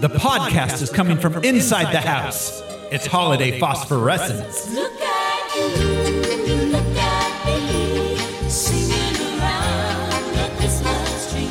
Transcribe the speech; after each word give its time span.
The 0.00 0.08
podcast 0.08 0.80
is 0.80 0.90
coming 0.90 1.18
from 1.18 1.42
inside 1.42 1.92
the 1.92 2.00
house. 2.00 2.62
It's 2.92 3.04
holiday 3.04 3.58
phosphorescence. 3.58 4.72
Look 4.72 4.92
at 5.00 5.56
you, 5.56 6.66
look 6.70 6.96
at 6.96 7.46
me, 7.46 8.16
singing 8.48 9.16
around 9.40 10.10
the 10.36 10.50
Christmas 10.56 11.32
tree 11.32 11.46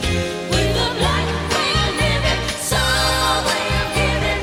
with 0.50 0.78
a 0.78 0.96
black 0.98 1.28
crayon 1.52 1.92
ribbon, 2.00 2.40
some 2.58 3.44
way 3.48 3.68
of 3.84 3.88
giving. 4.00 4.42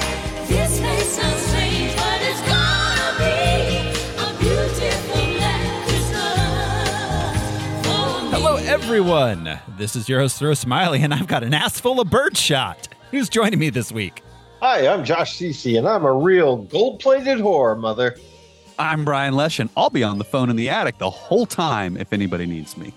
This 0.48 0.80
may 0.82 1.00
sound 1.00 1.38
strange, 1.40 1.96
but 1.96 2.20
it's 2.20 2.42
gonna 2.42 3.16
be 3.18 3.32
a 4.20 4.26
beautiful 4.38 5.24
black 5.38 5.64
Christmas. 5.86 6.50
Hello, 8.32 8.56
everyone. 8.56 9.60
This 9.66 9.96
is 9.96 10.10
your 10.10 10.20
host, 10.20 10.38
Thoreau 10.38 10.52
Smiley, 10.52 11.00
and 11.02 11.14
I've 11.14 11.26
got 11.26 11.42
an 11.42 11.54
ass 11.54 11.80
full 11.80 12.00
of 12.00 12.10
birdshot. 12.10 12.88
Who's 13.14 13.28
joining 13.28 13.60
me 13.60 13.70
this 13.70 13.92
week? 13.92 14.24
Hi, 14.58 14.88
I'm 14.88 15.04
Josh 15.04 15.38
Cece, 15.38 15.78
and 15.78 15.86
I'm 15.86 16.04
a 16.04 16.12
real 16.12 16.56
gold-plated 16.56 17.38
whore, 17.38 17.78
mother. 17.78 18.16
I'm 18.76 19.04
Brian 19.04 19.34
Lesh, 19.34 19.60
and 19.60 19.70
I'll 19.76 19.88
be 19.88 20.02
on 20.02 20.18
the 20.18 20.24
phone 20.24 20.50
in 20.50 20.56
the 20.56 20.68
attic 20.68 20.98
the 20.98 21.10
whole 21.10 21.46
time 21.46 21.96
if 21.96 22.12
anybody 22.12 22.44
needs 22.44 22.76
me. 22.76 22.92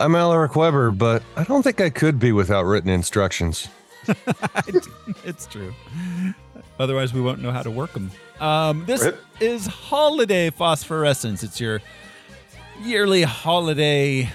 I'm 0.00 0.14
Alaric 0.14 0.56
Weber, 0.56 0.90
but 0.90 1.22
I 1.36 1.44
don't 1.44 1.62
think 1.62 1.82
I 1.82 1.90
could 1.90 2.18
be 2.18 2.32
without 2.32 2.64
written 2.64 2.88
instructions. 2.88 3.68
it's 5.26 5.44
true. 5.44 5.74
Otherwise, 6.78 7.12
we 7.12 7.20
won't 7.20 7.42
know 7.42 7.52
how 7.52 7.62
to 7.62 7.70
work 7.70 7.92
them. 7.92 8.10
Um, 8.40 8.86
this 8.86 9.04
Rip. 9.04 9.20
is 9.38 9.66
Holiday 9.66 10.48
Phosphorescence. 10.48 11.42
It's 11.42 11.60
your 11.60 11.82
yearly 12.80 13.22
holiday 13.22 14.30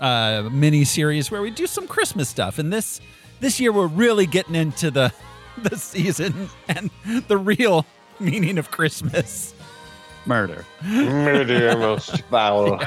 uh, 0.00 0.48
mini 0.50 0.82
series 0.82 1.30
where 1.30 1.40
we 1.40 1.52
do 1.52 1.68
some 1.68 1.86
Christmas 1.86 2.28
stuff. 2.28 2.58
And 2.58 2.72
this 2.72 3.00
this 3.40 3.60
year, 3.60 3.72
we're 3.72 3.86
really 3.86 4.26
getting 4.26 4.54
into 4.54 4.90
the 4.90 5.12
the 5.62 5.76
season 5.76 6.48
and 6.68 6.90
the 7.28 7.36
real 7.36 7.84
meaning 8.18 8.58
of 8.58 8.70
Christmas. 8.70 9.54
Murder. 10.26 10.64
Murder 10.82 11.76
most 11.76 12.22
foul. 12.30 12.80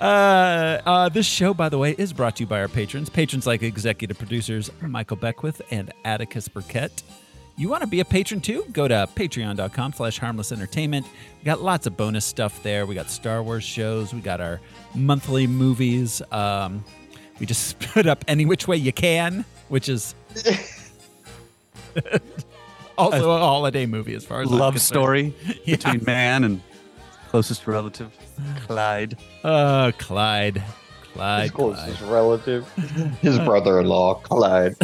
Uh, 0.00 0.04
uh, 0.04 1.08
this 1.10 1.26
show, 1.26 1.52
by 1.52 1.68
the 1.68 1.76
way, 1.78 1.94
is 1.98 2.12
brought 2.12 2.36
to 2.36 2.44
you 2.44 2.46
by 2.46 2.60
our 2.60 2.68
patrons. 2.68 3.10
Patrons 3.10 3.46
like 3.46 3.62
executive 3.62 4.16
producers 4.18 4.70
Michael 4.80 5.16
Beckwith 5.16 5.60
and 5.70 5.92
Atticus 6.04 6.48
Burkett. 6.48 7.02
You 7.56 7.68
want 7.68 7.82
to 7.82 7.86
be 7.86 8.00
a 8.00 8.04
patron 8.06 8.40
too? 8.40 8.64
Go 8.72 8.88
to 8.88 9.06
patreon.com 9.14 9.92
slash 9.92 10.18
harmless 10.18 10.52
entertainment. 10.52 11.06
We 11.38 11.44
got 11.44 11.60
lots 11.60 11.86
of 11.86 11.94
bonus 11.94 12.24
stuff 12.24 12.62
there. 12.62 12.86
We 12.86 12.94
got 12.94 13.10
Star 13.10 13.42
Wars 13.42 13.64
shows. 13.64 14.14
We 14.14 14.20
got 14.20 14.40
our 14.40 14.60
monthly 14.94 15.46
movies. 15.46 16.22
Um, 16.32 16.82
we 17.40 17.46
just 17.46 17.78
put 17.92 18.06
up 18.06 18.24
Any 18.28 18.46
Which 18.46 18.68
Way 18.68 18.76
You 18.76 18.92
Can, 18.92 19.44
which 19.68 19.88
is 19.88 20.14
also 22.98 23.30
a 23.30 23.38
holiday 23.38 23.86
movie 23.86 24.14
as 24.14 24.24
far 24.24 24.42
as 24.42 24.50
I'm 24.52 24.58
Love 24.58 24.80
story 24.80 25.34
Yeah. 25.64 25.76
between 25.76 26.04
man 26.04 26.44
and 26.44 26.60
closest 27.28 27.66
relative, 27.66 28.12
Clyde. 28.66 29.16
Uh, 29.42 29.92
Clyde. 29.98 30.56
His 30.58 30.64
Clyde. 31.12 31.52
Clyde. 31.52 31.52
closest 31.52 32.00
relative, 32.02 32.68
his 33.20 33.38
brother-in-law, 33.40 34.14
Clyde. 34.16 34.76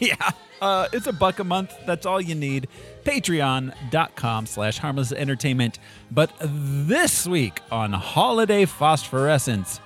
Yeah. 0.00 0.14
Uh, 0.60 0.88
it's 0.92 1.06
a 1.06 1.12
buck 1.12 1.38
a 1.38 1.44
month. 1.44 1.72
That's 1.86 2.04
all 2.04 2.20
you 2.20 2.34
need. 2.34 2.66
Patreon.com 3.04 4.46
slash 4.46 4.78
harmless 4.78 5.12
entertainment. 5.12 5.78
But 6.10 6.32
this 6.40 7.26
week 7.28 7.60
on 7.70 7.92
Holiday 7.92 8.64
Phosphorescence, 8.64 9.80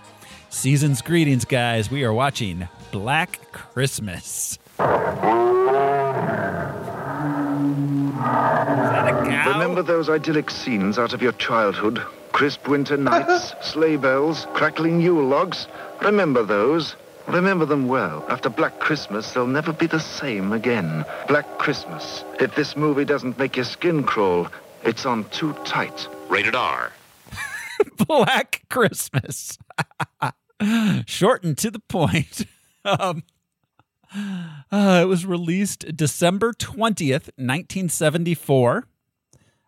season's 0.52 1.02
greetings, 1.02 1.44
guys. 1.44 1.90
We 1.90 2.04
are 2.04 2.12
watching 2.12 2.68
Black 2.92 3.50
Christmas. 3.52 4.52
Is 4.52 4.58
that 4.78 5.18
a 9.08 9.26
cow? 9.28 9.52
Remember 9.52 9.82
those 9.82 10.08
idyllic 10.08 10.50
scenes 10.50 10.98
out 10.98 11.12
of 11.14 11.22
your 11.22 11.32
childhood? 11.32 12.02
Crisp 12.32 12.68
winter 12.68 12.96
nights, 13.08 13.54
sleigh 13.62 13.96
bells, 13.96 14.46
crackling 14.52 15.00
Yule 15.00 15.24
logs? 15.24 15.66
Remember 16.02 16.42
those? 16.42 16.96
Remember 17.26 17.64
them 17.64 17.88
well. 17.88 18.24
After 18.28 18.48
Black 18.48 18.80
Christmas, 18.80 19.32
they'll 19.32 19.46
never 19.46 19.72
be 19.72 19.86
the 19.86 20.00
same 20.00 20.52
again. 20.52 21.04
Black 21.28 21.58
Christmas. 21.58 22.24
If 22.40 22.54
this 22.54 22.76
movie 22.76 23.04
doesn't 23.04 23.38
make 23.38 23.56
your 23.56 23.64
skin 23.64 24.02
crawl, 24.02 24.48
it's 24.84 25.06
on 25.06 25.24
too 25.30 25.52
tight. 25.64 26.08
Rated 26.28 26.56
R. 26.56 26.92
Black 28.06 28.62
Christmas. 28.68 29.56
Short 31.06 31.44
and 31.44 31.56
to 31.58 31.70
the 31.70 31.80
point. 31.80 32.46
Um, 32.84 33.22
uh, 34.12 34.98
it 35.02 35.06
was 35.06 35.24
released 35.24 35.96
December 35.96 36.52
20th, 36.52 37.30
1974. 37.38 38.88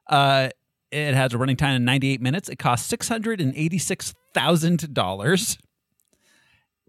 Uh, 0.08 0.48
it 0.90 1.14
has 1.14 1.32
a 1.32 1.38
running 1.38 1.56
time 1.56 1.76
of 1.76 1.82
98 1.82 2.20
minutes. 2.20 2.48
It 2.48 2.58
cost 2.58 2.90
$686,000 2.90 5.58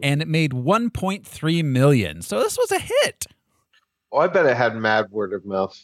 and 0.01 0.19
it 0.21 0.27
made 0.27 0.51
1.3 0.51 1.63
million. 1.63 2.23
So 2.23 2.39
this 2.39 2.57
was 2.57 2.71
a 2.71 2.79
hit. 2.79 3.27
Oh, 4.11 4.17
I 4.17 4.25
bet 4.27 4.47
it 4.47 4.57
had 4.57 4.75
mad 4.75 5.11
word 5.11 5.31
of 5.33 5.45
mouth 5.45 5.79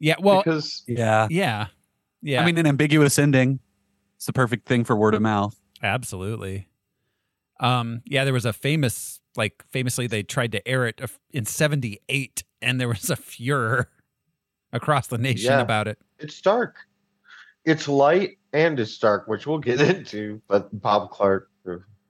Yeah, 0.00 0.16
well, 0.18 0.42
because 0.42 0.82
Yeah. 0.86 1.28
yeah. 1.30 1.68
Yeah. 2.22 2.42
I 2.42 2.44
mean, 2.44 2.58
an 2.58 2.66
ambiguous 2.66 3.20
ending. 3.20 3.60
It's 4.16 4.26
the 4.26 4.32
perfect 4.32 4.66
thing 4.66 4.82
for 4.84 4.96
word 4.96 5.14
of 5.14 5.22
mouth. 5.22 5.56
Absolutely. 5.82 6.66
Um, 7.60 8.02
yeah, 8.04 8.24
there 8.24 8.32
was 8.34 8.44
a 8.44 8.52
famous, 8.52 9.20
like, 9.36 9.64
famously, 9.70 10.06
they 10.06 10.22
tried 10.22 10.52
to 10.52 10.66
air 10.68 10.86
it 10.86 11.00
in 11.32 11.44
78, 11.44 12.44
and 12.62 12.80
there 12.80 12.88
was 12.88 13.08
a 13.10 13.16
furor 13.16 13.88
across 14.72 15.06
the 15.06 15.18
nation 15.18 15.52
Yeah. 15.52 15.60
about 15.60 15.88
it. 15.88 15.98
it's 16.18 16.40
dark. 16.40 16.76
It's 17.64 17.88
light 17.88 18.38
and 18.52 18.78
it's 18.78 18.96
dark, 18.98 19.26
which 19.28 19.46
we'll 19.46 19.58
get 19.58 19.80
into. 19.96 20.40
But 20.48 20.80
Bob 20.80 21.10
Clark 21.10 21.50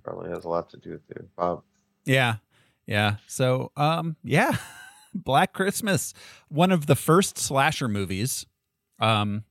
probably 0.04 0.30
has 0.30 0.44
a 0.44 0.48
lot 0.48 0.68
to 0.70 0.76
do 0.76 0.90
with 0.92 1.10
it. 1.10 1.24
Bob. 1.36 1.62
Yeah. 2.04 2.36
Yeah. 2.86 3.16
So, 3.26 3.72
um, 3.76 4.16
yeah. 4.22 4.56
Black 5.14 5.52
Christmas, 5.54 6.12
one 6.48 6.70
of 6.70 6.86
the 6.86 6.94
first 6.94 7.38
slasher 7.38 7.88
movies. 7.88 8.46
Um, 9.00 9.44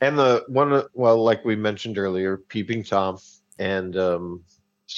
And 0.00 0.18
the 0.18 0.44
one, 0.48 0.72
uh, 0.72 0.82
well, 0.92 1.22
like 1.22 1.44
we 1.44 1.54
mentioned 1.56 1.96
earlier, 1.98 2.36
Peeping 2.36 2.82
Tom 2.84 3.18
and 3.58 3.96
um, 3.96 4.42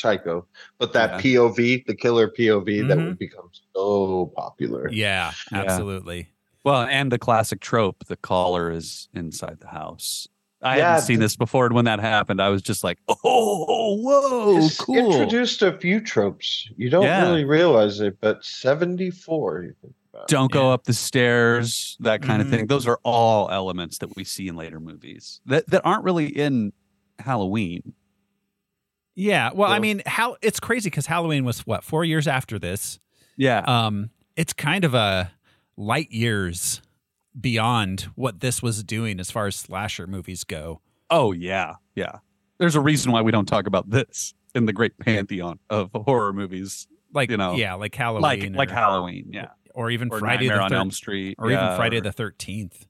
Psycho. 0.01 0.47
But 0.79 0.93
that 0.93 1.21
POV, 1.23 1.87
the 1.87 1.95
killer 1.95 2.29
POV, 2.29 2.87
that 2.89 2.99
Mhm. 2.99 3.07
would 3.07 3.19
become 3.19 3.49
so 3.75 4.33
popular. 4.37 4.89
yeah, 4.93 5.33
Yeah. 5.53 5.59
absolutely. 5.63 6.29
Well, 6.65 6.83
and 6.83 7.11
the 7.13 7.19
classic 7.19 7.61
trope 7.61 8.05
the 8.07 8.17
caller 8.17 8.71
is 8.71 9.09
inside 9.15 9.61
the 9.61 9.69
house. 9.69 10.29
I 10.63 10.79
Yeah, 10.79 10.91
hadn't 10.93 11.07
seen 11.07 11.19
th- 11.19 11.25
this 11.27 11.37
before. 11.37 11.67
And 11.67 11.75
when 11.75 11.85
that 11.85 12.01
happened, 12.01 12.41
I 12.43 12.49
was 12.49 12.61
just 12.63 12.83
like, 12.83 12.99
oh, 13.09 13.97
whoa, 14.03 14.69
cool. 14.81 14.97
introduced 15.13 15.63
a 15.63 15.79
few 15.79 16.01
tropes. 16.01 16.69
You 16.77 16.91
don't 16.91 17.05
Yeah. 17.05 17.23
really 17.23 17.45
realize 17.45 18.01
it, 18.01 18.19
but 18.21 18.45
74. 18.45 19.63
You 19.63 19.75
think. 19.81 19.95
Don't 20.29 20.51
go 20.51 20.69
Yeah. 20.69 20.75
up 20.75 20.85
the 20.85 20.95
stairs, 20.95 21.97
that 22.01 22.23
kind 22.23 22.41
Mhm. 22.43 22.47
of 22.47 22.51
thing. 22.51 22.67
Those 22.67 22.87
are 22.87 22.99
all 23.05 23.51
elements 23.51 23.99
that 23.99 24.17
we 24.17 24.25
see 24.25 24.49
in 24.49 24.57
later 24.57 24.81
movies 24.81 25.41
that, 25.47 25.69
that 25.69 25.83
aren't 25.85 26.05
really 26.05 26.27
in 26.27 26.73
Halloween. 27.19 27.93
Yeah. 29.17 29.51
Well, 29.55 29.71
I 29.71 29.79
mean, 29.81 30.03
how 30.07 30.37
it's 30.43 30.61
crazy 30.61 30.89
because 30.91 31.07
Halloween 31.07 31.45
was 31.45 31.61
what 31.67 31.83
four 31.83 32.05
years 32.05 32.29
after 32.29 32.59
this. 32.59 33.01
Yeah. 33.37 33.61
um 33.67 34.11
it's 34.37 34.53
kind 34.53 34.85
of 34.85 34.95
a 34.95 35.33
light 35.77 36.11
years 36.13 36.81
beyond 37.39 38.03
what 38.15 38.41
this 38.41 38.63
was 38.63 38.83
doing 38.83 39.21
as 39.21 39.31
far 39.31 39.47
as 39.47 39.57
slasher 39.57 40.07
movies 40.07 40.45
go 40.45 40.81
Oh 41.11 41.33
yeah, 41.33 41.75
yeah. 41.95 42.19
There's 42.59 42.75
a 42.75 42.81
reason 42.81 43.13
why 43.13 43.23
we 43.23 43.31
don't 43.31 43.47
talk 43.47 43.67
about 43.67 43.91
this 43.91 44.35
in 44.55 44.65
the 44.67 44.73
great 44.73 44.99
pantheon 44.99 45.59
of 45.71 45.91
horror 45.95 46.33
movies, 46.33 46.89
like 47.13 47.31
You 47.31 47.37
know, 47.37 47.55
yeah 47.55 47.75
like 47.75 47.95
halloween 47.95 48.23
like 48.23 48.43
or, 48.43 48.51
like 48.51 48.71
Halloween, 48.71 49.29
yeah, 49.33 49.49
or 49.75 49.91
even 49.91 50.09
or 50.11 50.19
friday 50.19 50.49
Nightmare 50.49 50.57
the 50.59 50.63
on 50.65 50.71
thir- 50.71 50.77
Elm 50.77 50.91
Street, 50.91 51.37
or 51.39 51.51
yeah, 51.51 51.65
even 51.67 51.77
friday 51.77 51.99
or- 51.99 52.01
the 52.01 52.11
13th 52.11 52.87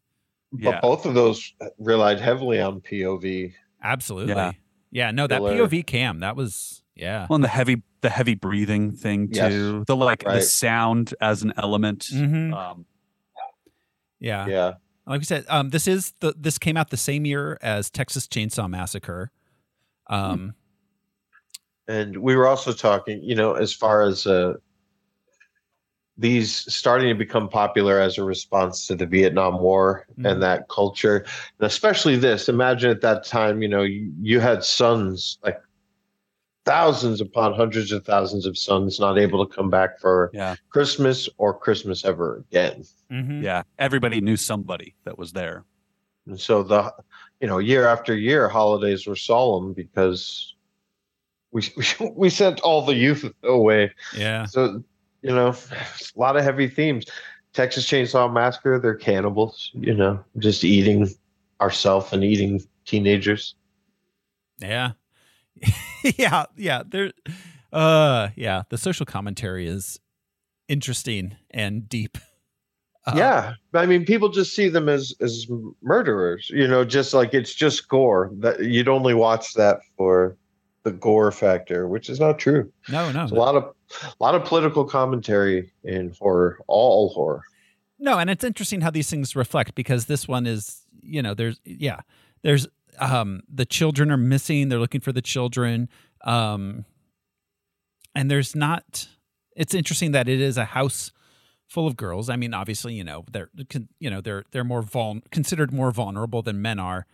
But 0.53 0.63
yeah. 0.63 0.81
both 0.81 1.05
of 1.07 1.15
those 1.15 1.53
relied 1.79 2.21
heavily 2.21 2.61
on 2.61 2.81
POV. 2.81 3.53
absolutely 3.83 4.33
yeah, 4.35 4.53
Yeah. 4.91 5.11
no 5.11 5.27
that 5.27 5.39
Killer. 5.41 5.67
pov 5.67 5.87
cam 5.87 6.21
that 6.21 6.37
was 6.37 6.83
yeah 6.95 7.27
Well, 7.29 7.37
and 7.37 7.45
the 7.45 7.49
heavy 7.49 7.83
the 8.01 8.11
heavy 8.11 8.35
breathing 8.35 8.93
thing 8.93 9.29
Yes. 9.31 9.53
too. 9.53 9.85
The 9.87 9.97
like 9.97 10.23
the 10.25 10.41
sound 10.41 11.15
as 11.21 11.43
an 11.43 11.53
element. 11.57 12.09
Mhm. 12.13 12.53
Um, 12.55 12.87
yeah 14.21 14.47
Yeah. 14.47 14.73
like 15.07 15.19
we 15.21 15.25
said 15.25 15.45
um 15.49 15.71
this 15.71 15.87
is 15.87 16.15
the 16.21 16.35
this 16.39 16.59
came 16.59 16.77
out 16.77 16.91
the 16.91 16.97
same 16.97 17.27
year 17.27 17.59
as 17.63 17.91
texas 17.91 18.27
chainsaw 18.27 18.69
massacre 18.69 19.31
um 20.09 20.55
And 21.89 22.17
we 22.19 22.35
were 22.35 22.49
also 22.49 22.73
talking, 22.73 23.23
you 23.23 23.37
know, 23.37 23.55
as 23.55 23.73
far 23.73 24.03
as 24.03 24.27
uh, 24.27 24.55
these 26.19 26.73
starting 26.73 27.09
to 27.09 27.15
become 27.15 27.49
popular 27.49 28.01
as 28.01 28.17
a 28.17 28.25
response 28.25 28.87
to 28.87 28.95
the 28.95 29.05
Vietnam 29.07 29.61
War 29.61 30.07
Mhm. 30.19 30.31
and 30.33 30.43
that 30.43 30.69
culture, 30.69 31.19
and 31.59 31.67
especially 31.67 32.17
this. 32.17 32.49
Imagine 32.49 32.91
at 32.91 33.03
that 33.03 33.25
time, 33.25 33.61
you 33.63 33.69
know, 33.69 33.83
you, 33.83 34.11
you 34.21 34.41
had 34.41 34.65
sons 34.65 35.39
like 35.45 35.61
thousands 36.65 37.21
upon 37.21 37.55
hundreds 37.55 37.93
of 37.93 38.05
thousands 38.05 38.45
of 38.47 38.59
sons 38.59 38.99
not 38.99 39.19
able 39.19 39.47
to 39.47 39.55
come 39.55 39.71
back 39.71 40.01
for 40.01 40.31
Yeah. 40.35 40.57
Christmas 40.71 41.29
or 41.39 41.57
Christmas 41.57 42.05
ever 42.05 42.39
again. 42.51 42.83
Mhm. 43.13 43.43
Yeah. 43.43 43.63
Everybody 43.79 44.21
knew 44.21 44.37
somebody 44.37 44.95
that 45.05 45.17
was 45.19 45.33
there. 45.33 45.65
And 46.27 46.41
so 46.41 46.63
the 46.65 46.93
you 47.41 47.47
know 47.47 47.59
year 47.59 47.87
after 47.87 48.17
year 48.17 48.49
holidays 48.49 49.07
were 49.07 49.15
solemn 49.17 49.75
because 49.75 50.55
we 51.53 51.63
we, 51.77 51.85
we 52.17 52.31
sent 52.31 52.59
all 52.61 52.85
the 52.85 52.95
youth 52.97 53.31
away. 53.45 53.93
Yeah. 54.17 54.47
So 54.47 54.83
you 55.23 55.31
know, 55.31 55.49
a 55.49 56.19
lot 56.19 56.37
of 56.37 56.45
heavy 56.45 56.69
themes. 56.69 57.05
Texas 57.53 57.87
Chainsaw 57.87 58.33
Massacre, 58.33 58.79
they're 58.79 58.95
cannibals. 58.95 59.71
You 59.75 59.95
know, 59.95 60.23
just 60.39 60.65
eating 60.65 61.09
ourselves 61.61 62.13
and 62.13 62.23
eating 62.23 62.63
teenagers. 62.85 63.55
Yeah. 64.59 64.93
yeah. 66.17 66.45
Yeah. 66.57 66.83
There, 66.87 67.13
uh, 67.73 68.29
yeah. 68.37 68.63
The 68.69 68.79
social 68.79 69.07
commentary 69.07 69.67
is 69.67 69.99
interesting 70.69 71.37
and 71.51 71.89
deep. 71.89 72.19
Uh, 73.07 73.15
yeah, 73.15 73.53
I 73.73 73.87
mean, 73.87 74.05
people 74.05 74.29
just 74.31 74.55
see 74.57 74.69
them 74.69 74.89
as 74.89 75.15
as 75.21 75.47
murderers. 75.81 76.51
You 76.53 76.67
know, 76.67 76.85
just 76.85 77.15
like 77.15 77.35
it's 77.35 77.55
just 77.55 77.89
gore. 77.89 78.33
That 78.39 78.65
you'd 78.65 78.89
only 78.89 79.15
watch 79.15 79.55
that 79.55 79.79
for 79.97 80.37
the 80.87 80.93
gore 80.93 81.33
factor, 81.33 81.89
which 81.89 82.09
is 82.09 82.21
not 82.21 82.39
true. 82.39 82.73
No, 82.89 83.11
no. 83.11 83.19
There's 83.19 83.33
a 83.33 83.35
lot 83.35 83.57
of 83.57 83.75
a 84.05 84.23
lot 84.23 84.37
of 84.37 84.45
political 84.45 84.85
commentary 84.85 85.73
in 85.83 86.15
horror, 86.17 86.61
all 86.69 87.09
horror. 87.09 87.43
No, 87.99 88.21
and 88.21 88.31
it's 88.31 88.45
interesting 88.45 88.83
how 88.83 88.91
these 88.91 89.11
things 89.11 89.35
reflect 89.35 89.75
because 89.75 90.07
this 90.07 90.29
one 90.29 90.47
is, 90.47 90.83
you 91.03 91.23
know, 91.23 91.35
there's 91.35 91.61
yeah, 91.65 92.03
there's 92.43 92.69
um 93.01 93.43
the 93.53 93.67
children 93.67 94.13
are 94.13 94.17
missing, 94.17 94.69
they're 94.69 94.79
looking 94.79 95.01
for 95.01 95.13
the 95.13 95.21
children. 95.21 95.89
Um 96.23 96.85
and 98.15 98.31
there's 98.31 98.55
not 98.55 99.09
it's 99.57 99.75
interesting 99.75 100.13
that 100.13 100.29
it 100.29 100.41
is 100.41 100.57
a 100.57 100.67
house 100.67 101.11
full 101.67 101.89
of 101.89 101.97
girls. 101.97 102.31
I 102.31 102.37
mean, 102.37 102.55
obviously, 102.55 102.95
you 102.95 103.03
know, 103.03 103.25
they're 103.33 103.51
you 103.99 104.09
know, 104.09 104.21
they're 104.21 104.45
they're 104.53 104.63
more 104.63 104.83
vul- 104.83 105.23
considered 105.33 105.73
more 105.73 105.91
vulnerable 105.91 106.43
than 106.43 106.63
men 106.63 106.79
are. 106.79 107.07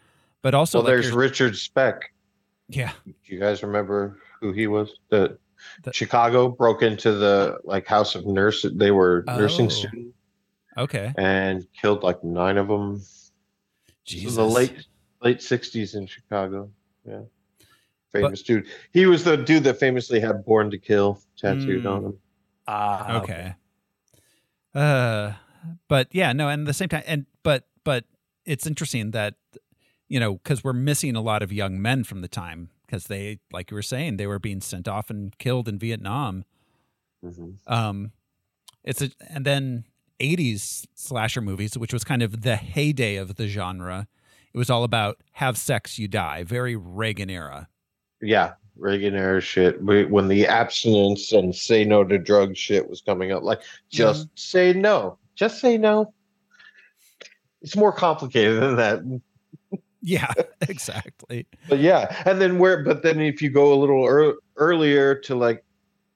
But 0.42 0.52
also 0.52 0.78
well, 0.78 0.84
like, 0.84 1.04
there's 1.04 1.12
Richard 1.12 1.56
Speck. 1.56 2.12
Yeah. 2.68 2.92
Do 3.04 3.12
you 3.24 3.38
guys 3.40 3.62
remember 3.62 4.18
who 4.40 4.52
he 4.52 4.66
was? 4.66 4.90
The, 5.10 5.38
The- 5.84 5.92
Chicago 5.92 6.48
broke 6.48 6.82
into 6.82 7.12
the 7.12 7.58
like 7.64 7.86
house 7.86 8.14
of 8.14 8.26
nurse. 8.26 8.66
They 8.74 8.90
were 8.90 9.24
nursing 9.26 9.66
Oh. 9.66 9.68
students 9.70 10.16
Okay. 10.76 11.12
and 11.18 11.66
killed 11.80 12.02
like 12.02 12.22
nine 12.24 12.56
of 12.58 12.68
them. 12.68 13.02
Jesus. 14.04 14.26
was 14.26 14.36
the 14.36 14.44
late 14.46 14.86
late 15.22 15.38
'60s 15.38 15.94
in 15.94 16.06
Chicago. 16.06 16.70
Yeah, 17.06 17.20
famous 18.10 18.42
dude. 18.42 18.66
He 18.92 19.06
was 19.06 19.22
the 19.22 19.36
dude 19.36 19.62
that 19.64 19.78
famously 19.78 20.18
had 20.18 20.44
"Born 20.44 20.70
to 20.72 20.78
Kill" 20.78 21.20
tattooed 21.36 21.84
Mm. 21.84 21.90
on 21.90 22.04
him. 22.06 22.18
Ah, 22.66 23.20
okay. 23.22 23.54
Uh, 24.74 25.34
but 25.88 26.08
yeah, 26.12 26.32
no, 26.32 26.48
and 26.48 26.62
at 26.62 26.66
the 26.66 26.72
same 26.74 26.88
time, 26.88 27.04
and 27.06 27.26
but 27.44 27.68
but 27.84 28.04
it's 28.44 28.66
interesting 28.66 29.12
that 29.12 29.34
you 30.12 30.20
know 30.20 30.34
because 30.34 30.62
we're 30.62 30.74
missing 30.74 31.16
a 31.16 31.22
lot 31.22 31.42
of 31.42 31.50
young 31.50 31.80
men 31.80 32.04
from 32.04 32.20
the 32.20 32.28
time 32.28 32.68
because 32.84 33.04
they, 33.04 33.38
like 33.50 33.70
you 33.70 33.74
were 33.74 33.80
saying, 33.80 34.18
they 34.18 34.26
were 34.26 34.38
being 34.38 34.60
sent 34.60 34.86
off 34.86 35.08
and 35.08 35.36
killed 35.38 35.68
in 35.68 35.78
Vietnam. 35.78 36.44
Mhm. 37.24 37.56
Um, 37.66 38.12
it's 38.84 39.00
a 39.00 39.10
and 39.30 39.46
then 39.46 39.86
'80s 40.20 40.86
slasher 40.94 41.40
movies, 41.40 41.78
which 41.78 41.94
was 41.94 42.04
kind 42.04 42.22
of 42.22 42.42
the 42.42 42.56
heyday 42.56 43.16
of 43.16 43.36
the 43.36 43.48
genre. 43.48 44.06
It 44.52 44.58
was 44.58 44.68
all 44.68 44.84
about 44.84 45.16
have 45.32 45.56
sex, 45.56 45.98
you 45.98 46.08
die. 46.08 46.44
Very 46.44 46.76
Reagan 46.76 47.30
era. 47.30 47.68
Yeah, 48.20 48.52
Reagan 48.76 49.14
era 49.14 49.40
shit. 49.40 49.82
When 49.82 50.28
the 50.28 50.46
abstinence 50.46 51.32
and 51.32 51.56
say 51.56 51.86
no 51.86 52.04
to 52.04 52.18
drugs 52.18 52.58
shit 52.58 52.86
was 52.86 53.00
coming 53.00 53.32
up, 53.32 53.44
like 53.44 53.62
just 53.88 54.28
say 54.38 54.74
no, 54.74 55.16
just 55.36 55.58
say 55.58 55.78
no. 55.78 56.12
It's 57.62 57.76
more 57.76 57.92
complicated 57.92 58.60
than 58.60 58.76
that. 58.76 59.22
Yeah, 60.02 60.32
exactly. 60.68 61.46
but 61.68 61.78
yeah 61.78 62.22
and 62.26 62.40
then 62.40 62.58
where 62.58 62.82
but 62.82 63.02
then 63.02 63.20
if 63.20 63.40
you 63.40 63.50
go 63.50 63.72
a 63.72 63.78
little 63.78 64.04
ear 64.04 64.34
earlier 64.56 65.14
to 65.14 65.34
like 65.36 65.64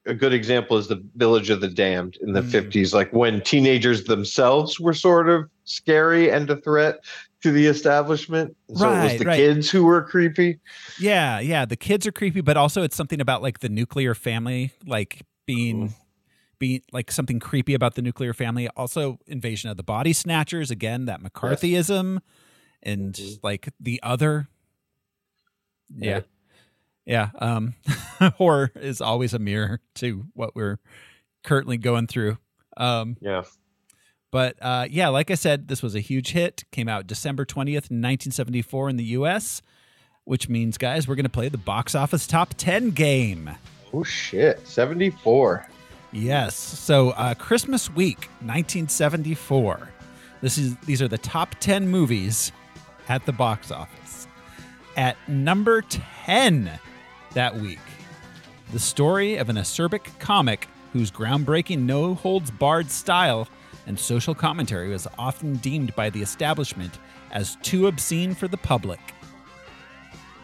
a 0.07 0.15
good 0.15 0.33
example 0.33 0.77
is 0.77 0.87
the 0.89 1.03
village 1.17 1.51
of 1.51 1.61
the 1.61 1.69
damned 1.69 2.17
in 2.21 2.33
the 2.33 2.41
Mm. 2.43 2.51
50s 2.71 2.93
like 2.95 3.13
when 3.13 3.41
teenagers 3.43 4.05
themselves 4.05 4.79
were 4.81 4.95
sort 4.95 5.29
of 5.29 5.49
scary 5.65 6.31
and 6.31 6.49
a 6.51 6.57
threat 6.61 7.01
to 7.43 7.51
the 7.53 7.67
establishment 7.67 8.57
so 8.75 8.91
it 8.93 9.03
was 9.05 9.19
the 9.19 9.25
right. 9.25 9.37
kids 9.37 9.71
who 9.71 9.85
were 9.85 10.03
creepy 10.03 10.59
Yeah, 10.99 11.39
yeah. 11.41 11.65
The 11.65 11.77
kids 11.77 12.07
are 12.07 12.13
creepy, 12.13 12.41
but 12.41 12.57
also 12.57 12.83
it's 12.83 12.97
something 12.97 13.21
about 13.21 13.43
like 13.43 13.61
the 13.61 13.69
nuclear 13.69 14.15
family, 14.15 14.73
like 14.87 15.23
being 15.47 15.95
being 16.59 16.81
like 16.93 17.11
something 17.13 17.39
creepy 17.39 17.75
about 17.75 17.95
the 17.97 18.03
nuclear 18.03 18.33
family. 18.33 18.67
Also, 18.77 19.19
invasion 19.27 19.69
of 19.71 19.77
the 19.77 19.83
body 19.83 20.13
snatchers. 20.15 20.71
Again, 20.71 21.05
that 21.05 21.21
McCarthyism 21.23 22.21
and 22.83 23.15
Mhm. 23.15 23.39
like 23.43 23.69
the 23.81 24.01
other. 24.03 24.49
Yeah. 25.97 26.21
Yeah. 27.05 27.31
Um 27.39 27.75
horror 28.37 28.73
is 28.75 29.01
always 29.01 29.33
a 29.35 29.39
mirror 29.39 29.81
to 29.97 30.27
what 30.35 30.55
we're 30.57 30.79
currently 31.45 31.77
going 31.77 32.07
through. 32.07 32.39
Um 32.77 33.17
yeah 33.21 33.43
but 34.33 34.57
uh, 34.61 34.87
yeah, 34.91 35.09
like 35.09 35.31
I 35.31 35.35
said, 35.35 35.69
this 35.69 35.83
was 35.83 35.95
a 35.95 36.01
huge 36.01 36.33
hit. 36.33 36.65
Came 36.71 36.89
out 36.89 37.07
December 37.07 37.47
20th, 37.47 37.89
1974 37.89 38.91
in 38.91 38.97
the 38.97 39.05
US, 39.05 39.63
which 40.25 40.49
means, 40.49 40.77
guys, 40.77 41.09
we're 41.09 41.15
going 41.15 41.25
to 41.25 41.31
play 41.31 41.49
the 41.49 41.57
box 41.57 41.95
office 41.95 42.27
top 42.27 42.53
10 42.59 42.91
game. 42.91 43.49
oh 43.95 44.03
shit 44.03 44.67
74 44.67 45.67
Yes. 46.13 46.55
So 46.55 47.11
uh, 47.11 47.35
Christmas 47.35 47.89
week, 47.91 48.29
1974. 48.41 49.89
This 50.43 50.59
is 50.59 50.77
these 50.85 51.01
are 51.01 51.09
the 51.09 51.19
top 51.19 51.55
10 51.61 51.89
movies 51.89 52.53
at 53.09 53.25
the 53.27 53.33
box 53.33 53.71
office. 53.71 54.27
At 54.97 55.17
number 55.29 55.83
10 55.83 56.71
that 57.35 57.57
week, 57.57 57.79
the 58.73 58.79
story 58.79 59.37
of 59.37 59.49
an 59.49 59.57
acerbic 59.57 60.19
comic 60.19 60.69
whose 60.93 61.11
groundbreaking 61.11 61.81
no 61.81 62.15
holds 62.15 62.51
barred 62.51 62.91
style 62.91 63.49
and 63.87 63.99
social 63.99 64.35
commentary 64.35 64.89
was 64.89 65.07
often 65.19 65.57
deemed 65.57 65.95
by 65.95 66.11
the 66.11 66.23
establishment 66.23 66.99
as 67.33 67.57
too 67.63 67.87
obscene 67.87 68.35
for 68.35 68.49
the 68.49 68.57
public. 68.57 69.01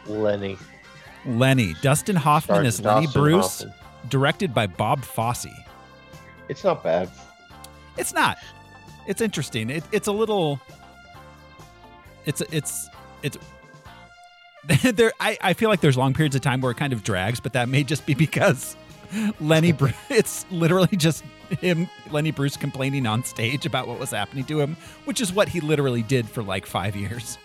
lenny 0.07 0.57
Lenny, 1.25 1.75
Dustin 1.83 2.17
Hoffman 2.17 2.67
as 2.67 2.81
Lenny 2.81 3.07
Dustin 3.07 3.23
Bruce, 3.23 3.59
Hoffman. 3.63 3.75
directed 4.09 4.53
by 4.53 4.67
Bob 4.67 5.05
Fosse. 5.05 5.47
it's 6.49 6.65
not 6.65 6.83
bad 6.83 7.09
It's 7.97 8.13
not. 8.13 8.39
It's 9.07 9.21
interesting. 9.21 9.71
It, 9.71 9.85
it's 9.93 10.09
a 10.09 10.13
little. 10.13 10.61
It's 12.27 12.41
it's 12.43 12.89
it's. 13.23 13.39
there, 14.95 15.13
I, 15.19 15.37
I 15.41 15.53
feel 15.55 15.69
like 15.69 15.81
there's 15.81 15.97
long 15.97 16.15
periods 16.15 16.37
of 16.37 16.43
time 16.43 16.61
where 16.61 16.71
it 16.71 16.77
kind 16.77 16.93
of 16.93 17.03
drags, 17.03 17.41
but 17.41 17.53
that 17.55 17.69
may 17.69 17.83
just 17.83 18.07
be 18.07 18.15
because 18.15 18.77
Lenny. 19.41 19.75
It's 20.11 20.47
literally 20.51 20.97
just 20.97 21.25
him, 21.61 21.89
Lenny 22.11 22.31
Bruce, 22.31 22.57
complaining 22.57 23.07
on 23.07 23.25
stage 23.25 23.67
about 23.67 23.89
what 23.89 23.99
was 23.99 24.11
happening 24.11 24.45
to 24.45 24.61
him, 24.61 24.77
which 25.05 25.21
is 25.21 25.33
what 25.33 25.49
he 25.49 25.61
literally 25.61 26.03
did 26.03 26.29
for 26.29 26.43
like 26.43 26.65
five 26.67 26.95
years. 26.97 27.39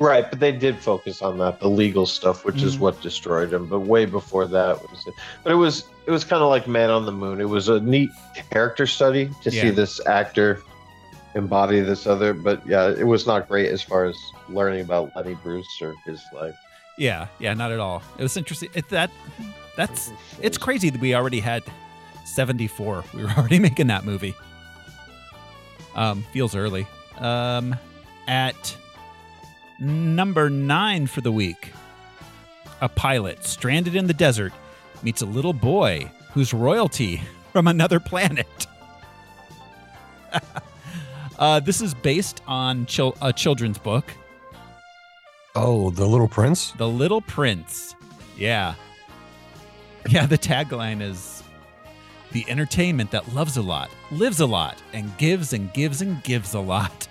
right 0.00 0.28
but 0.28 0.40
they 0.40 0.50
did 0.50 0.76
focus 0.76 1.22
on 1.22 1.38
that 1.38 1.60
the 1.60 1.68
legal 1.70 2.04
stuff 2.04 2.44
which 2.44 2.62
is 2.62 2.76
Mhm. 2.76 2.80
what 2.80 3.00
destroyed 3.00 3.52
him 3.52 3.66
but 3.68 3.78
way 3.78 4.06
before 4.06 4.44
that 4.48 4.82
was 4.90 5.06
it 5.06 5.14
but 5.44 5.52
it 5.52 5.54
was 5.54 5.84
it 6.06 6.10
was 6.10 6.24
kind 6.24 6.42
of 6.42 6.48
like 6.48 6.66
man 6.66 6.90
on 6.90 7.06
the 7.06 7.12
moon 7.12 7.40
it 7.40 7.48
was 7.48 7.68
a 7.68 7.78
neat 7.78 8.10
character 8.50 8.88
study 8.88 9.30
to 9.42 9.52
see 9.52 9.70
this 9.70 10.04
actor 10.06 10.60
embody 11.34 11.80
this 11.80 12.06
other 12.06 12.32
but 12.32 12.64
yeah 12.66 12.88
it 12.88 13.06
was 13.06 13.26
not 13.26 13.48
great 13.48 13.70
as 13.70 13.82
far 13.82 14.04
as 14.04 14.16
learning 14.48 14.82
about 14.82 15.10
lenny 15.16 15.34
bruce 15.42 15.66
or 15.82 15.94
his 16.04 16.22
life 16.32 16.56
Yeah, 16.96 17.26
yeah, 17.40 17.54
not 17.54 17.72
at 17.72 17.80
all. 17.80 18.02
It 18.18 18.22
was 18.22 18.36
interesting. 18.36 18.70
It, 18.72 18.88
that 18.90 19.10
that's 19.76 20.12
it's 20.40 20.56
crazy 20.56 20.90
that 20.90 21.00
we 21.00 21.12
already 21.12 21.40
had 21.40 21.64
74. 22.24 23.02
We 23.12 23.24
were 23.24 23.30
already 23.36 23.58
making 23.58 23.88
that 23.88 24.04
movie. 24.04 24.32
Um, 25.96 26.22
feels 26.32 26.54
early. 26.54 26.86
Um, 27.18 27.74
at 28.28 28.76
number 29.80 30.48
nine 30.50 31.08
for 31.08 31.20
the 31.20 31.32
week, 31.32 31.72
a 32.80 32.88
pilot 32.88 33.44
stranded 33.44 33.96
in 33.96 34.06
the 34.06 34.14
desert 34.14 34.52
meets 35.02 35.20
a 35.20 35.26
little 35.26 35.52
boy 35.52 36.08
who's 36.32 36.54
royalty 36.54 37.22
from 37.52 37.66
another 37.66 37.98
planet. 37.98 38.66
uh, 41.38 41.60
this 41.60 41.80
is 41.80 41.94
based 41.94 42.42
on 42.46 42.86
chil- 42.86 43.16
a 43.22 43.32
children's 43.32 43.78
book. 43.78 44.10
Oh, 45.54 45.90
the 45.90 46.06
Little 46.06 46.28
Prince. 46.28 46.72
The 46.72 46.88
Little 46.88 47.20
Prince. 47.20 47.94
Yeah. 48.36 48.74
Yeah, 50.08 50.26
the 50.26 50.36
tagline 50.38 51.00
is 51.00 51.42
the 52.32 52.44
entertainment 52.48 53.10
that 53.12 53.32
loves 53.32 53.56
a 53.56 53.62
lot, 53.62 53.90
lives 54.10 54.40
a 54.40 54.46
lot, 54.46 54.76
and 54.92 55.16
gives 55.18 55.52
and 55.52 55.72
gives 55.72 56.02
and 56.02 56.22
gives 56.24 56.54
a 56.54 56.60
lot. 56.60 57.08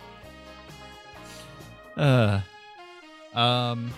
Uh 1.96 2.42
um 3.34 3.92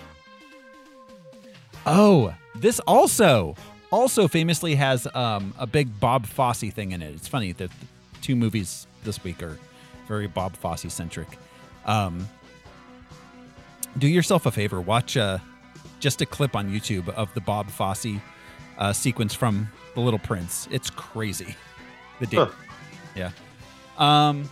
Oh, 1.85 2.33
this 2.55 2.79
also 2.81 3.55
also 3.91 4.27
famously 4.27 4.75
has 4.75 5.07
um, 5.13 5.53
a 5.57 5.67
big 5.67 5.99
Bob 5.99 6.25
Fosse 6.25 6.71
thing 6.71 6.91
in 6.91 7.01
it. 7.01 7.13
It's 7.13 7.27
funny 7.27 7.51
that 7.53 7.69
the 7.69 7.85
two 8.21 8.35
movies 8.35 8.87
this 9.03 9.23
week 9.23 9.41
are 9.43 9.57
very 10.07 10.27
Bob 10.27 10.55
Fosse 10.55 10.91
centric. 10.93 11.27
Um, 11.85 12.27
do 13.97 14.07
yourself 14.07 14.45
a 14.45 14.51
favor, 14.51 14.81
watch 14.81 15.15
uh, 15.17 15.39
just 15.99 16.21
a 16.21 16.25
clip 16.25 16.55
on 16.55 16.69
YouTube 16.69 17.09
of 17.09 17.33
the 17.33 17.41
Bob 17.41 17.69
Fosse 17.69 18.19
uh, 18.77 18.93
sequence 18.93 19.33
from 19.33 19.69
The 19.93 20.01
Little 20.01 20.19
Prince. 20.19 20.67
It's 20.71 20.89
crazy. 20.89 21.55
The 22.19 22.27
date. 22.27 22.37
Huh. 22.37 22.49
Yeah. 23.15 23.31
Um, 23.97 24.49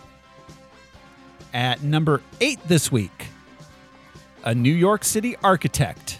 at 1.52 1.82
number 1.82 2.22
eight 2.40 2.58
this 2.66 2.90
week, 2.90 3.26
a 4.44 4.54
New 4.54 4.72
York 4.72 5.04
City 5.04 5.36
architect. 5.42 6.18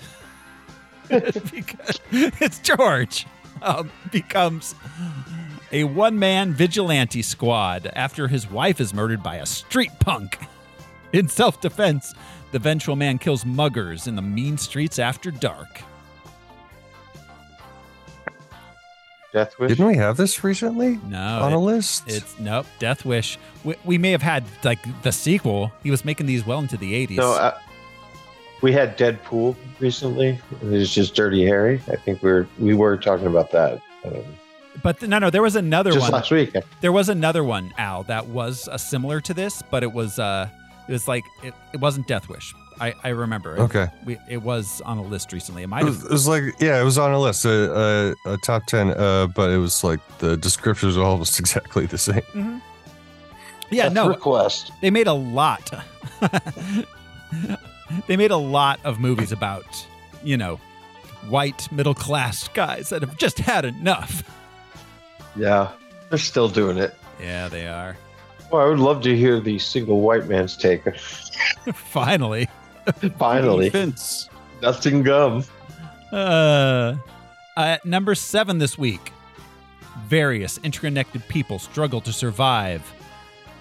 because 1.09 2.01
it's 2.11 2.59
George. 2.61 3.27
Um, 3.63 3.91
becomes 4.11 4.75
a 5.75 5.83
one 5.85 6.17
man 6.19 6.55
vigilante 6.55 7.21
squad 7.21 7.91
after 7.95 8.29
his 8.29 8.49
wife 8.49 8.81
is 8.81 8.95
murdered 8.95 9.23
by 9.23 9.37
a 9.37 9.47
street 9.47 9.91
punk. 9.99 10.39
In 11.13 11.29
self 11.29 11.61
defense, 11.61 12.15
the 12.53 12.59
vengeful 12.61 12.97
man 12.97 13.19
kills 13.19 13.45
muggers 13.45 14.07
in 14.07 14.15
the 14.17 14.23
mean 14.23 14.57
streets 14.57 14.99
after 14.99 15.31
dark. 15.31 15.83
Death 19.33 19.59
Wish. 19.59 19.69
Didn't 19.71 19.87
we 19.87 19.97
have 19.97 20.17
this 20.17 20.45
recently 20.45 21.01
No, 21.09 21.19
on 21.43 21.53
a 21.53 21.59
list? 21.59 22.05
it's 22.07 22.39
nope. 22.39 22.67
Death 22.79 23.05
Wish. 23.05 23.39
We, 23.65 23.75
we 23.85 23.99
may 23.99 24.13
have 24.13 24.23
had 24.23 24.45
like 24.63 24.79
the 25.03 25.11
sequel. 25.11 25.73
He 25.83 25.91
was 25.91 26.05
making 26.05 26.27
these 26.27 26.47
well 26.47 26.61
into 26.61 26.77
the 26.77 27.07
80s. 27.07 27.17
No, 27.17 27.33
uh, 27.33 27.59
we 28.63 28.73
had 28.73 28.97
Deadpool 28.97 29.57
recently. 29.81 30.39
It 30.63 30.67
was 30.69 30.95
just 30.95 31.17
Dirty 31.17 31.45
Harry. 31.45 31.81
I 31.89 31.97
think 31.97 32.23
we 32.23 32.31
were 32.31 32.49
we 32.61 32.75
were 32.75 32.97
talking 32.97 33.27
about 33.27 33.51
that 33.51 33.81
um, 34.05 34.25
but 34.83 34.99
th- 35.01 35.09
no, 35.11 35.19
no, 35.19 35.31
there 35.31 35.43
was 35.43 35.57
another 35.57 35.93
just 35.93 36.03
one. 36.03 36.13
last 36.13 36.31
week. 36.31 36.55
There 36.81 36.93
was 36.93 37.09
another 37.09 37.45
one, 37.45 37.73
Al, 37.79 38.03
that 38.05 38.27
was 38.27 38.69
uh, 38.69 38.77
similar 38.77 39.21
to 39.23 39.35
this, 39.35 39.63
but 39.71 39.83
it 39.83 39.93
was 39.93 40.19
uh 40.19 40.49
it 40.89 40.93
was 40.93 41.09
like 41.09 41.25
it, 41.43 41.55
it 41.73 41.81
wasn't 41.81 42.07
Death 42.07 42.29
Wish. 42.29 42.55
I, 42.81 42.93
I 43.05 43.11
remember. 43.11 43.57
okay. 43.61 43.87
We, 44.05 44.19
it 44.29 44.43
was 44.43 44.81
on 44.81 44.99
a 44.99 45.03
list 45.03 45.33
recently. 45.33 45.63
It 45.63 45.67
It 45.67 45.69
might 45.69 45.85
was, 45.85 45.97
have 45.99 46.07
it 46.07 46.11
was 46.11 46.27
like 46.27 46.43
yeah, 46.59 46.81
it 46.81 46.85
was 46.85 46.99
on 46.99 47.13
a 47.13 47.21
list, 47.21 47.45
a, 47.45 48.15
a, 48.27 48.33
a 48.33 48.37
top 48.39 48.67
ten, 48.67 48.91
uh, 48.91 49.29
but 49.29 49.51
it 49.51 49.59
was 49.59 49.85
like 49.85 50.01
the 50.19 50.37
descriptions 50.37 50.97
were 50.97 51.05
almost 51.05 51.39
exactly 51.45 51.87
the 51.87 51.99
same. 51.99 52.61
Yeah, 53.71 53.85
Death 53.85 53.93
no. 53.95 54.09
request. 54.09 54.73
They 54.83 54.91
made 54.91 55.07
a 55.07 55.13
lot. 55.15 55.71
they 58.07 58.17
made 58.17 58.31
a 58.31 58.37
lot 58.37 58.81
of 58.85 58.99
movies 59.01 59.33
about, 59.33 59.87
you 60.23 60.37
know, 60.37 60.57
white 61.29 61.71
middle 61.73 61.95
class 61.95 62.49
guys 62.49 62.89
that 62.91 63.03
have 63.03 63.17
just 63.17 63.39
had 63.39 63.65
enough. 63.65 64.23
Yeah, 65.37 65.73
they're 66.09 66.19
still 66.19 66.49
doing 66.49 66.79
it. 66.79 66.95
Yeah, 67.21 67.49
they 67.49 67.67
are. 67.67 67.97
Well, 68.51 68.63
I 68.63 68.69
would 68.69 68.79
love 68.79 69.03
to 69.03 69.17
hear 69.17 69.41
the 69.41 69.59
single 69.59 70.01
white 70.01 70.27
man's 70.27 70.57
take. 70.57 70.83
Finally. 71.75 72.49
Finally, 73.19 73.71
Vince. 73.71 74.29
nothing 74.63 75.03
gum. 75.03 75.45
Uh, 76.13 76.97
at 77.57 77.85
number 77.85 78.15
seven 78.15 78.59
this 78.59 78.77
week, 78.77 79.13
various 80.07 80.59
interconnected 80.59 81.27
people 81.29 81.59
struggle 81.59 82.01
to 82.03 82.13
survive 82.13 82.83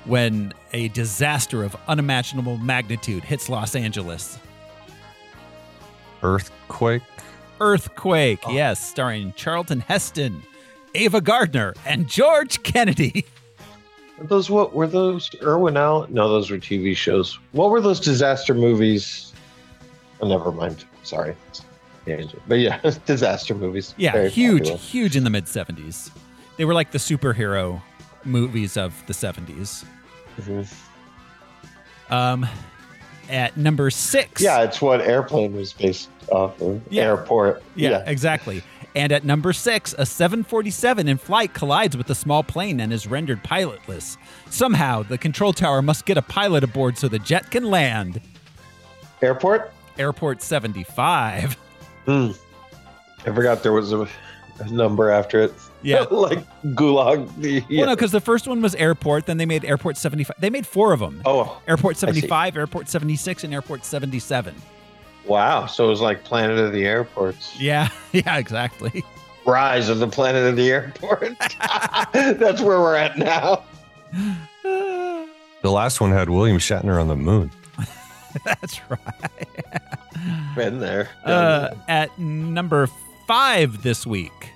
when 0.05 0.53
a 0.73 0.89
disaster 0.89 1.63
of 1.63 1.75
unimaginable 1.87 2.57
magnitude 2.57 3.23
hits 3.23 3.47
Los 3.49 3.75
Angeles. 3.75 4.37
Earthquake. 6.21 7.01
Earthquake, 7.59 8.39
yes, 8.49 8.79
starring 8.85 9.31
Charlton 9.33 9.79
Heston, 9.81 10.43
Ava 10.95 11.21
Gardner, 11.21 11.73
and 11.85 12.07
George 12.07 12.61
Kennedy. 12.63 13.25
Were 14.19 14.27
those 14.27 14.49
what 14.49 14.73
were 14.73 14.87
those? 14.87 15.29
Irwin 15.41 15.75
Allen? 15.77 16.13
No, 16.13 16.29
those 16.29 16.51
were 16.51 16.57
TV 16.57 16.95
shows. 16.95 17.37
What 17.51 17.71
were 17.71 17.81
those 17.81 17.99
disaster 17.99 18.53
movies? 18.53 19.33
Oh, 20.21 20.27
never 20.27 20.51
mind. 20.51 20.85
Sorry. 21.03 21.35
But 22.47 22.55
yeah, 22.59 22.79
disaster 23.05 23.55
movies. 23.55 23.93
Yeah, 23.97 24.11
Very 24.11 24.29
huge, 24.29 24.59
popular. 24.63 24.77
huge 24.77 25.15
in 25.15 25.23
the 25.23 25.29
mid 25.29 25.45
70s. 25.45 26.11
They 26.57 26.65
were 26.65 26.73
like 26.73 26.91
the 26.91 26.97
superhero 26.97 27.81
movies 28.25 28.77
of 28.77 28.93
the 29.07 29.13
70s. 29.13 29.83
Mhm. 30.39 30.67
Um, 32.09 32.45
at 33.29 33.55
number 33.57 33.89
six. 33.89 34.41
Yeah, 34.41 34.61
it's 34.63 34.81
what 34.81 35.01
Airplane 35.01 35.55
was 35.55 35.73
based 35.73 36.09
off 36.29 36.61
of. 36.61 36.81
Yeah. 36.89 37.03
Airport. 37.03 37.63
Yeah, 37.75 38.03
exactly. 38.05 38.61
And 38.95 39.11
at 39.11 39.23
number 39.23 39.53
six, 39.53 39.95
a 39.97 40.05
747 40.05 41.07
in 41.07 41.17
flight 41.17 41.53
collides 41.53 41.97
with 41.97 42.09
a 42.09 42.15
small 42.15 42.43
plane 42.43 42.79
and 42.79 42.93
is 42.93 43.07
rendered 43.07 43.43
pilotless. 43.43 44.17
Somehow, 44.49 45.03
the 45.03 45.17
control 45.17 45.51
tower 45.51 45.81
must 45.81 46.05
get 46.05 46.17
a 46.17 46.21
pilot 46.21 46.63
aboard 46.63 46.97
so 46.97 47.07
the 47.07 47.19
jet 47.19 47.49
can 47.49 47.65
land. 47.65 48.21
Airport? 49.21 49.73
Airport 49.97 50.41
75. 50.41 51.57
Hmm. 52.05 52.31
I 53.25 53.31
forgot 53.33 53.63
there 53.63 53.71
was 53.73 53.93
a, 53.93 54.07
a 54.59 54.69
number 54.71 55.09
after 55.09 55.39
it. 55.39 55.53
Yeah. 55.81 56.01
like 56.11 56.39
Gulag. 56.63 57.29
The, 57.37 57.63
Well, 57.69 57.87
no, 57.87 57.95
because 57.95 58.11
the 58.11 58.21
first 58.21 58.47
one 58.47 58.61
was 58.61 58.75
Airport, 58.75 59.25
then 59.25 59.37
they 59.37 59.45
made 59.45 59.65
Airport 59.65 59.97
75. 59.97 60.35
They 60.39 60.49
made 60.49 60.67
four 60.67 60.93
of 60.93 60.99
them 60.99 61.21
Oh, 61.25 61.61
Airport 61.67 61.97
75, 61.97 62.57
Airport 62.57 62.89
76, 62.89 63.43
and 63.43 63.53
Airport 63.53 63.85
77. 63.85 64.55
Wow. 65.25 65.65
So 65.65 65.85
it 65.85 65.89
was 65.89 66.01
like 66.01 66.23
Planet 66.23 66.59
of 66.59 66.71
the 66.71 66.85
Airports. 66.85 67.59
Yeah, 67.59 67.89
yeah, 68.11 68.37
exactly. 68.37 69.03
Rise 69.45 69.89
of 69.89 69.99
the 69.99 70.07
Planet 70.07 70.45
of 70.47 70.55
the 70.55 70.71
Airport. 70.71 71.37
That's 72.13 72.61
where 72.61 72.79
we're 72.79 72.95
at 72.95 73.17
now. 73.17 73.63
The 74.63 75.71
last 75.71 76.01
one 76.01 76.11
had 76.11 76.29
William 76.29 76.57
Shatner 76.57 76.99
on 76.99 77.07
the 77.07 77.15
moon. 77.15 77.49
That's 78.43 78.81
right. 78.89 79.47
Been 80.57 80.79
there. 80.79 81.07
Uh, 81.23 81.69
at 81.87 82.17
number 82.19 82.89
five 83.27 83.81
this 83.81 84.05
week, 84.05 84.51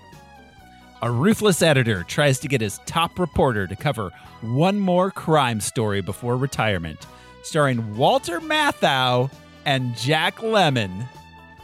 a 1.01 1.09
ruthless 1.09 1.61
editor 1.61 2.03
tries 2.03 2.39
to 2.39 2.49
get 2.49 2.59
his 2.59 2.79
top 2.85 3.19
reporter 3.19 3.67
to 3.67 3.75
cover 3.77 4.11
one 4.41 4.79
more 4.79 5.09
crime 5.11 5.61
story 5.61 6.01
before 6.01 6.35
retirement, 6.35 7.05
starring 7.43 7.95
Walter 7.95 8.41
Matthau 8.41 9.31
and 9.67 9.95
Jack 9.97 10.37
Lemmon, 10.37 11.05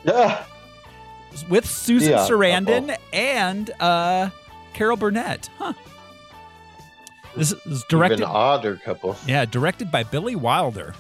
Ah, 0.08 0.46
with 1.50 1.66
Susan 1.66 2.12
Yeah, 2.12 2.28
Sarandon 2.28 2.90
uh-oh. 2.92 3.18
and 3.18 3.72
uh, 3.80 4.30
Carol 4.74 4.98
Burnett. 4.98 5.50
Huh. 5.58 5.74
This 7.36 7.52
is 7.54 7.60
even 7.66 7.82
directed. 7.90 8.22
odder 8.24 8.76
couple. 8.76 9.16
Yeah, 9.26 9.46
directed 9.46 9.90
by 9.90 10.04
Billy 10.04 10.36
Wilder. 10.36 10.94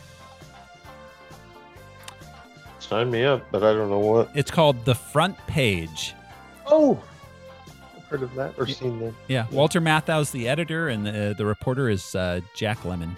Sign 2.80 3.12
me 3.12 3.24
up, 3.24 3.46
but 3.52 3.64
I 3.64 3.74
don't 3.74 3.90
know 3.90 4.00
what. 4.00 4.30
It's 4.34 4.50
called 4.50 4.84
The 4.86 4.96
Front 4.96 5.38
Page. 5.46 6.16
Oh, 6.66 7.00
I've 7.98 8.04
heard 8.06 8.24
of 8.24 8.34
that 8.36 8.54
or 8.58 8.66
seen 8.66 9.00
that. 9.02 9.14
Yeah, 9.28 9.46
Walter 9.52 9.82
Matthau's 9.82 10.32
the 10.32 10.48
editor, 10.48 10.88
and 10.88 11.06
the 11.06 11.36
the 11.38 11.46
reporter 11.46 11.90
is 11.90 12.16
uh, 12.16 12.40
Jack 12.56 12.80
Lemmon. 12.80 13.16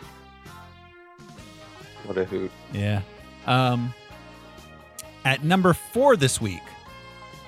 What 2.06 2.18
a 2.18 2.26
hoot. 2.26 2.52
Yeah. 2.74 3.02
Um, 3.46 3.94
at 5.24 5.44
number 5.44 5.74
four 5.74 6.16
this 6.16 6.40
week, 6.42 6.62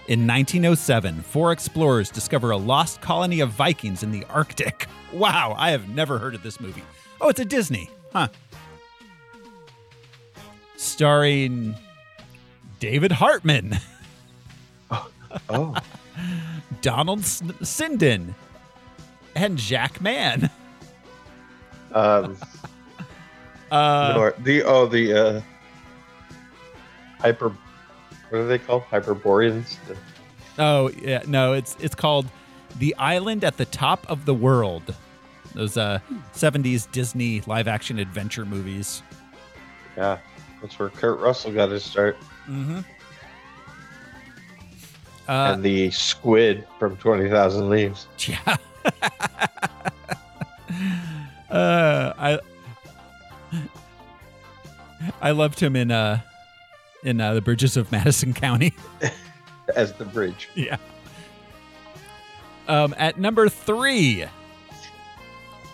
in 0.07 0.25
1907, 0.25 1.21
four 1.21 1.51
explorers 1.51 2.09
discover 2.09 2.51
a 2.51 2.57
lost 2.57 3.01
colony 3.01 3.39
of 3.41 3.49
Vikings 3.51 4.03
in 4.03 4.11
the 4.11 4.23
Arctic. 4.29 4.87
Wow, 5.13 5.55
I 5.57 5.71
have 5.71 5.87
never 5.87 6.17
heard 6.19 6.35
of 6.35 6.43
this 6.43 6.59
movie. 6.59 6.83
Oh, 7.21 7.29
it's 7.29 7.39
a 7.39 7.45
Disney, 7.45 7.89
huh? 8.11 8.27
Starring 10.75 11.75
David 12.81 13.13
Hartman, 13.13 13.77
Oh, 15.49 15.75
Donald 16.81 17.21
Sinden, 17.21 18.33
and 19.33 19.57
Jack 19.57 20.01
Mann. 20.01 20.49
um, 21.93 22.37
Uh, 23.71 24.31
the 24.39 24.61
oh 24.63 24.87
the 24.87 25.13
uh, 25.13 25.41
hyper. 27.19 27.49
What 28.29 28.39
are 28.39 28.47
they 28.47 28.59
called? 28.59 28.83
Hyperboreans. 28.83 29.77
Oh 30.59 30.89
yeah, 31.01 31.23
no, 31.27 31.53
it's 31.53 31.75
it's 31.79 31.95
called 31.95 32.25
The 32.79 32.95
Island 32.97 33.43
at 33.43 33.57
the 33.57 33.65
Top 33.65 34.05
of 34.09 34.25
the 34.25 34.33
World. 34.33 34.93
Those 35.53 35.77
uh 35.77 35.99
70s 36.33 36.91
Disney 36.91 37.41
live 37.47 37.67
action 37.67 37.99
adventure 37.99 38.45
movies. 38.45 39.01
Yeah, 39.95 40.17
that's 40.61 40.77
where 40.77 40.89
Kurt 40.89 41.19
Russell 41.19 41.51
got 41.53 41.69
his 41.71 41.83
start, 41.83 42.17
Mm-hmm. 42.47 42.79
Uh, 45.29 45.53
and 45.53 45.63
the 45.63 45.91
squid 45.91 46.65
from 46.79 46.95
Twenty 46.97 47.29
Thousand 47.29 47.69
Leagues. 47.69 48.07
yeah. 48.27 48.55
uh, 51.49 52.13
I 52.17 52.39
I 55.21 55.31
loved 55.31 55.59
him 55.59 55.75
in 55.75 55.91
uh 55.91 56.21
in 57.07 57.21
uh, 57.21 57.33
the 57.33 57.41
Bridges 57.41 57.77
of 57.77 57.91
Madison 57.91 58.33
County. 58.33 58.73
as 59.75 59.93
the 59.93 60.05
bridge. 60.05 60.49
yeah. 60.55 60.77
Um, 62.67 62.93
at 62.97 63.17
number 63.17 63.47
three, 63.47 64.25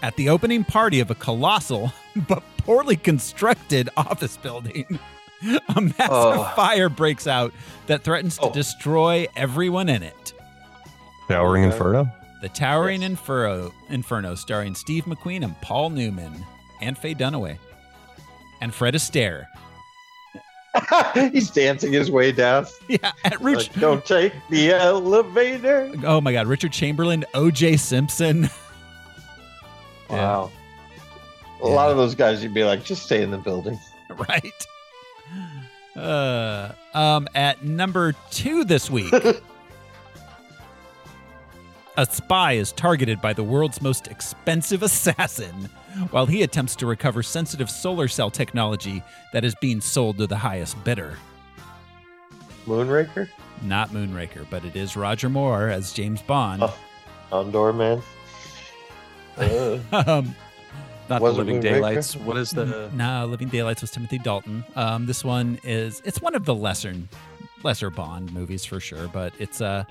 at 0.04 0.16
the 0.16 0.30
opening 0.30 0.64
party 0.64 1.00
of 1.00 1.10
a 1.10 1.16
colossal 1.16 1.92
but 2.28 2.44
poorly 2.58 2.96
constructed 2.96 3.90
office 3.98 4.38
building, 4.38 5.00
a 5.76 5.82
massive 5.82 5.98
Oh. 6.10 6.52
fire 6.56 6.90
breaks 6.90 7.26
out 7.26 7.52
that 7.88 8.04
threatens 8.04 8.38
to 8.38 8.44
Oh. 8.46 8.54
destroy 8.54 9.28
everyone 9.36 9.90
in 9.90 10.04
it. 10.04 10.34
Towering 11.28 11.66
Okay. 11.66 11.74
Inferno. 11.74 12.12
The 12.42 12.50
Towering 12.50 13.02
Yes. 13.02 13.10
Inferno, 13.12 13.74
Inferno, 13.90 14.36
starring 14.36 14.76
Steve 14.76 15.06
McQueen 15.06 15.44
and 15.44 15.60
Paul 15.62 15.90
Newman, 15.90 16.46
and 16.82 16.98
Faye 16.98 17.16
Dunaway, 17.16 17.58
and 18.62 18.74
Fred 18.74 18.94
Astaire. 18.94 19.46
He's 21.32 21.50
dancing 21.52 21.94
his 21.94 22.10
way 22.12 22.32
down. 22.32 22.66
Yeah, 22.88 23.12
at 23.24 23.40
Rich. 23.42 23.70
Like, 23.72 23.80
Don't 23.80 24.06
take 24.06 24.34
the 24.50 24.72
elevator. 24.72 25.92
Oh 26.06 26.20
my 26.22 26.34
God, 26.34 26.48
Richard 26.48 26.72
Chamberlain, 26.72 27.24
O.J. 27.34 27.78
Simpson. 27.78 28.50
Yeah. 30.10 30.16
Wow. 30.18 30.52
A 31.64 31.68
Yeah. 31.68 31.74
lot 31.74 31.90
of 31.90 31.98
those 31.98 32.14
guys, 32.14 32.44
you'd 32.44 32.54
be 32.54 32.64
like, 32.66 32.84
just 32.84 33.04
stay 33.04 33.24
in 33.24 33.32
the 33.32 33.38
building. 33.38 33.80
right? 34.30 34.68
Uh, 35.96 36.72
um, 36.94 37.28
at 37.34 37.64
number 37.64 38.14
two 38.30 38.64
this 38.64 38.90
week, 38.92 39.14
a 41.98 42.06
spy 42.06 42.54
is 42.54 42.72
targeted 42.72 43.22
by 43.22 43.34
the 43.34 43.44
world's 43.44 43.82
most 43.82 44.08
expensive 44.08 44.82
assassin 44.84 45.70
while 46.10 46.26
he 46.26 46.42
attempts 46.42 46.76
to 46.78 46.86
recover 46.88 47.22
sensitive 47.22 47.70
solar 47.70 48.08
cell 48.08 48.32
technology 48.32 49.04
that 49.32 49.44
is 49.44 49.54
being 49.62 49.80
sold 49.80 50.18
to 50.18 50.26
the 50.28 50.38
highest 50.38 50.82
bidder. 50.84 51.18
Moonraker? 52.66 53.30
Not 53.62 53.90
Moonraker, 53.92 54.46
but 54.50 54.66
it 54.66 54.76
is 54.76 54.96
Roger 54.96 55.30
Moore 55.30 55.70
as 55.70 55.94
James 55.94 56.22
Bond. 56.22 56.64
Oh. 56.64 56.76
Condor 57.30 57.74
Man? 57.74 58.02
Uh, 59.38 59.80
Um, 59.92 60.36
Not 61.10 61.22
Was 61.22 61.34
the 61.34 61.40
Living 61.40 61.60
Daylights. 61.60 62.16
What 62.16 62.38
is 62.38 62.52
the? 62.52 62.90
no, 62.94 63.26
Living 63.26 63.50
Daylights 63.50 63.82
was 63.82 63.92
Timothy 63.92 64.18
Dalton. 64.20 64.64
Um, 64.76 65.06
this 65.06 65.24
one 65.24 65.60
is 65.64 66.02
it's 66.06 66.22
one 66.22 66.34
of 66.36 66.46
the 66.46 66.56
lesser 66.56 66.94
lesser 67.64 67.90
Bond 67.90 68.32
movies 68.34 68.66
for 68.66 68.80
sure, 68.80 69.08
but 69.10 69.34
it's 69.40 69.62
uh 69.62 69.84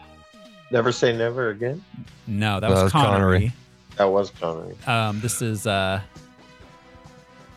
never 0.72 0.90
say 0.92 1.16
never 1.16 1.50
again? 1.50 1.84
no, 2.26 2.54
that 2.54 2.60
That 2.62 2.70
was 2.70 2.82
was 2.84 2.92
Connery. 2.92 3.14
Connery. 3.18 3.52
That 3.96 4.08
was 4.08 4.30
Connery. 4.30 4.74
Um, 4.86 5.20
this 5.20 5.42
is 5.42 5.66
uh, 5.66 6.00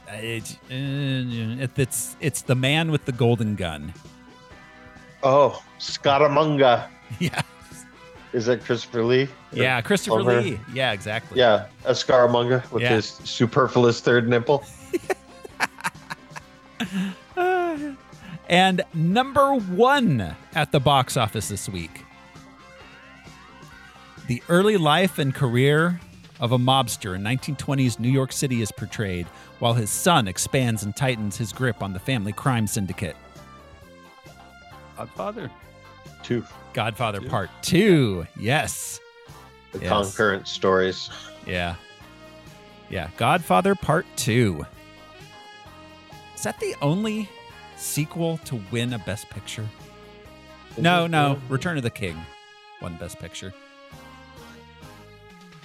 it, 0.10 0.58
uh, 0.70 1.68
it's 1.78 2.16
it's 2.20 2.42
the 2.42 2.56
man 2.56 2.92
with 2.92 3.06
the 3.06 3.12
golden 3.12 3.56
gun. 3.56 3.94
Oh, 5.24 5.62
Scaramanga. 5.80 6.88
Yeah, 7.20 7.42
Is 8.34 8.48
that 8.48 8.66
Christopher 8.66 9.04
Lee? 9.04 9.28
yeah, 9.54 9.80
Christopher 9.82 10.22
Over- 10.22 10.42
Lee. 10.42 10.60
Yeah, 10.74 10.92
exactly. 10.92 11.38
Yeah, 11.40 11.68
a 11.86 11.92
Scaramanga 11.92 12.70
with 12.72 12.82
Yeah. 12.82 12.96
his 12.96 13.06
superfluous 13.24 14.02
third 14.02 14.28
nipple. 14.28 14.64
And 18.48 18.84
number 18.94 19.56
one 19.56 20.36
at 20.54 20.72
the 20.72 20.80
box 20.80 21.18
office 21.18 21.48
this 21.48 21.68
week. 21.68 22.05
The 24.28 24.42
early 24.50 24.78
life 24.78 25.20
and 25.20 25.34
career 25.34 26.00
of 26.40 26.52
a 26.52 26.58
mobster 26.58 27.16
in 27.16 27.22
1920s 27.24 28.00
New 28.00 28.10
York 28.10 28.32
City 28.32 28.62
is 28.62 28.72
portrayed, 28.72 29.28
while 29.60 29.74
his 29.74 29.90
son 29.90 30.28
expands 30.28 30.84
and 30.84 30.96
tightens 30.96 31.38
his 31.38 31.54
grip 31.54 31.82
on 31.84 31.94
the 31.94 32.00
family 32.00 32.34
crime 32.34 32.68
syndicate. 32.68 33.16
Godfather. 34.98 35.52
Two. 36.24 36.44
Godfather 36.74 37.20
Two. 37.20 37.30
Part 37.30 37.50
2. 37.62 38.26
Yes. 38.40 39.00
The 39.72 39.80
Yes. 39.80 39.90
concurrent 39.92 40.48
stories. 40.48 41.10
Yeah. 41.46 41.76
Yeah. 42.90 43.10
Godfather 43.18 43.76
Part 43.76 44.06
2. 44.16 44.66
Is 46.36 46.44
that 46.44 46.60
the 46.60 46.76
only 46.82 47.30
sequel 47.78 48.40
to 48.40 48.62
win 48.72 48.94
a 48.94 49.00
Best 49.00 49.30
Picture? 49.30 49.68
Is 50.72 50.84
No, 50.84 51.06
it? 51.06 51.10
no. 51.10 51.40
Return 51.50 51.78
of 51.78 51.84
the 51.84 51.90
King 51.90 52.20
won 52.82 52.96
Best 52.98 53.20
Picture. 53.20 53.54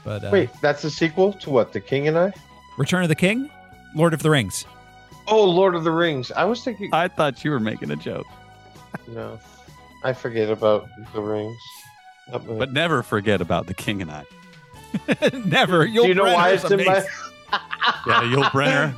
But 0.04 0.24
uh, 0.24 0.30
Wait, 0.32 0.50
that's 0.60 0.84
a 0.84 0.90
sequel 0.90 1.32
to 1.34 1.50
what? 1.50 1.72
The 1.72 1.80
King 1.80 2.08
and 2.08 2.18
I? 2.18 2.32
Return 2.78 3.02
of 3.02 3.08
the 3.08 3.14
King? 3.14 3.50
Lord 3.94 4.14
of 4.14 4.22
the 4.22 4.30
Rings. 4.30 4.64
Oh, 5.26 5.44
Lord 5.44 5.74
of 5.74 5.84
the 5.84 5.90
Rings. 5.90 6.32
I 6.32 6.44
was 6.44 6.64
thinking. 6.64 6.90
I 6.92 7.08
thought 7.08 7.44
you 7.44 7.50
were 7.50 7.60
making 7.60 7.90
a 7.90 7.96
joke, 7.96 8.26
no, 9.08 9.38
I 10.04 10.12
forget 10.12 10.50
about 10.50 10.88
the 11.12 11.20
rings. 11.20 11.58
But 12.30 12.72
never 12.72 13.02
forget 13.02 13.40
about 13.40 13.66
the 13.66 13.74
King 13.74 14.02
and 14.02 14.10
I. 14.10 14.24
Never. 15.44 15.84
You'll 15.84 16.04
do 16.04 16.08
you 16.08 16.14
know 16.14 16.24
why 16.24 16.50
it's 16.50 16.70
in 16.70 16.84
my? 16.84 17.04
Yeah, 18.06 18.22
Yul 18.22 18.44
Brynner 18.50 18.94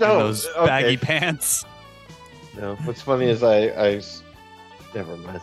no, 0.00 0.12
in 0.12 0.18
those 0.20 0.46
okay. 0.46 0.66
baggy 0.66 0.96
pants. 0.96 1.66
No, 2.56 2.76
what's 2.84 3.02
funny 3.02 3.26
is 3.26 3.42
I, 3.42 3.64
I, 3.66 4.00
never 4.94 5.14
mind. 5.18 5.42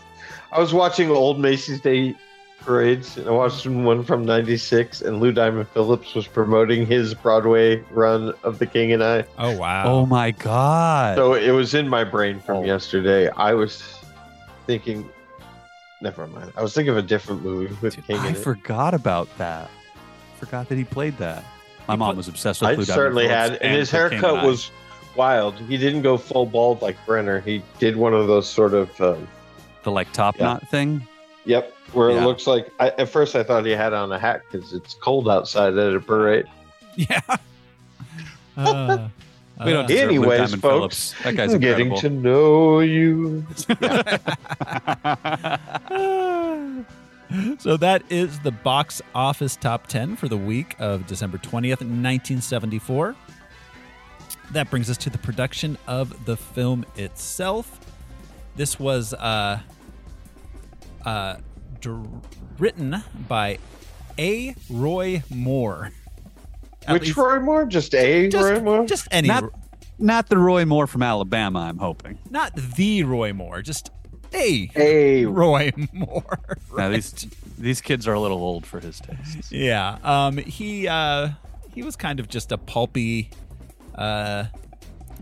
I 0.51 0.59
was 0.59 0.73
watching 0.73 1.11
old 1.11 1.39
Macy's 1.39 1.79
Day 1.79 2.15
parades, 2.71 3.15
and 3.17 3.27
I 3.27 3.31
watched 3.31 3.65
one 3.65 4.03
from 4.03 4.25
'96, 4.25 5.01
and 5.01 5.21
Lou 5.21 5.31
Diamond 5.31 5.69
Phillips 5.69 6.13
was 6.13 6.27
promoting 6.27 6.85
his 6.85 7.13
Broadway 7.13 7.77
run 7.91 8.33
of 8.43 8.59
The 8.59 8.65
King 8.65 8.91
and 8.91 9.01
I. 9.01 9.23
Oh, 9.39 9.57
wow. 9.57 9.85
Oh 9.85 10.05
my 10.05 10.31
God! 10.31 11.15
So 11.15 11.33
it 11.33 11.51
was 11.51 11.73
in 11.73 11.87
my 11.87 12.03
brain 12.03 12.41
from 12.41 12.57
Oh. 12.57 12.63
yesterday. 12.65 13.29
I 13.29 13.53
was 13.53 13.81
thinking, 14.67 15.09
never 16.01 16.27
mind. 16.27 16.51
I 16.57 16.61
was 16.61 16.73
thinking 16.73 16.91
of 16.91 16.97
a 16.97 17.01
different 17.01 17.41
movie 17.41 17.73
with 17.81 17.95
Dude, 17.95 18.05
King 18.05 18.17
I 18.17 18.27
in 18.29 18.35
it. 18.35 18.39
forgot 18.39 18.93
about 18.93 19.29
that. 19.37 19.69
Forgot 20.39 20.67
that 20.67 20.75
he 20.77 20.83
played 20.83 21.17
that. 21.19 21.45
My 21.87 21.93
He 21.93 21.99
mom 21.99 22.09
put- 22.09 22.17
was 22.17 22.27
obsessed 22.27 22.59
with 22.61 22.67
I 22.69 22.71
Lou 22.73 22.83
Diamond 22.83 22.87
certainly 22.87 23.27
Phillips 23.27 23.49
had, 23.51 23.61
and 23.61 23.77
his 23.77 23.89
The 23.91 24.03
and 24.03 24.11
haircut 24.13 24.43
was 24.45 24.71
wild. 25.15 25.55
He 25.55 25.77
didn't 25.77 26.01
go 26.01 26.17
full 26.17 26.45
bald 26.45 26.81
like 26.81 26.97
Brynner. 27.07 27.41
He 27.43 27.63
did 27.79 27.95
one 27.95 28.13
of 28.13 28.27
those 28.27 28.47
sort 28.49 28.73
of, 28.73 28.89
um, 28.99 29.25
the 29.83 29.91
like 29.91 30.11
top 30.11 30.35
Yeah. 30.37 30.43
knot 30.47 30.67
thing. 30.67 31.07
yep, 31.45 31.73
where 31.93 32.11
Yeah. 32.11 32.21
it 32.21 32.25
looks 32.25 32.47
like. 32.47 32.71
I, 32.79 32.89
at 32.89 33.09
first, 33.09 33.35
I 33.35 33.43
thought 33.43 33.65
he 33.65 33.71
had 33.71 33.93
on 33.93 34.11
a 34.11 34.19
hat 34.19 34.41
because 34.51 34.73
it's 34.73 34.93
cold 34.95 35.29
outside 35.29 35.77
at 35.77 35.93
a 35.93 35.99
parade. 35.99 36.45
Yeah. 36.95 37.21
Uh, 38.57 39.09
We 39.65 39.71
don't 39.71 39.85
uh, 39.85 39.87
deserve 39.87 40.09
Anyways, 40.09 40.49
folks, 40.55 40.61
Phillips. 40.61 41.15
That 41.23 41.35
guy's 41.35 41.55
getting 41.57 41.95
to 41.97 42.09
know 42.09 42.79
you. 42.81 43.45
so 47.59 47.75
that 47.77 48.03
is 48.09 48.39
the 48.41 48.51
box 48.51 49.01
office 49.15 49.55
top 49.55 49.87
10 49.87 50.15
for 50.15 50.27
the 50.27 50.37
week 50.37 50.75
of 50.79 51.07
December 51.07 51.37
20th, 51.39 51.81
1974. 51.81 53.15
That 54.51 54.69
brings 54.69 54.89
us 54.91 54.97
to 54.97 55.09
the 55.09 55.17
production 55.17 55.75
of 55.87 56.25
the 56.25 56.37
film 56.37 56.85
itself. 56.95 57.79
This 58.55 58.79
was 58.79 59.13
uh, 59.15 59.59
uh, 61.03 61.37
dr- 61.81 62.07
written 62.57 63.03
by 63.27 63.57
A. 64.19 64.55
Roy 64.69 65.23
Moore. 65.29 65.91
At 66.87 66.93
Which 66.93 67.03
least- 67.07 67.17
Roy 67.17 67.39
Moore? 67.39 67.65
Just 67.65 67.93
a 67.95 68.29
just, 68.29 68.43
Roy 68.49 68.59
Moore? 68.61 68.85
just 68.85 69.07
any, 69.11 69.27
not, 69.27 69.43
not 69.99 70.29
the 70.29 70.37
Roy 70.37 70.65
Moore 70.65 70.87
from 70.87 71.03
Alabama. 71.03 71.59
I'm 71.61 71.77
hoping. 71.77 72.17
not 72.29 72.55
the 72.55 73.03
Roy 73.03 73.33
Moore, 73.33 73.61
just 73.61 73.91
a 74.33 74.69
a 74.75 75.25
Roy 75.25 75.71
Moore. 75.93 76.39
Now 76.77 76.89
these 76.89 77.11
these 77.57 77.81
kids 77.81 78.07
are 78.07 78.13
a 78.13 78.19
little 78.19 78.37
old 78.39 78.65
for 78.65 78.79
his 78.79 78.99
tastes. 78.99 79.51
Yeah. 79.51 79.97
Um 80.03 80.37
he 80.37 80.87
uh 80.87 81.29
he 81.73 81.81
was 81.83 81.95
kind 81.95 82.19
of 82.19 82.27
just 82.27 82.51
a 82.51 82.57
pulpy 82.57 83.29
uh 83.95 84.45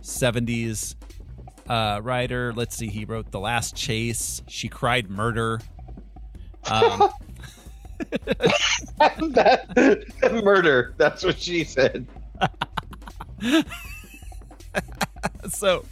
70s 0.02 0.96
uh 1.70 2.00
writer. 2.04 2.54
Let's 2.54 2.76
see, 2.76 2.88
he 2.88 3.06
wrote 3.06 3.32
The 3.32 3.39
Last 3.39 3.76
Chase, 3.76 4.41
She 4.48 4.68
Cried 4.68 5.10
Murder. 5.10 5.62
Um 6.69 7.10
that, 9.32 10.41
murder. 10.43 10.93
That's 10.97 11.23
what 11.23 11.39
she 11.39 11.63
said. 11.63 12.06
so 15.49 15.86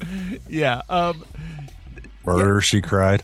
yeah, 0.49 0.81
um 0.89 1.23
Murder, 2.25 2.61
she 2.61 2.81
cried. 2.81 3.23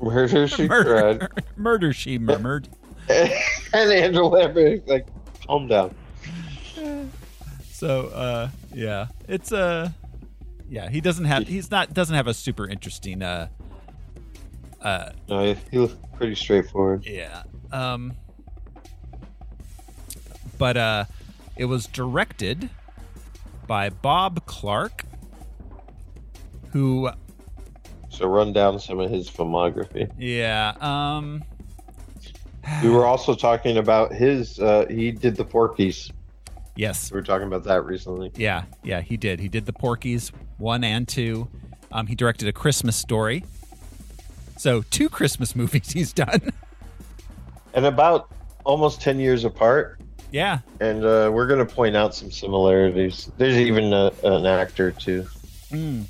Murder. 0.00 0.48
She 0.48 0.66
murder 0.66 1.18
cried. 1.28 1.44
murder 1.56 1.92
she 1.92 2.18
murmured. 2.18 2.68
and 3.08 3.32
Andrew 3.74 4.24
Lambert 4.24 4.86
like, 4.88 5.06
calm 5.46 5.68
down. 5.68 5.94
So 7.72 8.06
uh 8.08 8.48
yeah, 8.72 9.08
it's 9.28 9.52
uh 9.52 9.90
yeah, 10.68 10.88
he 10.88 11.00
doesn't 11.00 11.24
have 11.24 11.48
he's 11.48 11.70
not 11.70 11.92
doesn't 11.92 12.14
have 12.14 12.26
a 12.26 12.34
super 12.34 12.66
interesting 12.66 13.22
uh 13.22 13.48
uh 14.82 15.10
No, 15.28 15.54
he- 15.70 15.78
was 15.78 15.94
pretty 16.16 16.34
straightforward. 16.34 17.04
Yeah. 17.06 17.42
Um 17.72 18.14
but 20.58 20.76
uh 20.76 21.04
it 21.56 21.66
was 21.66 21.86
directed 21.86 22.70
by 23.66 23.88
Bob 23.90 24.44
Clark 24.46 25.04
who 26.72 27.10
So 28.08 28.26
run 28.28 28.52
down 28.52 28.78
some 28.78 29.00
of 29.00 29.10
his 29.10 29.28
filmography. 29.30 30.10
yeah, 30.18 30.74
um 30.80 31.42
We 32.82 32.90
were 32.90 33.06
also 33.06 33.34
talking 33.34 33.78
about 33.78 34.12
his. 34.12 34.60
Uh, 34.60 34.86
he 34.88 35.10
did 35.10 35.34
the 35.34 35.44
Porky's. 35.44 36.12
Yes. 36.76 37.10
We 37.10 37.16
were 37.16 37.22
talking 37.22 37.46
about 37.48 37.64
that 37.64 37.84
recently. 37.84 38.30
Yeah, 38.36 38.64
yeah, 38.84 39.00
he 39.00 39.16
did. 39.16 39.40
He 39.40 39.48
did 39.48 39.66
the 39.66 39.72
Porky's 39.72 40.30
one 40.58 40.84
and 40.84 41.08
two. 41.08 41.48
Um, 41.90 42.06
he 42.06 42.14
directed 42.14 42.46
a 42.48 42.52
Christmas 42.52 42.94
story. 42.96 43.44
So 44.60 44.82
two 44.82 45.08
Christmas 45.08 45.56
movies 45.56 45.90
he's 45.92 46.12
done. 46.12 46.50
And 47.72 47.86
about 47.86 48.30
almost 48.64 49.00
ten 49.00 49.18
years 49.18 49.44
apart. 49.46 49.98
yeah. 50.32 50.58
And 50.80 51.02
uh, 51.02 51.30
we're 51.32 51.46
going 51.46 51.66
to 51.66 51.74
point 51.74 51.96
out 51.96 52.14
some 52.14 52.30
similarities. 52.30 53.30
There's 53.38 53.56
even 53.56 53.90
a, 53.94 54.12
an 54.22 54.44
actor 54.44 54.90
too. 54.90 55.26
Mm, 55.70 56.04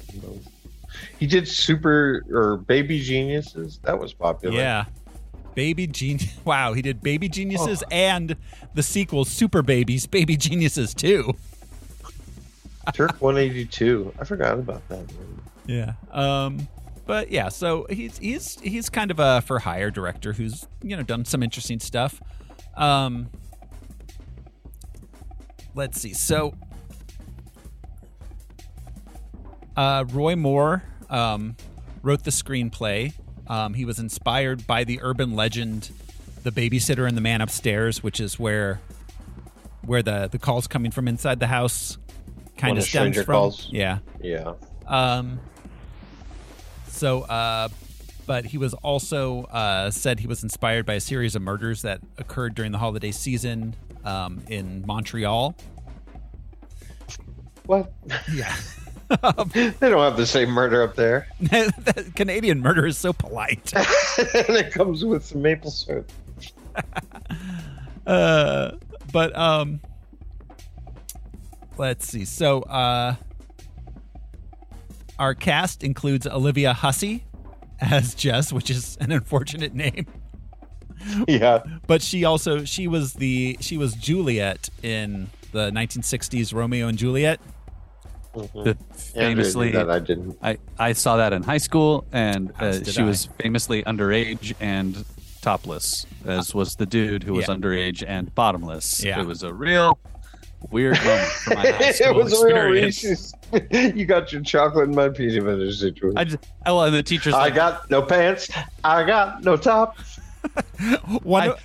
He 1.21 1.29
did 1.29 1.47
Super 1.47 2.25
or 2.29 2.57
Baby 2.57 2.99
Geniuses. 3.01 3.79
That 3.85 4.01
was 4.01 4.13
popular. 4.13 4.57
yeah. 4.57 4.87
Baby 5.55 5.87
Genius. 5.87 6.37
Wow, 6.45 6.73
he 6.73 6.83
did 6.83 7.03
Baby 7.03 7.29
Geniuses 7.29 7.85
and 7.93 8.35
the 8.75 8.83
sequel 8.83 9.25
Super 9.25 9.63
Babies, 9.63 10.07
Baby 10.09 10.37
Geniuses 10.37 10.93
too. 10.93 11.37
Turk 12.95 13.21
182. 13.23 14.13
I 14.19 14.25
forgot 14.25 14.55
about 14.55 14.89
that. 14.89 14.99
One. 14.99 15.41
Yeah. 15.67 15.93
Um 16.11 16.67
but 17.07 17.31
yeah, 17.31 17.49
so 17.49 17.87
he's 17.91 18.19
he's 18.19 18.59
he's 18.61 18.89
kind 18.89 19.11
of 19.11 19.19
a 19.19 19.41
for 19.43 19.59
hire 19.59 19.91
director 19.91 20.33
who's, 20.33 20.67
you 20.83 20.97
know, 20.97 21.03
done 21.03 21.25
some 21.25 21.43
interesting 21.43 21.81
stuff. 21.81 22.21
Um 22.77 23.31
Let's 25.75 26.01
see. 26.01 26.13
So 26.15 26.55
uh 29.77 30.05
Roy 30.11 30.37
Moore 30.37 30.83
um 31.09 31.57
wrote 32.03 32.25
the 32.25 32.31
screenplay. 32.31 33.13
Um 33.47 33.75
he 33.75 33.85
was 33.85 33.99
inspired 33.99 34.67
by 34.67 34.85
the 34.85 35.01
urban 35.03 35.35
legend 35.35 35.91
The 36.43 36.53
Babysitter 36.53 37.07
and 37.09 37.17
the 37.17 37.21
Man 37.23 37.41
Upstairs, 37.41 38.03
which 38.03 38.21
is 38.21 38.39
where 38.39 38.81
where 39.85 40.03
the 40.03 40.29
the 40.31 40.39
calls 40.39 40.67
coming 40.67 40.91
from 40.91 41.09
inside 41.09 41.41
the 41.41 41.47
house 41.47 41.99
kind 42.57 42.77
of 42.79 42.85
stems 42.85 43.17
from. 43.17 43.25
calls. 43.25 43.69
Yeah. 43.71 43.99
Yeah. 44.21 44.55
Um, 44.87 45.41
so, 46.91 47.23
uh, 47.23 47.69
but 48.27 48.45
he 48.45 48.59
was 48.59 48.75
also 48.75 49.45
uh, 49.45 49.91
said 49.91 50.21
he 50.21 50.27
was 50.27 50.43
inspired 50.43 50.87
by 50.87 50.95
a 50.95 51.01
series 51.01 51.35
of 51.35 51.43
murders 51.43 51.83
that 51.83 52.01
occurred 52.19 52.55
during 52.55 52.73
the 52.73 52.79
holiday 52.79 53.11
season 53.11 53.75
um, 54.05 54.43
in 54.49 54.85
Montreal. 54.87 55.57
What? 57.67 57.93
Yeah. 58.33 58.55
they 59.09 59.73
don't 59.81 60.01
have 60.01 60.17
the 60.17 60.27
same 60.27 60.51
murder 60.51 60.83
up 60.83 60.95
there. 60.95 61.27
the 61.41 62.13
Canadian 62.15 62.61
murder 62.61 62.87
is 62.87 62.97
so 62.97 63.13
polite. 63.13 63.73
and 63.77 64.57
it 64.57 64.73
comes 64.73 65.05
with 65.05 65.25
some 65.25 65.43
maple 65.43 65.71
syrup. 65.71 66.11
Uh, 68.07 68.73
but 69.13 69.37
um, 69.37 69.81
let's 71.77 72.07
see. 72.07 72.25
So, 72.25 72.63
uh, 72.63 73.17
our 75.21 75.35
cast 75.35 75.85
includes 75.85 76.27
Olivia 76.27 76.73
Hussey 76.73 77.25
as 77.81 78.15
Jess, 78.15 78.53
which 78.53 78.71
is 78.71 78.97
an 79.01 79.13
unfortunate 79.13 79.75
name. 79.75 80.07
Yeah. 81.29 81.63
but 81.87 82.03
she 82.03 82.25
also 82.25 82.65
she 82.65 82.87
was 82.89 83.15
the 83.15 83.57
she 83.61 83.79
was 83.79 83.95
Juliet 83.95 84.69
in 84.83 85.29
the 85.53 85.71
1960s 85.71 86.53
Romeo 86.53 86.89
and 86.89 86.99
Juliet. 86.99 87.41
Mhm. 88.35 88.65
The 88.65 88.77
famously, 88.95 89.73
did 89.73 89.77
that 89.81 89.91
I 89.91 89.99
didn't. 89.99 90.39
I, 90.43 90.59
I 90.79 90.93
saw 90.93 91.17
that 91.17 91.33
in 91.33 91.43
high 91.43 91.59
school, 91.59 92.05
and 92.13 92.53
uh, 92.61 92.85
she 92.85 93.01
I. 93.03 93.05
was 93.05 93.29
famously 93.41 93.83
underage 93.85 94.55
and 94.61 95.05
topless, 95.43 96.07
as 96.25 96.55
was 96.55 96.77
the 96.77 96.87
dude 96.87 97.25
who 97.25 97.33
was 97.33 97.49
Yeah. 97.49 97.55
underage 97.55 98.05
and 98.07 98.33
bottomless. 98.35 99.03
Yeah. 99.03 99.21
It 99.21 99.27
was 99.27 99.43
a 99.43 99.53
real 99.53 99.99
weird 100.71 100.97
moment 101.05 101.29
for 101.29 101.55
my 101.55 101.61
high 101.71 101.93
it 101.99 102.15
was 102.15 102.33
a 102.33 102.45
real 102.47 102.57
experience. 102.57 103.05
Reese's. 103.05 103.35
you 103.97 104.05
got 104.05 104.33
your 104.33 104.43
chocolate 104.43 104.87
and 104.87 104.95
my 104.95 105.09
peanut 105.09 105.45
butter 105.45 105.73
situation. 105.73 106.17
I 106.17 106.21
I, 106.21 106.25
just, 106.25 106.39
oh, 106.67 106.79
I 106.79 106.83
well, 106.83 106.91
the 106.91 107.03
teacher's 107.03 107.33
like, 107.33 107.55
got 107.55 107.91
no 107.91 108.03
pants. 108.03 108.51
I 108.85 109.05
got 109.05 109.43
no 109.43 109.57
top. 109.57 109.99
One 111.23 111.43
I- 111.43 111.47
of, 111.49 111.61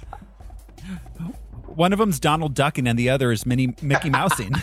one 1.68 1.92
of 1.94 2.00
them's 2.00 2.20
Donald 2.20 2.54
Ducking 2.54 2.88
and 2.88 2.98
the 2.98 3.10
other 3.10 3.32
is 3.32 3.46
Minnie 3.46 3.76
Mickey 3.82 4.10
Mousing. 4.10 4.54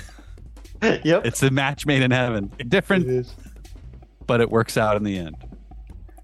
Yep. 0.83 1.27
it's 1.27 1.43
a 1.43 1.51
match 1.51 1.87
made 1.87 2.03
in 2.03 2.11
heaven. 2.11 2.51
Different, 2.69 3.07
It 3.07 3.11
is. 3.11 3.35
but 4.27 4.41
it 4.41 4.51
works 4.51 4.77
out 4.77 4.97
in 4.97 5.05
the 5.05 5.17
end. 5.17 5.37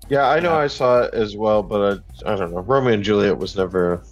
Yeah, 0.09 0.27
I 0.29 0.41
know 0.41 0.55
I 0.55 0.67
saw 0.67 1.03
it 1.03 1.15
as 1.15 1.37
well, 1.37 1.63
but 1.63 2.03
I, 2.25 2.33
I 2.33 2.37
don't 2.37 2.53
know. 2.53 2.61
Romeo 2.61 2.95
and 2.95 3.05
Juliet 3.05 3.37
was 3.39 3.55
never 3.57 4.03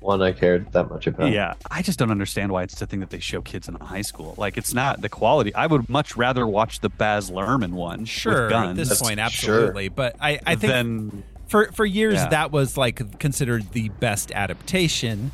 one 0.00 0.22
I 0.22 0.32
cared 0.32 0.72
that 0.72 0.88
much 0.90 1.06
about. 1.06 1.32
Yeah, 1.32 1.54
I 1.70 1.82
just 1.82 1.98
don't 1.98 2.10
understand 2.10 2.52
why 2.52 2.62
it's 2.62 2.78
the 2.78 2.86
thing 2.86 3.00
that 3.00 3.10
they 3.10 3.18
show 3.18 3.42
kids 3.42 3.68
in 3.68 3.74
high 3.76 4.02
school. 4.02 4.34
Like, 4.38 4.56
it's 4.56 4.72
not 4.74 5.00
the 5.00 5.08
quality. 5.08 5.54
I 5.54 5.66
would 5.66 5.88
much 5.88 6.16
rather 6.16 6.46
watch 6.46 6.80
the 6.80 6.88
Baz 6.88 7.30
Luhrmann 7.30 7.72
one. 7.72 8.04
sure, 8.04 8.44
with 8.46 8.52
at 8.52 8.76
this 8.76 8.88
That's- 8.88 9.02
point, 9.02 9.18
sure. 9.18 9.24
absolutely. 9.54 9.88
But 9.88 10.16
I, 10.20 10.38
I 10.46 10.54
think 10.54 10.72
than 10.72 11.24
for 11.48 11.72
for 11.72 11.84
years 11.86 12.14
Yeah. 12.14 12.28
that 12.28 12.52
was 12.52 12.76
like 12.76 13.18
considered 13.18 13.72
the 13.72 13.88
best 13.88 14.30
adaptation, 14.32 15.32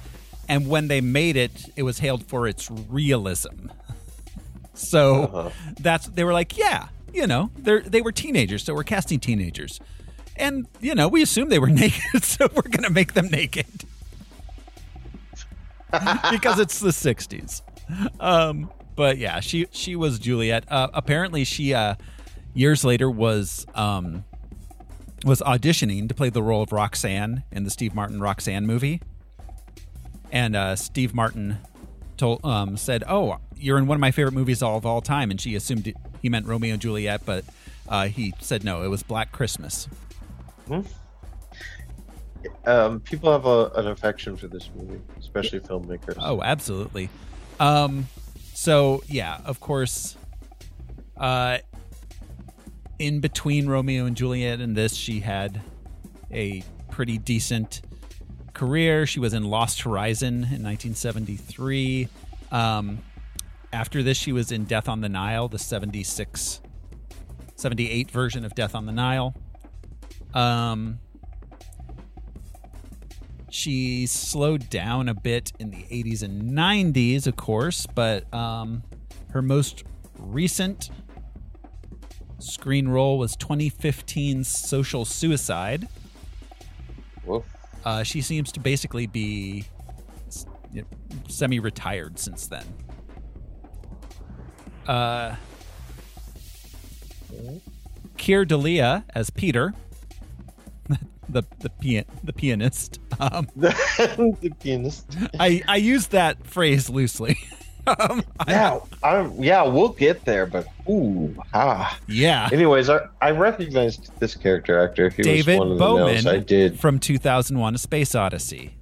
and 0.48 0.68
when 0.68 0.88
they 0.88 1.00
made 1.00 1.36
it, 1.36 1.66
it 1.76 1.82
was 1.82 1.98
hailed 1.98 2.24
for 2.26 2.46
its 2.48 2.70
realism. 2.70 3.68
So 4.76 5.22
Uh-huh. 5.24 5.50
that's 5.78 6.06
they 6.08 6.24
were 6.24 6.32
like, 6.32 6.58
yeah, 6.58 6.88
you 7.12 7.26
know, 7.26 7.50
they 7.56 7.78
they 7.80 8.00
were 8.02 8.12
teenagers, 8.12 8.64
so 8.64 8.74
we're 8.74 8.82
casting 8.82 9.20
teenagers, 9.20 9.80
and 10.36 10.66
you 10.80 10.94
know, 10.96 11.06
we 11.08 11.22
assume 11.22 11.48
they 11.48 11.60
were 11.60 11.68
naked, 11.84 12.24
so 12.24 12.48
we're 12.54 12.62
gonna 12.62 12.90
make 12.90 13.14
them 13.14 13.28
naked 13.28 13.66
because 16.30 16.58
it's 16.58 16.80
the 16.80 16.90
'60s. 16.90 17.62
Um, 18.20 18.70
but 18.96 19.18
yeah, 19.18 19.40
she 19.40 19.66
she 19.70 19.96
was 19.96 20.18
Juliet. 20.18 20.64
Uh, 20.70 20.88
apparently, 20.94 21.44
she 21.44 21.74
uh, 21.74 21.96
years 22.54 22.84
later 22.84 23.10
was 23.10 23.66
um, 23.74 24.24
was 25.24 25.40
auditioning 25.40 26.08
to 26.08 26.14
play 26.14 26.30
the 26.30 26.42
role 26.42 26.62
of 26.62 26.72
Roxanne 26.72 27.44
in 27.50 27.64
the 27.64 27.70
Steve 27.70 27.94
Martin 27.94 28.20
Roxanne 28.20 28.66
movie, 28.66 29.00
and 30.30 30.54
uh, 30.56 30.76
Steve 30.76 31.14
Martin 31.14 31.58
told 32.16 32.44
um, 32.44 32.76
said, 32.76 33.04
"Oh, 33.08 33.38
you're 33.56 33.78
in 33.78 33.86
one 33.86 33.96
of 33.96 34.00
my 34.00 34.10
favorite 34.10 34.34
movies 34.34 34.62
all 34.62 34.76
of 34.76 34.86
all 34.86 35.00
time," 35.00 35.30
and 35.30 35.40
she 35.40 35.54
assumed 35.54 35.92
he 36.22 36.28
meant 36.28 36.46
Romeo 36.46 36.74
and 36.74 36.82
Juliet, 36.82 37.22
but 37.26 37.44
uh, 37.88 38.06
he 38.06 38.34
said 38.40 38.64
no, 38.64 38.82
it 38.82 38.88
was 38.88 39.02
Black 39.02 39.32
Christmas. 39.32 39.88
Um, 42.66 43.00
people 43.00 43.30
have 43.32 43.46
a, 43.46 43.70
an 43.74 43.88
affection 43.88 44.36
for 44.36 44.46
this 44.46 44.70
movie, 44.74 45.00
especially 45.18 45.60
filmmakers. 45.60 46.16
Oh, 46.18 46.42
absolutely. 46.42 47.08
Um, 47.60 48.08
so 48.52 49.02
yeah, 49.08 49.40
of 49.44 49.60
course. 49.60 50.16
Uh, 51.16 51.58
in 52.98 53.20
between 53.20 53.66
Romeo 53.66 54.06
and 54.06 54.16
Juliet 54.16 54.60
and 54.60 54.76
this, 54.76 54.94
she 54.94 55.20
had 55.20 55.60
a 56.30 56.62
pretty 56.90 57.18
decent 57.18 57.82
career. 58.52 59.06
She 59.06 59.20
was 59.20 59.34
in 59.34 59.44
Lost 59.44 59.82
Horizon 59.82 60.34
in 60.34 60.62
1973. 60.62 62.08
Um, 62.52 62.98
after 63.72 64.02
this, 64.02 64.16
she 64.16 64.32
was 64.32 64.52
in 64.52 64.64
Death 64.64 64.88
on 64.88 65.00
the 65.00 65.08
Nile, 65.08 65.48
the 65.48 65.58
76, 65.58 66.60
78 67.56 68.10
version 68.10 68.44
of 68.44 68.54
Death 68.54 68.74
on 68.74 68.86
the 68.86 68.92
Nile. 68.92 69.34
Um, 70.32 71.00
she 73.54 74.04
slowed 74.04 74.68
down 74.68 75.08
a 75.08 75.14
bit 75.14 75.52
in 75.60 75.70
the 75.70 75.84
80s 75.84 76.24
and 76.24 76.50
90s, 76.50 77.28
of 77.28 77.36
course, 77.36 77.86
but 77.86 78.32
um, 78.34 78.82
her 79.30 79.42
most 79.42 79.84
recent 80.18 80.90
screen 82.40 82.88
role 82.88 83.16
was 83.16 83.36
2015's 83.36 84.48
Social 84.48 85.04
Suicide. 85.04 85.86
Uh, 87.84 88.02
she 88.02 88.20
seems 88.20 88.50
to 88.50 88.58
basically 88.58 89.06
be 89.06 89.64
semi 91.28 91.60
retired 91.60 92.18
since 92.18 92.48
then. 92.48 92.66
Uh, 94.88 95.36
Keir 98.16 98.44
Dullea 98.44 99.04
as 99.14 99.30
Peter, 99.30 99.74
the 101.28 101.42
the 101.60 101.70
pian- 101.70 102.06
the 102.22 102.32
pianist. 102.32 103.00
Um, 103.20 103.48
the 103.56 104.54
pianist. 104.60 105.06
I 105.38 105.62
I 105.66 105.76
use 105.76 106.08
that 106.08 106.46
phrase 106.46 106.88
loosely. 106.90 107.38
um, 107.86 108.24
Yeah, 108.48 108.80
I'm, 109.02 109.42
yeah, 109.42 109.62
we'll 109.62 109.90
get 109.90 110.24
there, 110.24 110.46
but 110.46 110.66
ooh, 110.88 111.34
ah. 111.52 111.98
yeah. 112.08 112.48
Anyways, 112.52 112.88
I, 112.88 113.00
I 113.20 113.30
recognized 113.30 114.10
this 114.20 114.34
character 114.34 114.82
actor. 114.82 115.10
He 115.10 115.22
David 115.22 115.58
was 115.58 115.58
one 115.58 115.72
of 115.72 115.78
the 115.78 115.84
Bowman 115.84 116.14
no's 116.14 116.26
I 116.26 116.38
did. 116.38 116.80
from 116.80 116.98
2001: 116.98 117.74
A 117.74 117.78
Space 117.78 118.14
Odyssey. 118.14 118.74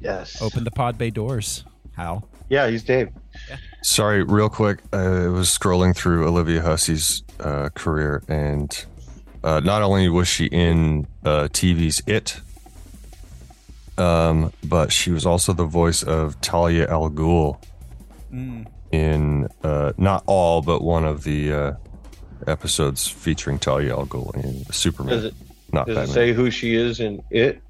Yes. 0.00 0.42
Open 0.42 0.64
the 0.64 0.70
pod 0.70 0.98
bay 0.98 1.10
doors. 1.10 1.64
Hal. 1.96 2.28
Yeah, 2.48 2.68
he's 2.68 2.82
Dave. 2.82 3.08
Sorry, 3.82 4.22
real 4.22 4.48
quick. 4.48 4.80
I 4.92 5.28
was 5.28 5.48
scrolling 5.48 5.96
through 5.96 6.26
Olivia 6.26 6.60
Hussey's 6.60 7.22
uh, 7.40 7.70
career, 7.70 8.22
and 8.28 8.84
uh, 9.42 9.60
not 9.60 9.82
only 9.82 10.08
was 10.08 10.28
she 10.28 10.46
in 10.46 11.06
uh, 11.24 11.48
TV's 11.52 12.02
It, 12.06 12.40
Um, 13.98 14.52
but 14.64 14.90
she 14.92 15.10
was 15.10 15.26
also 15.26 15.52
the 15.52 15.64
voice 15.66 16.02
of 16.02 16.40
Talia 16.40 16.88
al 16.88 17.10
Ghul 17.10 17.58
Mm. 18.32 18.66
in 18.90 19.48
uh, 19.62 19.92
not 19.98 20.24
all, 20.26 20.62
but 20.62 20.82
one 20.82 21.04
of 21.04 21.22
the 21.24 21.52
uh, 21.52 21.72
episodes 22.46 23.06
featuring 23.06 23.58
Talia 23.58 23.92
al 23.96 24.06
Ghul 24.06 24.34
in 24.42 24.64
Superman. 24.72 25.14
Does 25.16 25.24
it 25.26 25.34
not 25.72 25.86
does 25.86 26.08
it 26.08 26.12
say 26.12 26.32
who 26.32 26.50
she 26.50 26.74
is 26.74 26.98
in 27.00 27.22
it? 27.30 27.60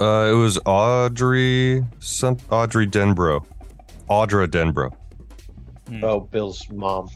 Uh, 0.00 0.30
it 0.30 0.36
was 0.36 0.60
Audrey, 0.64 1.84
some 1.98 2.36
Audrey 2.50 2.86
Denbrough, 2.86 3.44
Audra 4.08 4.46
Denbrough. 4.46 4.94
Hmm. 5.88 6.04
Oh, 6.04 6.20
Bill's 6.20 6.68
mom. 6.70 7.08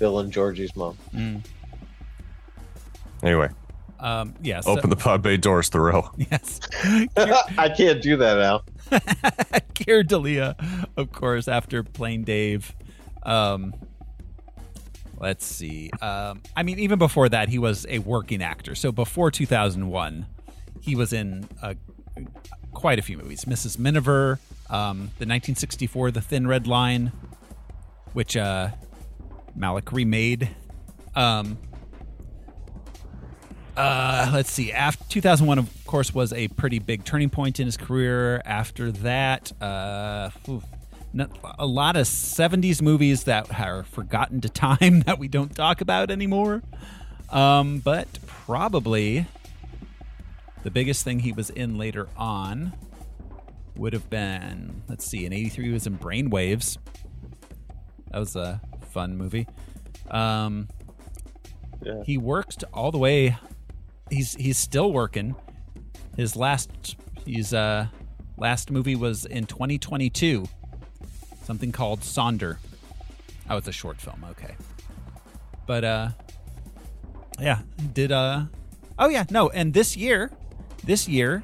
Bill 0.00 0.18
and 0.18 0.32
Georgie's 0.32 0.74
mom. 0.74 0.96
Mm. 1.14 1.40
Anyway, 3.22 3.48
Um, 4.00 4.34
yeah. 4.42 4.60
So, 4.60 4.72
open 4.72 4.90
the 4.90 4.96
pod 4.96 5.22
bay 5.22 5.36
doors, 5.36 5.68
Thoreau. 5.68 6.10
Yes. 6.30 6.60
I 7.16 7.72
can't 7.76 8.02
do 8.02 8.16
that 8.16 8.38
now. 8.38 8.62
Keir 9.74 10.04
Dullea, 10.04 10.56
of 10.96 11.12
course, 11.12 11.48
after 11.48 11.82
playing 11.82 12.24
Dave. 12.24 12.74
Um, 13.22 13.74
let's 15.18 15.44
see. 15.44 15.90
Um, 16.00 16.42
I 16.56 16.62
mean, 16.62 16.78
even 16.78 16.98
before 16.98 17.28
that, 17.28 17.48
he 17.48 17.58
was 17.58 17.86
a 17.88 17.98
working 18.00 18.42
actor. 18.42 18.74
So 18.74 18.92
before 18.92 19.30
2001, 19.30 20.26
he 20.80 20.96
was 20.96 21.12
in 21.12 21.48
uh, 21.62 21.74
quite 22.72 22.98
a 22.98 23.02
few 23.02 23.16
movies. 23.16 23.44
Mrs. 23.46 23.78
Miniver, 23.78 24.38
um, 24.70 24.96
the 25.18 25.26
1964 25.26 26.10
The 26.10 26.20
Thin 26.20 26.46
Red 26.46 26.66
Line, 26.66 27.12
which 28.12 28.36
uh, 28.36 28.68
Malick 29.56 29.92
remade. 29.92 30.50
Um, 31.14 31.58
uh, 33.76 34.30
let's 34.32 34.50
see. 34.50 34.72
After 34.72 35.04
2001, 35.08 35.58
of 35.58 35.86
course, 35.86 36.14
was 36.14 36.32
a 36.32 36.48
pretty 36.48 36.78
big 36.78 37.04
turning 37.04 37.30
point 37.30 37.58
in 37.60 37.66
his 37.66 37.76
career. 37.76 38.40
After 38.44 38.92
that, 38.92 39.50
uh, 39.62 40.30
a 41.58 41.66
lot 41.66 41.96
of 41.96 42.06
70s 42.06 42.80
movies 42.82 43.24
that 43.24 43.58
are 43.58 43.84
forgotten 43.84 44.40
to 44.42 44.48
time 44.48 45.00
that 45.06 45.18
we 45.18 45.28
don't 45.28 45.54
talk 45.54 45.80
about 45.80 46.10
anymore. 46.10 46.62
Um, 47.30 47.78
but 47.80 48.06
probably 48.26 49.26
the 50.62 50.70
biggest 50.70 51.04
thing 51.04 51.20
he 51.20 51.32
was 51.32 51.50
in 51.50 51.76
later 51.78 52.08
on 52.16 52.72
would 53.76 53.92
have 53.92 54.08
been, 54.08 54.82
let's 54.88 55.04
see, 55.04 55.26
in 55.26 55.32
83 55.32 55.64
he 55.66 55.70
was 55.72 55.86
in 55.86 55.98
Brainwaves. 55.98 56.78
That 58.12 58.18
was 58.20 58.36
a 58.36 58.60
fun 58.90 59.16
movie. 59.16 59.48
Um, 60.10 60.68
Yeah. 61.82 62.02
he 62.04 62.16
worked 62.18 62.62
all 62.72 62.92
the 62.92 62.98
way 62.98 63.36
he's 64.10 64.34
he's 64.34 64.58
still 64.58 64.92
working. 64.92 65.34
His 66.16 66.36
last 66.36 66.96
he's 67.24 67.52
uh 67.52 67.86
last 68.36 68.70
movie 68.70 68.96
was 68.96 69.24
in 69.24 69.46
2022 69.46 70.46
something 71.44 71.72
called 71.72 72.00
sonder. 72.00 72.56
Oh 73.48 73.56
it's 73.56 73.68
a 73.68 73.72
short 73.72 74.00
film. 74.00 74.24
Okay. 74.30 74.54
But 75.66 75.84
uh 75.84 76.08
yeah 77.40 77.60
did 77.92 78.12
uh 78.12 78.44
oh 78.98 79.08
yeah 79.08 79.24
no 79.30 79.48
and 79.50 79.74
this 79.74 79.96
year 79.96 80.30
this 80.84 81.08
year 81.08 81.42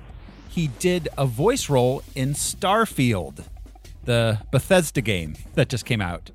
he 0.49 0.69
did 0.79 1.09
a 1.17 1.27
voice 1.27 1.69
role 1.69 2.03
in 2.15 2.35
starfield 2.35 3.45
the 4.05 4.39
bethesda 4.51 5.01
game 5.01 5.37
that 5.55 5.69
just 5.69 5.85
came 5.85 6.01
out. 6.01 6.31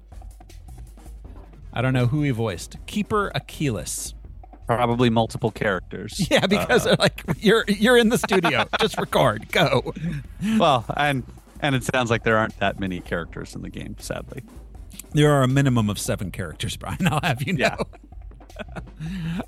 I 1.74 1.82
don't 1.82 1.94
know 1.94 2.08
who 2.08 2.22
he 2.22 2.32
voiced. 2.32 2.78
Keeper 2.86 3.32
Aquilus 3.36 4.14
Probably 4.68 5.10
multiple 5.10 5.52
characters. 5.52 6.28
Yeah, 6.32 6.48
because 6.48 6.86
they're 6.86 6.96
like 6.98 7.22
you're 7.40 7.66
you're 7.68 7.98
in 7.98 8.10
the 8.10 8.18
studio. 8.18 8.66
Just 8.80 8.98
record. 8.98 9.52
Go. 9.52 9.94
Well, 10.58 10.86
and 10.98 11.24
and 11.62 11.76
it 11.76 11.84
sounds 11.84 12.10
like 12.10 12.24
there 12.24 12.38
aren't 12.38 12.60
that 12.60 12.80
many 12.80 13.00
characters 13.00 13.56
in 13.56 13.62
the 13.62 13.70
game, 13.70 13.96
sadly. 14.00 14.44
There 15.14 15.32
are 15.32 15.44
a 15.44 15.48
minimum 15.48 15.90
of 15.90 15.98
seven 16.00 16.32
characters, 16.32 16.78
Brian. 16.78 17.08
I'll 17.12 17.20
have 17.22 17.42
you 17.44 17.54
know. 17.54 17.76
Yeah. 18.58 18.66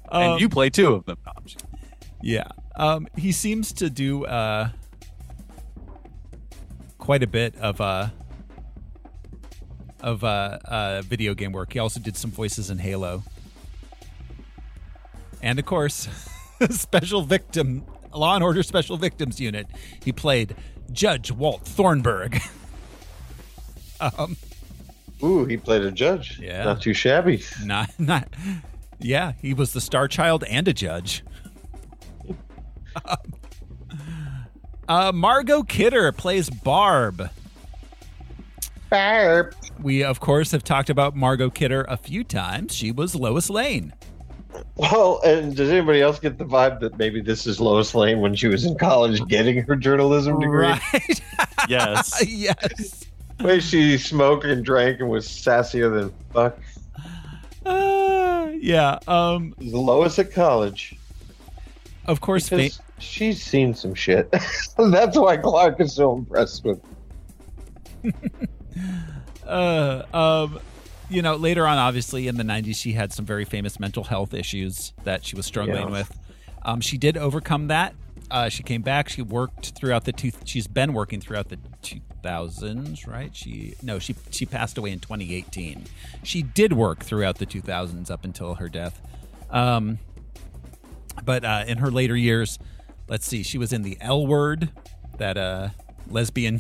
Um, 0.10 0.24
and 0.24 0.42
you 0.42 0.50
play 0.50 0.70
two 0.70 0.94
of 0.94 1.06
them. 1.06 1.18
No, 1.26 1.32
I'm 1.36 1.44
just 1.44 1.58
kidding. 1.58 1.80
Yeah. 2.22 2.48
Um, 2.76 3.08
he 3.18 3.32
seems 3.32 3.74
to 3.74 3.90
do 3.90 4.26
uh, 4.26 4.70
quite 6.98 7.24
a 7.24 7.28
bit 7.28 7.56
of 7.58 7.80
uh, 7.82 8.10
of 10.02 10.24
uh, 10.24 10.60
uh, 10.66 11.02
video 11.04 11.34
game 11.34 11.52
work. 11.52 11.74
He 11.74 11.80
also 11.80 12.00
did 12.00 12.18
some 12.18 12.32
voices 12.32 12.70
in 12.70 12.80
Halo, 12.80 13.24
and 15.42 15.60
of 15.60 15.66
course, 15.66 16.08
Special 16.70 17.22
Victim 17.22 17.86
Law 18.14 18.36
and 18.36 18.44
Order 18.44 18.64
Special 18.64 18.98
Victims 18.98 19.40
Unit. 19.40 19.68
He 20.04 20.12
played 20.12 20.56
Judge 20.92 21.32
Walt 21.32 21.66
Thornburg. 21.66 22.42
um, 24.00 24.38
Ooh, 25.24 25.46
he 25.46 25.58
played 25.58 25.84
a 25.84 25.92
judge. 25.92 26.40
Yeah. 26.40 26.64
Not 26.64 26.82
too 26.82 26.94
shabby. 26.94 27.44
not 27.64 27.90
not. 28.00 28.28
Yeah, 29.00 29.34
he 29.42 29.54
was 29.54 29.74
the 29.74 29.82
star 29.82 30.08
child 30.08 30.44
and 30.46 30.68
a 30.68 30.74
judge. 30.74 31.24
Uh, 34.90 35.12
Margot 35.14 35.64
Kidder 35.64 36.14
plays 36.14 36.50
Barb. 36.50 37.30
Barb. 38.90 39.54
We, 39.82 40.02
of 40.02 40.22
course, 40.22 40.52
have 40.52 40.64
talked 40.64 40.90
about 40.90 41.14
Margot 41.14 41.50
Kidder 41.50 41.86
a 41.90 41.98
few 41.98 42.24
times. 42.24 42.74
She 42.74 42.92
was 42.92 43.14
Lois 43.14 43.50
Lane. 43.50 43.94
Well, 44.76 45.22
and 45.24 45.56
does 45.56 45.70
anybody 45.70 46.02
else 46.02 46.20
get 46.20 46.38
the 46.38 46.46
vibe 46.46 46.80
that 46.82 46.98
maybe 46.98 47.22
this 47.22 47.46
is 47.48 47.60
Lois 47.60 47.94
Lane 47.96 48.22
when 48.22 48.36
she 48.36 48.48
was 48.48 48.64
in 48.66 48.78
college 48.78 49.26
getting 49.28 49.62
her 49.64 49.76
journalism 49.76 50.40
degree? 50.40 50.68
Right. 50.68 51.22
Yes. 51.70 52.24
yes. 52.28 53.06
Way 53.42 53.60
she 53.60 53.98
smoked 53.98 54.46
and 54.46 54.64
drank 54.64 55.00
and 55.00 55.10
was 55.10 55.28
sassier 55.28 55.92
than 55.94 56.14
fuck. 56.34 56.58
Uh, 57.66 58.50
yeah. 58.60 59.00
Um, 59.08 59.54
Lois 59.60 60.18
at 60.20 60.32
college? 60.32 60.96
of 62.06 62.22
course, 62.22 62.48
fa- 62.48 62.70
she's 63.00 63.44
seen 63.44 63.74
some 63.74 63.94
shit. 63.94 64.32
That's 64.78 65.18
why 65.18 65.38
Clark 65.38 65.82
is 65.82 65.94
so 65.94 66.16
impressed 66.16 66.64
with. 66.64 66.80
uh, 69.46 70.04
um, 70.14 70.60
you 71.10 71.22
know, 71.22 71.36
later 71.36 71.66
on, 71.68 71.78
obviously 71.78 72.28
in 72.28 72.38
the 72.38 72.44
'90s, 72.44 72.76
she 72.76 72.94
had 72.94 73.14
some 73.14 73.26
very 73.26 73.46
famous 73.46 73.80
mental 73.80 74.04
health 74.04 74.34
issues 74.34 74.94
that 75.04 75.26
she 75.26 75.36
was 75.36 75.46
struggling 75.46 75.86
Yeah. 75.88 75.92
with. 75.92 76.18
Um, 76.64 76.82
she 76.82 76.98
did 76.98 77.18
overcome 77.18 77.68
that. 77.68 77.96
Uh, 78.30 78.50
she 78.50 78.62
came 78.64 78.82
back. 78.82 79.08
She 79.08 79.22
worked 79.22 79.70
throughout 79.78 80.04
the 80.04 80.12
two. 80.12 80.32
She's 80.44 80.68
been 80.68 80.92
working 80.94 81.22
throughout 81.22 81.48
the 81.48 81.58
2000s, 81.82 83.08
right? 83.08 83.34
She 83.36 83.76
no, 83.82 84.00
she 84.00 84.16
she 84.32 84.46
passed 84.46 84.78
away 84.78 84.92
in 84.92 85.00
2018. 85.00 85.86
She 86.24 86.42
did 86.42 86.74
work 86.74 87.00
throughout 87.06 87.38
the 87.38 87.46
2000s 87.46 88.12
up 88.12 88.26
until 88.26 88.56
her 88.56 88.68
death. 88.68 89.00
Um, 89.50 90.00
but 91.24 91.46
uh, 91.46 91.64
in 91.68 91.78
her 91.78 91.90
later 91.90 92.18
years, 92.18 92.60
let's 93.08 93.26
see, 93.26 93.44
she 93.44 93.58
was 93.58 93.72
in 93.72 93.82
the 93.84 93.98
L 94.02 94.28
Word, 94.28 94.72
that 95.20 95.38
uh, 95.38 95.70
lesbian 96.10 96.60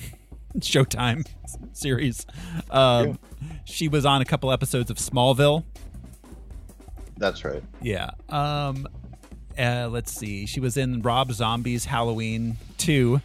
Showtime 0.61 1.25
series. 1.73 2.25
Um, 2.71 3.19
She 3.65 3.87
was 3.87 4.05
on 4.05 4.21
a 4.21 4.25
couple 4.25 4.51
episodes 4.51 4.89
of 4.89 4.97
Smallville. 4.97 5.63
That's 7.17 7.43
right. 7.43 7.63
Yeah. 7.81 8.11
Um, 8.29 8.87
uh, 9.57 9.89
let's 9.91 10.11
see. 10.11 10.45
She 10.45 10.59
was 10.59 10.77
in 10.77 11.01
Rob 11.01 11.31
Zombie's 11.31 11.85
Halloween 11.85 12.57
2. 12.77 13.21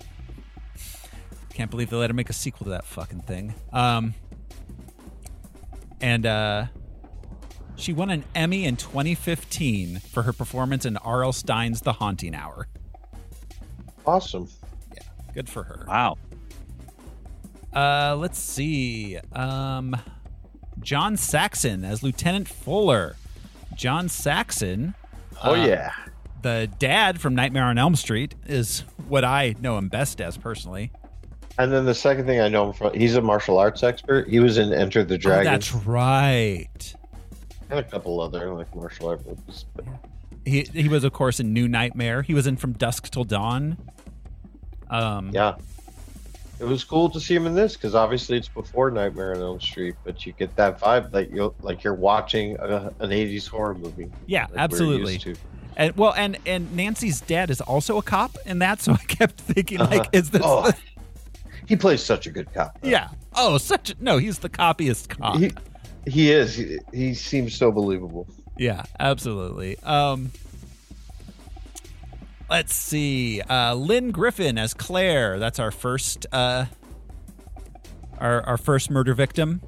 Can't 1.55 1.71
believe 1.71 1.90
they 1.90 1.97
let 1.97 2.09
her 2.11 2.14
make 2.14 2.31
a 2.31 2.33
sequel 2.35 2.64
to 2.64 2.71
that 2.71 2.85
fucking 2.85 3.21
thing. 3.21 3.55
Um, 3.73 4.14
and 6.01 6.25
uh, 6.25 6.66
she 7.77 7.92
won 7.92 8.11
an 8.11 8.25
Emmy 8.35 8.64
in 8.64 8.77
2015 8.77 9.99
for 9.99 10.23
her 10.23 10.33
performance 10.33 10.87
in 10.87 10.97
R.L. 10.97 11.33
Stine's 11.33 11.83
The 11.83 11.92
Haunting 11.95 12.35
Hour. 12.35 12.66
Awesome. 14.07 14.49
Yeah, 14.95 15.03
good 15.35 15.49
for 15.49 15.62
her. 15.64 15.85
Wow. 15.87 16.16
Uh, 17.74 18.16
let's 18.18 18.38
see. 18.38 19.18
Um, 19.32 19.96
John 20.80 21.16
Saxon 21.16 21.85
as 21.85 22.02
Lieutenant 22.02 22.48
Fuller. 22.48 23.16
John 23.74 24.08
Saxon, 24.08 24.94
Oh 25.42 25.52
Uh, 25.52 25.64
yeah. 25.66 25.92
the 26.42 26.68
dad 26.78 27.20
from 27.20 27.35
Nightmare 27.35 27.64
on 27.64 27.78
Elm 27.78 27.96
Street, 27.96 28.35
is 28.46 28.80
what 29.08 29.24
I 29.24 29.54
know 29.61 29.78
him 29.78 29.88
best 29.88 30.20
as 30.20 30.37
personally. 30.37 30.90
And 31.58 31.72
then 31.72 31.85
the 31.87 31.94
second 31.94 32.26
thing 32.26 32.40
I 32.40 32.48
know 32.48 32.66
him 32.68 32.72
from, 32.74 32.92
he's 32.94 33.14
a 33.16 33.20
martial 33.22 33.58
arts 33.58 33.82
expert. 33.82 34.28
He 34.28 34.40
was 34.40 34.58
in 34.58 34.72
Enter 34.72 35.04
the 35.04 35.14
Oh, 35.14 35.18
Dragon 35.18 35.52
that's 35.52 35.72
right. 35.74 36.94
and 37.70 37.78
a 37.78 37.82
couple 37.82 38.20
other 38.20 38.52
like 38.52 38.74
martial 38.74 39.08
arts. 39.08 39.64
But 39.74 39.85
He 40.44 40.62
he 40.72 40.88
was 40.88 41.04
of 41.04 41.12
course 41.12 41.40
in 41.40 41.52
New 41.52 41.68
Nightmare. 41.68 42.22
He 42.22 42.35
was 42.35 42.46
in 42.46 42.56
From 42.56 42.72
Dusk 42.72 43.11
Till 43.11 43.24
Dawn. 43.24 43.76
Um, 44.90 45.30
yeah, 45.32 45.54
it 46.62 46.66
was 46.68 46.85
cool 46.85 47.11
to 47.11 47.18
see 47.20 47.35
him 47.35 47.46
in 47.46 47.55
this 47.55 47.75
because 47.77 47.94
obviously 47.94 48.38
it's 48.38 48.48
before 48.48 48.90
Nightmare 48.90 49.35
on 49.35 49.42
Elm 49.42 49.61
Street, 49.61 49.96
but 50.05 50.25
you 50.25 50.33
get 50.33 50.55
that 50.57 50.79
vibe 50.81 51.12
like 51.12 51.31
you 51.31 51.53
like 51.61 51.83
you're 51.83 51.94
watching 51.94 52.57
a, 52.61 52.92
an 53.01 53.11
'80s 53.11 53.48
horror 53.48 53.75
movie. 53.75 54.11
yeah, 54.27 54.46
like 54.51 54.59
absolutely. 54.59 55.20
And 55.77 55.96
well, 55.96 56.14
and 56.16 56.38
and 56.46 56.75
Nancy's 56.77 57.20
dad 57.20 57.51
is 57.51 57.61
also 57.61 57.98
a 57.98 58.03
cop 58.03 58.37
in 58.46 58.61
that, 58.61 58.81
so 58.81 58.92
I 58.92 58.98
kept 59.09 59.40
thinking 59.40 59.79
like, 59.79 60.09
is 60.12 60.31
this? 60.31 60.42
Oh, 60.44 60.66
the- 60.66 60.77
he 61.66 61.77
plays 61.77 62.03
such 62.03 62.27
a 62.27 62.31
good 62.31 62.53
cop. 62.53 62.81
though. 62.81 62.88
yeah. 62.88 63.09
Oh, 63.35 63.57
such 63.59 63.90
a, 63.90 63.94
no, 63.98 64.18
he's 64.18 64.38
the 64.40 64.48
coppiest 64.51 65.09
cop. 65.09 65.38
He, 65.38 65.53
he 66.07 66.31
is. 66.31 66.55
He, 66.57 66.79
he 66.92 67.14
seems 67.14 67.55
so 67.55 67.72
believable. 67.72 68.27
Yeah, 68.59 68.85
absolutely. 69.01 69.79
Um, 69.81 70.31
let's 72.52 72.74
see. 72.74 73.40
Uh, 73.40 73.74
Lynne 73.74 74.10
Griffin 74.12 74.58
as 74.58 74.74
Claire. 74.74 75.38
That's 75.38 75.58
our 75.58 75.70
first. 75.70 76.26
Uh, 76.30 76.66
our 78.18 78.42
our 78.42 78.56
first 78.58 78.90
murder 78.90 79.14
victim. 79.14 79.62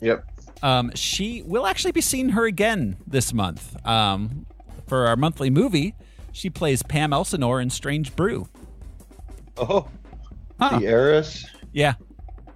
Yep. 0.00 0.24
Um, 0.62 0.90
she 0.94 1.42
will 1.42 1.66
actually 1.66 1.92
be 1.92 2.00
seeing 2.00 2.30
her 2.30 2.46
again 2.46 2.96
this 3.06 3.32
month. 3.34 3.76
Um, 3.86 4.46
for 4.86 5.06
our 5.06 5.16
monthly 5.16 5.50
movie, 5.50 5.94
she 6.32 6.48
plays 6.50 6.82
Pam 6.82 7.12
Elsinore 7.12 7.60
in 7.60 7.68
Strange 7.70 8.16
Brew. 8.16 8.48
Oh, 9.56 9.88
Huh. 10.58 10.78
the 10.78 10.86
heiress. 10.86 11.44
Yeah, 11.72 11.94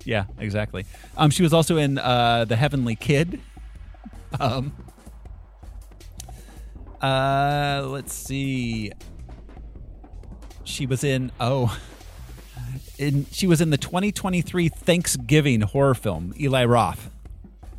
yeah, 0.04 0.24
exactly. 0.38 0.84
Um, 1.16 1.30
she 1.30 1.42
was 1.42 1.52
also 1.52 1.76
in 1.76 1.98
uh, 1.98 2.44
The 2.46 2.56
Heavenly 2.56 2.96
Kid. 2.96 3.40
Um, 4.40 4.72
uh, 7.02 7.84
let's 7.86 8.12
see. 8.14 8.92
She 10.68 10.84
was 10.86 11.02
in 11.02 11.32
oh, 11.40 11.76
in 12.98 13.26
she 13.32 13.46
was 13.46 13.60
in 13.60 13.70
the 13.70 13.78
2023 13.78 14.68
Thanksgiving 14.68 15.62
horror 15.62 15.94
film 15.94 16.34
Eli 16.38 16.64
Roth. 16.66 17.10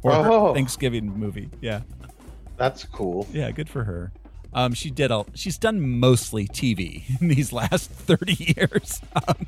Horror 0.02 0.28
Oh. 0.32 0.54
Thanksgiving 0.56 1.17
movie. 1.17 1.49
Yeah, 1.62 1.82
That's 2.58 2.84
cool. 2.86 3.28
yeah, 3.32 3.52
good 3.52 3.69
for 3.69 3.84
her. 3.84 4.12
Um, 4.54 4.73
she 4.73 4.89
did 4.89 5.12
a. 5.12 5.25
She's 5.36 5.60
done 5.60 5.99
mostly 5.99 6.47
TV 6.47 7.04
in 7.21 7.28
these 7.28 7.54
last 7.54 7.91
30 7.91 8.56
years. 8.58 8.99
Um, 9.28 9.45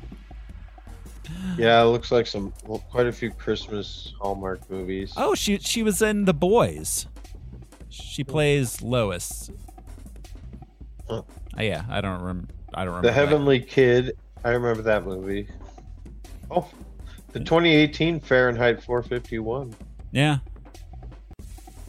Yeah, 1.58 1.82
it 1.82 1.86
looks 1.86 2.12
like 2.12 2.28
some 2.28 2.52
well, 2.64 2.78
quite 2.90 3.06
a 3.08 3.12
few 3.12 3.30
Christmas 3.32 4.14
Hallmark 4.20 4.70
movies. 4.70 5.12
Oh, 5.16 5.34
she 5.34 5.58
she 5.58 5.82
was 5.82 6.00
in 6.00 6.26
The 6.26 6.34
Boys. 6.34 7.06
She 7.88 8.22
plays 8.22 8.80
Lois. 8.80 9.50
Huh. 11.08 11.22
Oh, 11.58 11.62
yeah, 11.62 11.84
I 11.90 12.00
don't 12.00 12.20
remember. 12.20 12.48
I 12.74 12.84
don't 12.84 12.94
remember. 12.94 13.08
the 13.08 13.14
that. 13.14 13.28
Heavenly 13.28 13.60
Kid. 13.60 14.16
I 14.44 14.50
remember 14.50 14.82
that 14.82 15.04
movie. 15.04 15.48
Oh, 16.50 16.68
the 17.32 17.38
2018 17.40 18.20
Fahrenheit 18.20 18.82
451. 18.82 19.74
Yeah. 20.10 20.38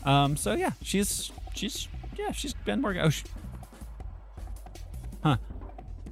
Um. 0.03 0.35
So 0.37 0.53
yeah, 0.53 0.71
she's 0.81 1.31
she's 1.53 1.87
yeah 2.17 2.31
she's 2.31 2.53
been 2.53 2.81
working. 2.81 3.01
Oh. 3.01 3.09
She, 3.09 3.23
huh. 5.23 5.37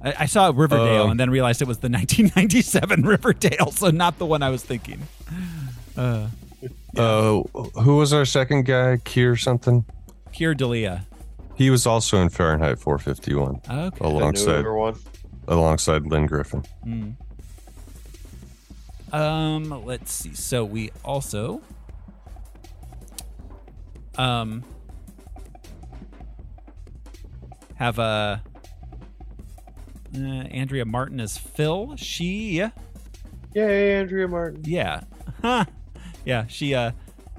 I, 0.02 0.14
I 0.20 0.26
saw 0.26 0.50
Riverdale 0.54 1.04
Um, 1.04 1.10
and 1.12 1.20
then 1.20 1.30
realized 1.30 1.62
it 1.62 1.68
was 1.68 1.78
the 1.78 1.88
1997 1.88 3.02
Riverdale, 3.06 3.70
so 3.70 3.90
not 3.90 4.18
the 4.18 4.26
one 4.26 4.42
I 4.42 4.50
was 4.50 4.62
thinking. 4.64 5.00
Uh, 5.96 6.28
Uh, 6.96 7.42
who 7.80 7.96
was 7.96 8.12
our 8.12 8.24
second 8.24 8.64
guy? 8.66 8.96
Keir 9.04 9.36
something. 9.36 9.84
Keir 10.32 10.54
Dullea. 10.54 11.04
He 11.56 11.70
was 11.70 11.86
also 11.86 12.18
in 12.20 12.28
Fahrenheit 12.28 12.78
451 12.78 13.60
Okay. 13.68 14.04
Alongside 14.04 14.62
newer 14.62 14.76
one. 14.76 14.94
alongside 15.48 16.06
Lynne 16.06 16.26
Griffin. 16.26 16.64
Mm. 16.86 17.14
Um, 19.12 19.84
let's 19.84 20.10
see. 20.12 20.34
So 20.34 20.64
we 20.64 20.90
also 21.04 21.60
um 24.18 24.62
have 27.76 27.98
a 27.98 28.42
uh, 30.14 30.18
Andrea 30.18 30.84
Martin 30.84 31.20
as 31.20 31.36
Phil. 31.38 31.94
She 31.96 32.62
Yay, 33.54 33.96
Andrea 34.00 34.28
Martin. 34.28 34.62
yeah. 34.64 35.02
Huh. 35.40 35.64
Yeah, 36.24 36.46
she 36.46 36.72
uh 36.72 36.92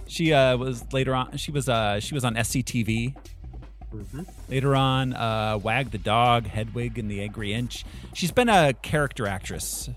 she 0.07 0.33
uh 0.33 0.57
was 0.57 0.83
later 0.91 1.15
on 1.15 1.37
she 1.37 1.51
was 1.51 1.69
uh 1.69 2.01
she 2.01 2.13
was 2.13 2.25
on 2.25 2.35
SCTV. 2.35 3.15
Mhm. 3.93 4.25
Later 4.49 4.75
on, 4.75 5.13
uh 5.13 5.59
Wag 5.61 5.91
the 5.91 5.97
Dog, 5.97 6.47
Hedwig 6.47 6.97
and 6.97 7.09
the 7.09 7.21
Angry 7.21 7.53
Inch. 7.53 7.85
She's 8.13 8.31
been 8.31 8.49
a 8.49 8.73
character 8.73 9.27
actress 9.27 9.89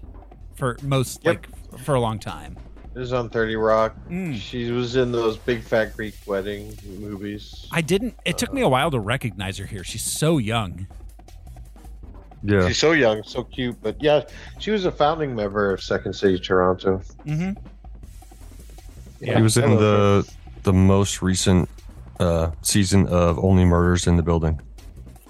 for 0.54 0.76
most 0.82 1.20
Yep. 1.24 1.46
like 1.74 1.78
for 1.80 1.94
a 1.94 2.00
long 2.00 2.18
time. 2.18 2.56
It 2.94 2.98
was 2.98 3.12
on 3.12 3.28
30 3.28 3.56
Rock. 3.56 3.94
Mm. 4.08 4.34
She 4.36 4.70
was 4.70 4.96
in 4.96 5.12
those 5.12 5.36
Big 5.36 5.62
Fat 5.62 5.94
Greek 5.96 6.14
Wedding 6.26 6.76
movies. 6.98 7.66
I 7.72 7.80
didn't 7.82 8.14
it 8.24 8.38
took 8.38 8.52
me 8.52 8.60
a 8.62 8.68
while 8.68 8.90
to 8.90 8.98
recognize 9.00 9.58
her 9.58 9.66
here. 9.66 9.84
She's 9.84 10.04
so 10.04 10.38
young. 10.38 10.86
Yeah. 12.42 12.68
She's 12.68 12.78
so 12.78 12.92
young, 12.92 13.22
so 13.24 13.44
cute, 13.44 13.76
but 13.82 14.00
yeah, 14.02 14.22
she 14.58 14.70
was 14.70 14.84
a 14.84 14.92
founding 14.92 15.34
member 15.34 15.72
of 15.72 15.82
Second 15.82 16.12
City 16.12 16.38
Toronto. 16.38 17.02
Mm-hmm. 17.26 17.52
he 19.24 19.42
was 19.42 19.56
in 19.56 19.70
the 19.76 20.30
the 20.62 20.72
most 20.72 21.22
recent 21.22 21.68
uh, 22.20 22.50
season 22.62 23.06
of 23.08 23.38
Only 23.42 23.64
Murders 23.64 24.06
in 24.06 24.16
the 24.16 24.22
Building. 24.22 24.60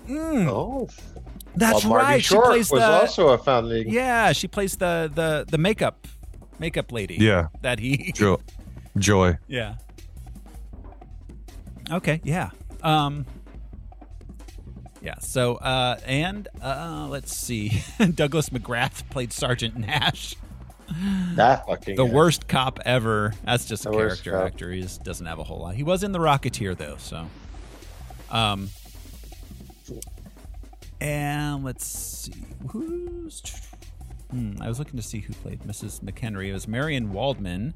Mm, 0.09 0.49
Oh, 0.49 0.88
that's 1.57 1.85
well, 1.85 1.94
Marty 1.94 2.05
right. 2.07 2.25
Short 2.25 2.44
she 2.44 2.49
plays 2.51 2.70
was 2.70 2.81
the 2.81 2.87
also 2.87 3.29
a 3.31 3.38
founding. 3.38 3.88
Yeah, 3.90 4.33
she 4.33 4.46
plays 4.46 4.77
the 4.77 5.11
the 5.14 5.44
the 5.51 5.59
makeup 5.59 6.07
makeup 6.59 6.92
lady. 6.92 7.16
Yeah. 7.16 7.49
That 7.62 7.79
he 7.81 8.12
Jo- 8.14 8.40
Joy. 8.99 9.38
Yeah. 9.49 9.77
Okay, 11.90 12.20
yeah. 12.25 12.51
Um 12.83 13.27
Yeah, 15.03 15.18
so 15.20 15.57
uh 15.57 15.99
and 16.07 16.49
uh 16.62 17.07
let's 17.11 17.35
see. 17.35 17.83
Douglas 18.14 18.51
McGrath 18.51 19.09
played 19.11 19.33
Sergeant 19.33 19.77
Nash. 19.77 20.35
That 21.37 21.66
fucking 21.66 21.96
The 21.96 22.07
guy. 22.07 22.12
worst 22.12 22.49
cop 22.49 22.79
ever. 22.85 23.33
That's 23.44 23.64
just 23.66 23.85
a 23.87 23.90
The 23.90 23.96
worst 23.96 24.25
character 24.25 24.46
actor. 24.46 24.72
He 24.72 24.81
just 24.83 25.03
doesn't 25.05 25.27
have 25.27 25.38
a 25.38 25.44
whole 25.44 25.59
lot. 25.61 25.75
He 25.75 25.83
was 25.83 26.03
in 26.03 26.12
The 26.12 26.18
Rocketeer 26.18 26.77
though, 26.77 26.96
so 26.99 27.27
um 28.31 28.70
and 31.01 31.62
let's 31.64 31.85
see 31.87 32.33
who's 32.70 33.42
hmm, 34.31 34.55
I 34.61 34.68
was 34.68 34.79
looking 34.79 34.96
to 34.96 35.03
see 35.03 35.20
who 35.20 35.33
played 35.35 35.61
Mrs. 35.61 36.01
McHenry. 36.01 36.49
It 36.49 36.53
was 36.55 36.66
Marian 36.66 37.12
Waldman. 37.12 37.75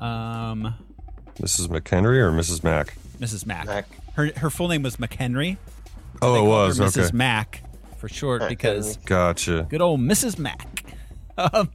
Um 0.00 0.74
Mrs. 1.40 1.68
McHenry 1.68 2.18
or 2.18 2.32
Mrs. 2.32 2.62
Mack? 2.64 2.96
Mrs. 3.18 3.46
Mack. 3.46 3.66
Mack. 3.66 3.86
Her 4.14 4.30
her 4.36 4.50
full 4.50 4.68
name 4.68 4.82
was 4.82 4.96
McHenry. 4.96 5.56
Oh, 6.22 6.34
it 6.44 6.46
was. 6.48 6.78
Mrs. 6.78 7.08
Okay. 7.08 7.16
Mack 7.16 7.62
for 7.98 8.08
short 8.08 8.48
because 8.48 8.96
Gotcha. 8.98 9.66
good 9.70 9.80
old 9.80 10.00
Mrs. 10.00 10.38
Mack. 10.38 10.84
um, 11.38 11.70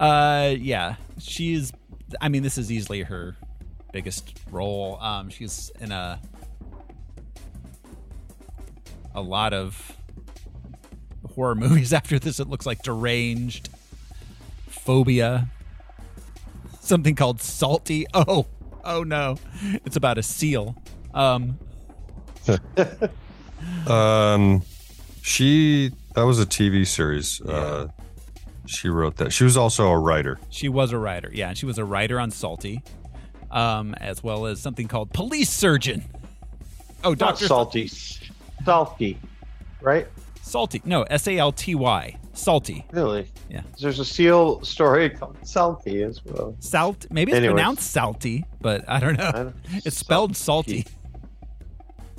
uh, 0.00 0.54
yeah, 0.58 0.96
she's. 1.18 1.72
I 2.20 2.28
mean, 2.28 2.42
this 2.42 2.58
is 2.58 2.72
easily 2.72 3.02
her 3.02 3.36
biggest 3.92 4.38
role. 4.50 4.98
Um, 5.00 5.30
she's 5.30 5.70
in 5.80 5.92
a 5.92 6.20
a 9.14 9.20
lot 9.20 9.52
of 9.52 9.96
horror 11.34 11.54
movies 11.56 11.92
after 11.92 12.18
this. 12.18 12.40
It 12.40 12.48
looks 12.48 12.66
like 12.66 12.82
Deranged, 12.82 13.68
Phobia, 14.68 15.48
something 16.80 17.14
called 17.14 17.40
Salty. 17.40 18.06
Oh, 18.14 18.46
oh 18.84 19.04
no, 19.04 19.36
it's 19.84 19.96
about 19.96 20.18
a 20.18 20.22
seal. 20.22 20.74
Um, 21.14 21.58
Um, 23.86 24.62
she 25.22 25.92
that 26.14 26.22
was 26.22 26.40
a 26.40 26.46
TV 26.46 26.86
series. 26.86 27.40
Uh, 27.40 27.88
she 28.70 28.88
wrote 28.88 29.16
that. 29.16 29.32
She 29.32 29.44
was 29.44 29.56
also 29.56 29.88
a 29.88 29.98
writer. 29.98 30.38
She 30.50 30.68
was 30.68 30.92
a 30.92 30.98
writer, 30.98 31.30
yeah, 31.32 31.48
and 31.48 31.58
she 31.58 31.66
was 31.66 31.78
a 31.78 31.84
writer 31.84 32.18
on 32.20 32.30
Salty, 32.30 32.82
um, 33.50 33.94
as 33.94 34.22
well 34.22 34.46
as 34.46 34.60
something 34.60 34.88
called 34.88 35.12
Police 35.12 35.50
Surgeon. 35.50 36.04
Oh, 37.02 37.14
Doctor 37.14 37.46
salty, 37.46 37.90
salty, 38.64 39.18
right? 39.80 40.06
Salty. 40.42 40.82
No, 40.84 41.02
S 41.04 41.26
A 41.28 41.38
L 41.38 41.50
T 41.52 41.74
Y. 41.74 42.16
Salty. 42.32 42.84
Really? 42.92 43.26
Yeah. 43.50 43.62
There's 43.80 43.98
a 43.98 44.04
seal 44.04 44.62
story 44.64 45.10
called 45.10 45.36
Salty 45.42 46.02
as 46.02 46.24
well. 46.24 46.54
Salt. 46.60 47.06
Maybe 47.10 47.32
it's 47.32 47.38
Anyways. 47.38 47.54
pronounced 47.54 47.90
salty, 47.90 48.44
but 48.60 48.88
I 48.88 49.00
don't 49.00 49.16
know. 49.18 49.28
I 49.28 49.32
don't- 49.32 49.56
It's 49.84 49.96
spelled 49.96 50.36
salty. 50.36 50.86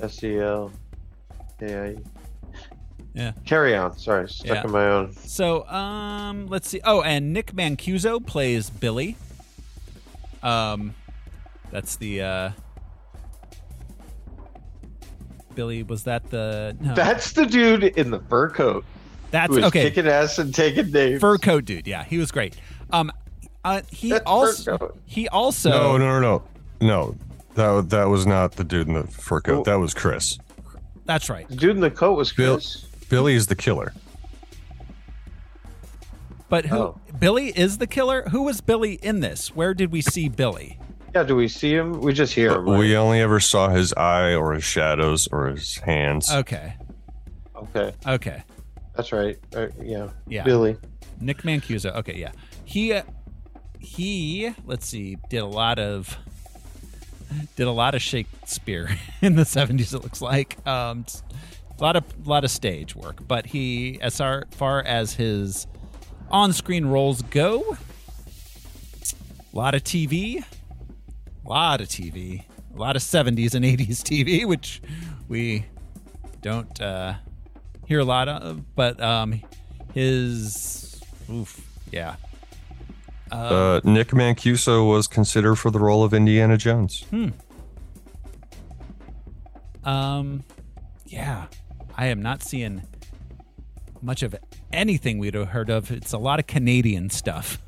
S 0.00 0.22
E 0.22 0.38
L. 0.38 0.70
Yeah. 1.60 1.92
Yeah. 3.14 3.32
Carry 3.44 3.76
on. 3.76 3.96
Sorry, 3.98 4.28
stuck 4.28 4.56
Yeah. 4.56 4.64
in 4.64 4.70
my 4.70 4.86
own. 4.88 5.12
So, 5.12 5.66
um, 5.68 6.46
let's 6.46 6.68
see. 6.68 6.80
Oh, 6.84 7.02
and 7.02 7.32
Nick 7.32 7.52
Mancuso 7.52 8.24
plays 8.24 8.70
Billy. 8.70 9.16
Um, 10.42 10.94
that's 11.70 11.96
the 11.96 12.22
uh, 12.22 12.50
Billy. 15.54 15.82
Was 15.82 16.04
that 16.04 16.30
the? 16.30 16.76
No, 16.80 16.94
That's 16.94 17.32
the 17.32 17.46
dude 17.46 17.84
in 17.84 18.10
the 18.10 18.20
fur 18.20 18.48
coat 18.50 18.84
that's 19.30 19.48
who 19.50 19.56
was 19.56 19.64
okay. 19.66 19.82
kicking 19.84 20.06
ass 20.06 20.38
and 20.38 20.54
taking 20.54 20.90
names. 20.90 21.20
Fur 21.20 21.38
coat 21.38 21.64
dude. 21.64 21.86
Yeah, 21.86 22.04
he 22.04 22.18
was 22.18 22.30
great. 22.30 22.56
Um, 22.90 23.10
uh, 23.64 23.82
he 23.90 24.10
That's 24.10 24.24
also 24.26 24.96
he 25.06 25.28
also 25.28 25.70
no, 25.70 25.96
no, 25.98 26.20
no, 26.20 26.20
no, 26.20 26.42
no. 26.80 27.16
That 27.54 27.90
that 27.90 28.04
was 28.08 28.26
not 28.26 28.52
the 28.52 28.64
dude 28.64 28.88
in 28.88 28.94
the 28.94 29.04
fur 29.04 29.40
coat. 29.40 29.58
Who- 29.58 29.64
That 29.70 29.78
was 29.78 29.94
Chris. 29.94 30.38
That's 31.04 31.28
right. 31.28 31.48
The 31.48 31.56
dude 31.56 31.76
in 31.76 31.80
the 31.80 31.90
coat 31.90 32.16
was 32.16 32.32
Bill- 32.32 32.54
Chris. 32.56 32.86
Billy 33.12 33.34
is 33.34 33.46
the 33.48 33.54
killer. 33.54 33.92
But 36.48 36.64
who? 36.64 36.76
Oh. 36.76 37.00
Billy 37.18 37.48
is 37.50 37.76
the 37.76 37.86
killer. 37.86 38.22
Who 38.30 38.44
was 38.44 38.62
Billy 38.62 38.94
in 38.94 39.20
this? 39.20 39.54
Where 39.54 39.74
did 39.74 39.92
we 39.92 40.00
see 40.00 40.30
Billy? 40.30 40.80
Yeah, 41.14 41.22
do 41.24 41.36
we 41.36 41.46
see 41.46 41.74
him? 41.74 42.00
We 42.00 42.14
just 42.14 42.32
hear 42.32 42.52
him. 42.52 42.64
We 42.64 42.96
only 42.96 43.20
ever 43.20 43.38
saw 43.38 43.68
his 43.68 43.92
eye 43.92 44.34
or 44.34 44.54
his 44.54 44.64
shadows 44.64 45.28
or 45.30 45.48
his 45.48 45.76
hands. 45.76 46.32
Okay. 46.32 46.72
Okay, 47.54 47.92
Okay. 48.06 48.42
that's 48.96 49.12
right. 49.12 49.38
Uh, 49.54 49.66
yeah. 49.82 50.08
Yeah. 50.26 50.44
Billy. 50.44 50.78
Nick 51.20 51.42
Mancuso. 51.42 51.94
Okay, 51.96 52.16
yeah. 52.16 52.32
He 52.64 52.94
uh, 52.94 53.02
he 53.78 54.54
let's 54.64 54.86
see, 54.88 55.18
did 55.28 55.42
a 55.42 55.46
lot 55.46 55.78
of 55.78 56.16
did 57.56 57.66
a 57.66 57.72
lot 57.72 57.94
of 57.94 58.00
Shakespeare 58.00 58.96
in 59.20 59.36
the 59.36 59.42
70s 59.44 59.94
it 59.94 60.02
looks 60.02 60.22
like. 60.22 60.66
Um 60.66 61.04
a 61.78 61.82
lot 61.82 61.96
of 61.96 62.26
lot 62.26 62.44
of 62.44 62.50
stage 62.50 62.94
work, 62.94 63.26
but 63.26 63.46
he 63.46 63.98
as 64.00 64.18
far, 64.18 64.44
far 64.52 64.82
as 64.82 65.14
his 65.14 65.66
on-screen 66.30 66.86
roles 66.86 67.22
go, 67.22 67.76
a 69.52 69.56
lot 69.56 69.74
of 69.74 69.82
TV, 69.84 70.42
a 71.44 71.48
lot 71.48 71.80
of 71.80 71.88
TV, 71.88 72.44
a 72.74 72.78
lot 72.78 72.96
of 72.96 73.02
70s 73.02 73.54
and 73.54 73.64
80s 73.64 74.02
TV, 74.02 74.46
which 74.46 74.80
we 75.28 75.66
don't 76.40 76.80
uh, 76.80 77.14
hear 77.86 77.98
a 78.00 78.04
lot 78.04 78.28
of, 78.28 78.74
but 78.74 79.00
um, 79.00 79.40
his, 79.92 81.00
oof, 81.30 81.60
yeah, 81.90 82.16
Uh, 83.30 83.80
Nick 83.84 84.08
Mancuso 84.08 84.88
was 84.88 85.06
considered 85.06 85.56
for 85.56 85.70
the 85.70 85.78
role 85.78 86.02
of 86.04 86.12
Indiana 86.14 86.56
Jones. 86.56 87.02
Hmm. 87.10 87.28
um, 89.84 90.44
yeah, 91.06 91.46
I 92.02 92.06
am 92.06 92.20
not 92.20 92.42
seeing 92.42 92.82
much 94.00 94.24
of 94.24 94.34
anything 94.72 95.18
we'd 95.20 95.34
have 95.34 95.50
heard 95.50 95.70
of. 95.70 95.92
It's 95.92 96.12
a 96.12 96.18
lot 96.18 96.40
of 96.40 96.48
Canadian 96.48 97.10
stuff. 97.10 97.62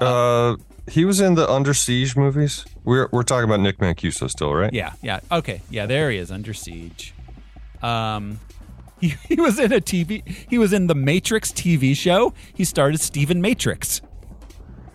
Uh, 0.00 0.56
he 0.90 1.04
was 1.04 1.20
in 1.20 1.36
the 1.36 1.48
Under 1.48 1.72
Siege 1.72 2.16
movies. 2.16 2.66
We're 2.82 3.08
we're 3.12 3.22
talking 3.22 3.44
about 3.44 3.60
Nick 3.60 3.78
Mancuso 3.78 4.28
still, 4.28 4.52
right? 4.52 4.72
Yeah, 4.72 4.94
yeah, 5.00 5.20
okay, 5.30 5.62
yeah, 5.70 5.86
there 5.86 6.10
he 6.10 6.18
is, 6.18 6.32
Under 6.32 6.52
Siege. 6.52 7.14
Um, 7.82 8.40
he, 9.00 9.14
he 9.28 9.40
was 9.40 9.60
in 9.60 9.72
a 9.72 9.80
TV. 9.80 10.26
He 10.50 10.58
was 10.58 10.72
in 10.72 10.88
the 10.88 10.96
Matrix 10.96 11.52
TV 11.52 11.96
show. 11.96 12.34
He 12.52 12.64
started 12.64 12.98
Steven 12.98 13.40
Matrix. 13.40 14.00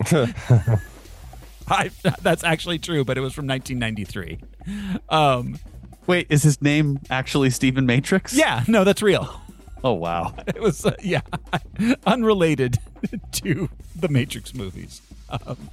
I, 0.11 1.89
that's 2.21 2.43
actually 2.43 2.79
true, 2.79 3.05
but 3.05 3.17
it 3.17 3.21
was 3.21 3.31
from 3.31 3.47
1993. 3.47 4.39
Um, 5.07 5.57
Wait, 6.07 6.27
is 6.29 6.43
his 6.43 6.61
name 6.61 6.99
actually 7.09 7.49
Stephen 7.49 7.85
Matrix? 7.85 8.33
yeah, 8.33 8.63
no, 8.67 8.83
that's 8.83 9.01
real. 9.01 9.41
Oh 9.83 9.93
wow. 9.93 10.33
It 10.47 10.61
was, 10.61 10.85
uh, 10.85 10.95
yeah, 11.01 11.21
unrelated 12.05 12.77
to 13.33 13.69
the 13.95 14.09
Matrix 14.09 14.53
movies. 14.53 15.01
Um, 15.29 15.69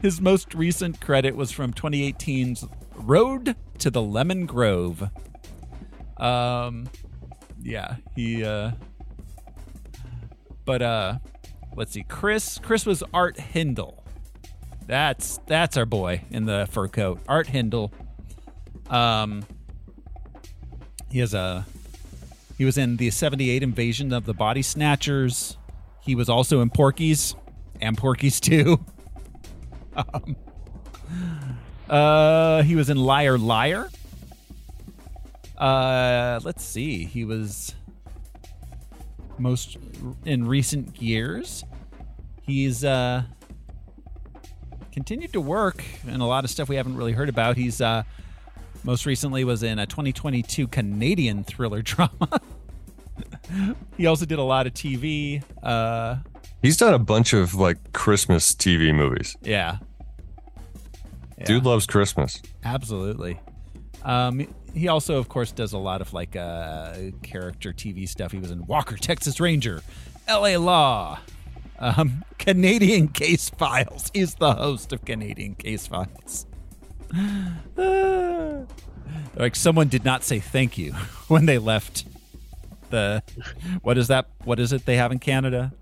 his 0.00 0.20
most 0.20 0.54
recent 0.54 1.00
credit 1.00 1.34
was 1.36 1.50
from 1.50 1.72
2018's 1.72 2.66
Road 2.94 3.56
to 3.78 3.90
the 3.90 4.02
Lemon 4.02 4.46
Grove. 4.46 5.08
Um, 6.18 6.88
yeah, 7.62 7.96
he, 8.14 8.44
uh, 8.44 8.72
but, 10.64 10.82
uh, 10.82 11.18
let's 11.74 11.92
see, 11.92 12.02
Chris, 12.04 12.58
Chris 12.62 12.84
was 12.86 13.02
Art 13.12 13.38
Hindle. 13.40 14.04
That's, 14.86 15.40
that's 15.46 15.76
our 15.76 15.86
boy 15.86 16.22
in 16.30 16.44
the 16.46 16.68
fur 16.70 16.88
coat, 16.88 17.20
Art 17.28 17.48
Hindle. 17.48 17.92
Um, 18.90 19.44
he 21.10 21.20
has 21.20 21.32
a, 21.34 21.66
he 22.58 22.64
was 22.64 22.76
in 22.76 22.96
the 22.96 23.10
78 23.10 23.62
invasion 23.62 24.12
of 24.12 24.26
the 24.26 24.34
Body 24.34 24.62
Snatchers. 24.62 25.56
He 26.00 26.14
was 26.14 26.28
also 26.28 26.60
in 26.60 26.70
Porky's 26.70 27.34
and 27.80 27.96
Porky's 27.96 28.40
2. 28.40 28.78
Um, 29.96 30.36
uh, 31.88 32.62
he 32.62 32.76
was 32.76 32.90
in 32.90 32.96
Liar 32.96 33.38
Liar. 33.38 33.88
Uh, 35.56 36.40
let's 36.42 36.64
see. 36.64 37.04
He 37.04 37.24
was 37.24 37.74
most 39.38 39.76
in 40.24 40.46
recent 40.46 41.00
years. 41.00 41.64
He's 42.42 42.84
uh 42.84 43.24
continued 44.92 45.32
to 45.32 45.40
work 45.40 45.82
in 46.06 46.20
a 46.20 46.26
lot 46.26 46.44
of 46.44 46.50
stuff 46.50 46.68
we 46.68 46.76
haven't 46.76 46.96
really 46.96 47.12
heard 47.12 47.28
about. 47.28 47.56
He's 47.56 47.80
uh 47.80 48.02
most 48.84 49.06
recently 49.06 49.44
was 49.44 49.62
in 49.62 49.78
a 49.78 49.86
2022 49.86 50.66
Canadian 50.68 51.44
thriller 51.44 51.82
drama. 51.82 52.40
he 53.96 54.06
also 54.06 54.24
did 54.26 54.38
a 54.38 54.42
lot 54.42 54.66
of 54.66 54.74
TV. 54.74 55.42
Uh, 55.62 56.16
He's 56.62 56.76
done 56.76 56.94
a 56.94 56.98
bunch 56.98 57.32
of 57.32 57.54
like 57.54 57.92
Christmas 57.92 58.52
TV 58.52 58.94
movies. 58.94 59.36
yeah, 59.42 59.78
Yeah, 61.38 61.44
Dude 61.44 61.64
loves 61.64 61.86
Christmas. 61.86 62.40
absolutely. 62.64 63.38
Um, 64.02 64.46
he 64.74 64.88
also, 64.88 65.18
of 65.18 65.28
course, 65.28 65.52
does 65.52 65.72
a 65.72 65.78
lot 65.78 66.00
of 66.00 66.12
like 66.12 66.36
uh, 66.36 66.96
character 67.22 67.72
TV 67.72 68.08
stuff. 68.08 68.32
He 68.32 68.38
was 68.38 68.50
in 68.50 68.66
Walker, 68.66 68.96
Texas 68.96 69.40
Ranger, 69.40 69.82
L.A. 70.28 70.56
Law, 70.58 71.18
um, 71.78 72.24
Canadian 72.38 73.08
Case 73.08 73.50
Files. 73.50 74.10
He's 74.14 74.34
the 74.36 74.54
host 74.54 74.92
of 74.92 75.04
Canadian 75.04 75.54
Case 75.54 75.86
Files. 75.86 76.46
Like 79.36 79.56
someone 79.56 79.88
did 79.88 80.04
not 80.04 80.22
say 80.22 80.38
thank 80.38 80.76
you 80.76 80.92
when 81.28 81.46
they 81.46 81.58
left 81.58 82.04
the 82.90 83.22
what 83.82 83.96
is 83.96 84.08
that 84.08 84.26
what 84.44 84.58
is 84.58 84.72
it 84.72 84.84
they 84.84 84.96
have 84.96 85.12
in 85.12 85.18
canada? 85.18 85.72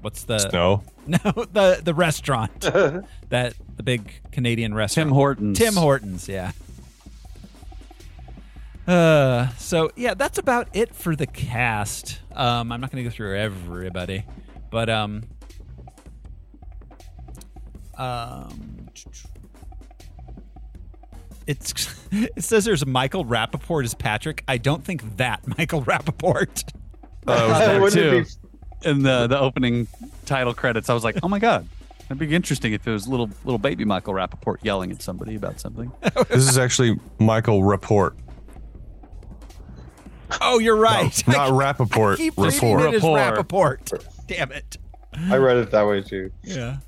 What's 0.00 0.24
the? 0.24 0.50
No. 0.52 0.82
no 1.06 1.18
the 1.52 1.80
the 1.82 1.94
restaurant. 1.94 2.60
That 2.60 3.54
the 3.76 3.82
big 3.82 4.12
canadian 4.32 4.74
restaurant. 4.74 5.08
Tim 5.08 5.14
Hortons. 5.14 5.58
tim 5.58 5.74
hortons 5.74 6.28
yeah. 6.28 6.52
Uh 8.86 9.48
so 9.56 9.90
yeah 9.96 10.14
that's 10.14 10.38
about 10.38 10.68
it 10.74 10.94
for 10.94 11.14
the 11.14 11.26
cast. 11.26 12.20
Um 12.32 12.72
i'm 12.72 12.80
not 12.80 12.90
gonna 12.90 13.04
go 13.04 13.10
through 13.10 13.38
everybody 13.38 14.24
but 14.70 14.90
um 14.90 15.22
um 17.96 18.88
it's 21.46 21.94
it 22.12 22.42
says 22.44 22.64
there's 22.64 22.84
Michael 22.86 23.24
Rapaport 23.24 23.84
as 23.84 23.94
Patrick. 23.94 24.44
I 24.48 24.58
don't 24.58 24.84
think 24.84 25.16
that 25.16 25.46
Michael 25.58 25.82
Rapaport. 25.82 26.64
Uh, 27.26 27.78
was 27.80 27.94
there 27.94 28.22
too. 28.24 28.24
be- 28.24 28.88
In 28.90 29.02
the 29.02 29.26
the 29.26 29.38
opening 29.38 29.86
title 30.26 30.54
credits, 30.54 30.90
I 30.90 30.94
was 30.94 31.04
like, 31.04 31.16
oh 31.22 31.28
my 31.28 31.38
god. 31.38 31.66
That'd 32.08 32.18
be 32.28 32.34
interesting 32.34 32.72
if 32.74 32.86
it 32.86 32.90
was 32.90 33.06
little 33.08 33.30
little 33.44 33.58
baby 33.58 33.84
Michael 33.84 34.12
Rapaport 34.12 34.56
yelling 34.62 34.90
at 34.90 35.00
somebody 35.02 35.34
about 35.36 35.60
something. 35.60 35.90
This 36.28 36.48
is 36.48 36.58
actually 36.58 36.98
Michael 37.18 37.62
Rapport. 37.64 38.14
Oh, 40.40 40.58
you're 40.58 40.76
right. 40.76 41.22
Not 41.28 41.36
I 41.36 41.50
Rapaport. 41.50 42.16
keep 42.16 42.36
reading 42.36 42.54
Rapport. 42.70 42.86
it 42.88 42.94
as 42.94 43.02
Rapaport. 43.02 44.04
Damn 44.26 44.50
it. 44.52 44.76
I 45.14 45.36
read 45.36 45.58
it 45.58 45.70
that 45.70 45.86
way 45.86 46.02
too. 46.02 46.32
Yeah. 46.42 46.78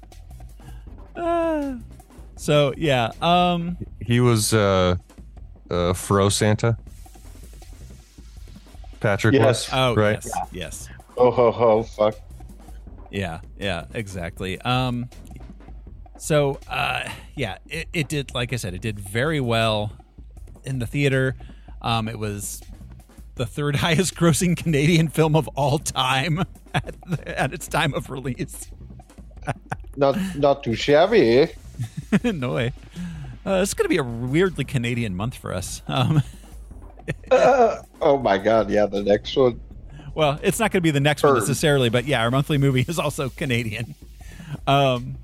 Uh, 1.14 1.76
so 2.36 2.74
yeah. 2.76 3.12
Um. 3.22 3.76
He 4.06 4.20
was 4.20 4.52
uh, 4.54 4.96
uh, 5.70 5.92
Fro 5.94 6.28
Santa. 6.28 6.76
Patrick 9.00 9.34
Yes. 9.34 9.70
was. 9.70 9.70
Oh 9.72 9.94
right. 9.94 10.24
yes. 10.24 10.48
Yes. 10.52 10.88
Oh 11.16 11.30
ho 11.30 11.50
ho 11.50 11.82
fuck. 11.82 12.14
Yeah. 13.10 13.40
Yeah. 13.58 13.84
Exactly. 13.94 14.60
Um. 14.62 15.08
So 16.18 16.58
uh, 16.68 17.08
yeah, 17.34 17.58
it, 17.68 17.88
it 17.92 18.08
did. 18.08 18.34
Like 18.34 18.52
I 18.52 18.56
said, 18.56 18.74
it 18.74 18.80
did 18.80 18.98
very 18.98 19.40
well 19.40 19.92
in 20.64 20.78
the 20.78 20.86
theater. 20.86 21.36
Um, 21.82 22.08
it 22.08 22.18
was 22.18 22.62
the 23.34 23.44
third 23.46 23.76
highest 23.84 24.14
grossing 24.14 24.56
Canadian 24.56 25.08
film 25.08 25.36
of 25.36 25.48
all 25.48 25.78
time 25.78 26.44
at, 26.74 26.94
at 27.26 27.52
its 27.52 27.68
time 27.68 27.92
of 27.94 28.08
release. 28.10 28.70
Not 29.96 30.16
not 30.36 30.64
too 30.64 30.74
shabby. 30.74 31.40
eh? 31.40 31.46
no 32.32 32.54
way. 32.54 32.72
Uh, 33.46 33.60
it's 33.62 33.74
going 33.74 33.84
to 33.84 33.88
be 33.88 33.98
a 33.98 34.02
weirdly 34.02 34.64
Canadian 34.64 35.14
month 35.14 35.36
for 35.36 35.52
us. 35.52 35.82
Um, 35.88 36.22
Oh 37.30 38.18
my 38.22 38.38
god, 38.38 38.70
yeah, 38.70 38.86
the 38.86 39.02
next 39.02 39.36
one. 39.36 39.60
well, 40.14 40.38
it's 40.42 40.58
not 40.58 40.70
going 40.70 40.80
to 40.80 40.82
be 40.82 40.90
the 40.90 41.00
next 41.00 41.22
one 41.22 41.34
necessarily, 41.34 41.88
but 41.90 42.06
yeah, 42.06 42.22
our 42.22 42.30
monthly 42.30 42.56
movie 42.58 42.84
is 42.88 42.98
also 42.98 43.28
Canadian. 43.28 43.94
Um, 44.66 45.16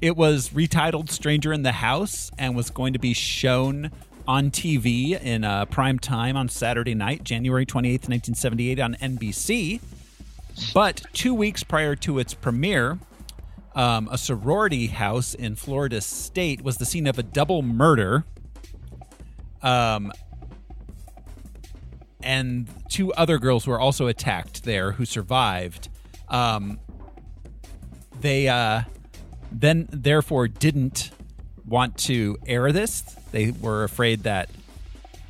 it 0.00 0.16
was 0.16 0.50
retitled 0.50 1.10
Stranger 1.10 1.52
in 1.52 1.62
the 1.62 1.72
House 1.72 2.30
and 2.38 2.56
was 2.56 2.70
going 2.70 2.92
to 2.94 2.98
be 2.98 3.12
shown 3.14 3.90
on 4.26 4.50
TV 4.50 5.20
in 5.20 5.44
uh, 5.44 5.64
prime 5.66 5.98
time 5.98 6.36
on 6.36 6.48
Saturday 6.48 6.94
night, 6.94 7.22
January 7.24 7.66
28th, 7.66 8.08
1978, 8.08 8.80
on 8.80 8.94
NBC. 8.96 9.80
But 10.74 11.02
two 11.12 11.34
weeks 11.34 11.62
prior 11.62 11.94
to 11.96 12.18
its 12.18 12.34
premiere, 12.34 12.98
um, 13.74 14.08
a 14.10 14.18
sorority 14.18 14.88
house 14.88 15.34
in 15.34 15.56
Florida 15.56 16.00
State 16.00 16.62
was 16.62 16.76
the 16.76 16.84
scene 16.84 17.06
of 17.06 17.18
a 17.18 17.22
double 17.22 17.62
murder. 17.62 18.24
Um, 19.62 20.12
and 22.22 22.68
two 22.88 23.12
other 23.14 23.38
girls 23.38 23.66
were 23.66 23.80
also 23.80 24.06
attacked 24.06 24.64
there 24.64 24.92
who 24.92 25.04
survived. 25.04 25.88
Um, 26.28 26.78
they 28.20 28.48
uh, 28.48 28.82
then 29.50 29.88
therefore 29.90 30.48
didn't 30.48 31.10
want 31.66 31.96
to 31.98 32.38
air 32.46 32.72
this. 32.72 33.02
They 33.32 33.50
were 33.50 33.84
afraid 33.84 34.24
that 34.24 34.50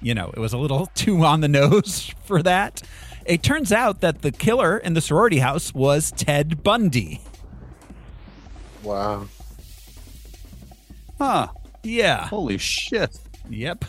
you 0.01 0.15
know 0.15 0.31
it 0.35 0.39
was 0.39 0.53
a 0.53 0.59
little 0.59 0.87
too 0.95 1.25
on 1.25 1.41
the 1.41 1.49
nose 1.49 2.13
for 2.25 2.43
that. 2.43 2.83
It 3.25 3.43
turns 3.43 3.73
out 3.73 4.01
that 4.01 4.23
the 4.23 4.33
killer 4.33 4.77
in 4.77 4.95
the 4.95 5.01
sorority 5.01 5.39
house 5.39 5.73
was 5.73 6.11
Ted 6.13 6.63
Bundy. 6.63 7.21
Wow. 8.83 9.27
Huh. 11.19 11.49
Yeah. 11.83 12.27
Holy 12.27 12.59
shit. 12.59 13.19
Yep. 13.49 13.85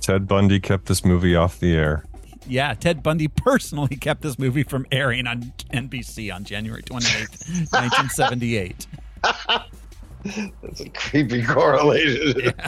Ted 0.00 0.26
Bundy 0.26 0.60
kept 0.60 0.86
this 0.86 1.04
movie 1.04 1.36
off 1.36 1.60
the 1.60 1.74
air. 1.74 2.04
Yeah, 2.46 2.74
Ted 2.74 3.02
Bundy 3.02 3.28
personally 3.28 3.96
kept 4.00 4.22
this 4.22 4.38
movie 4.38 4.62
from 4.62 4.86
airing 4.90 5.26
on 5.26 5.52
NBC 5.72 6.34
on 6.34 6.44
January 6.44 6.82
28th, 6.82 7.72
1978. 7.72 8.86
That's 10.62 10.80
a 10.80 10.88
creepy 10.90 11.42
correlation. 11.42 12.52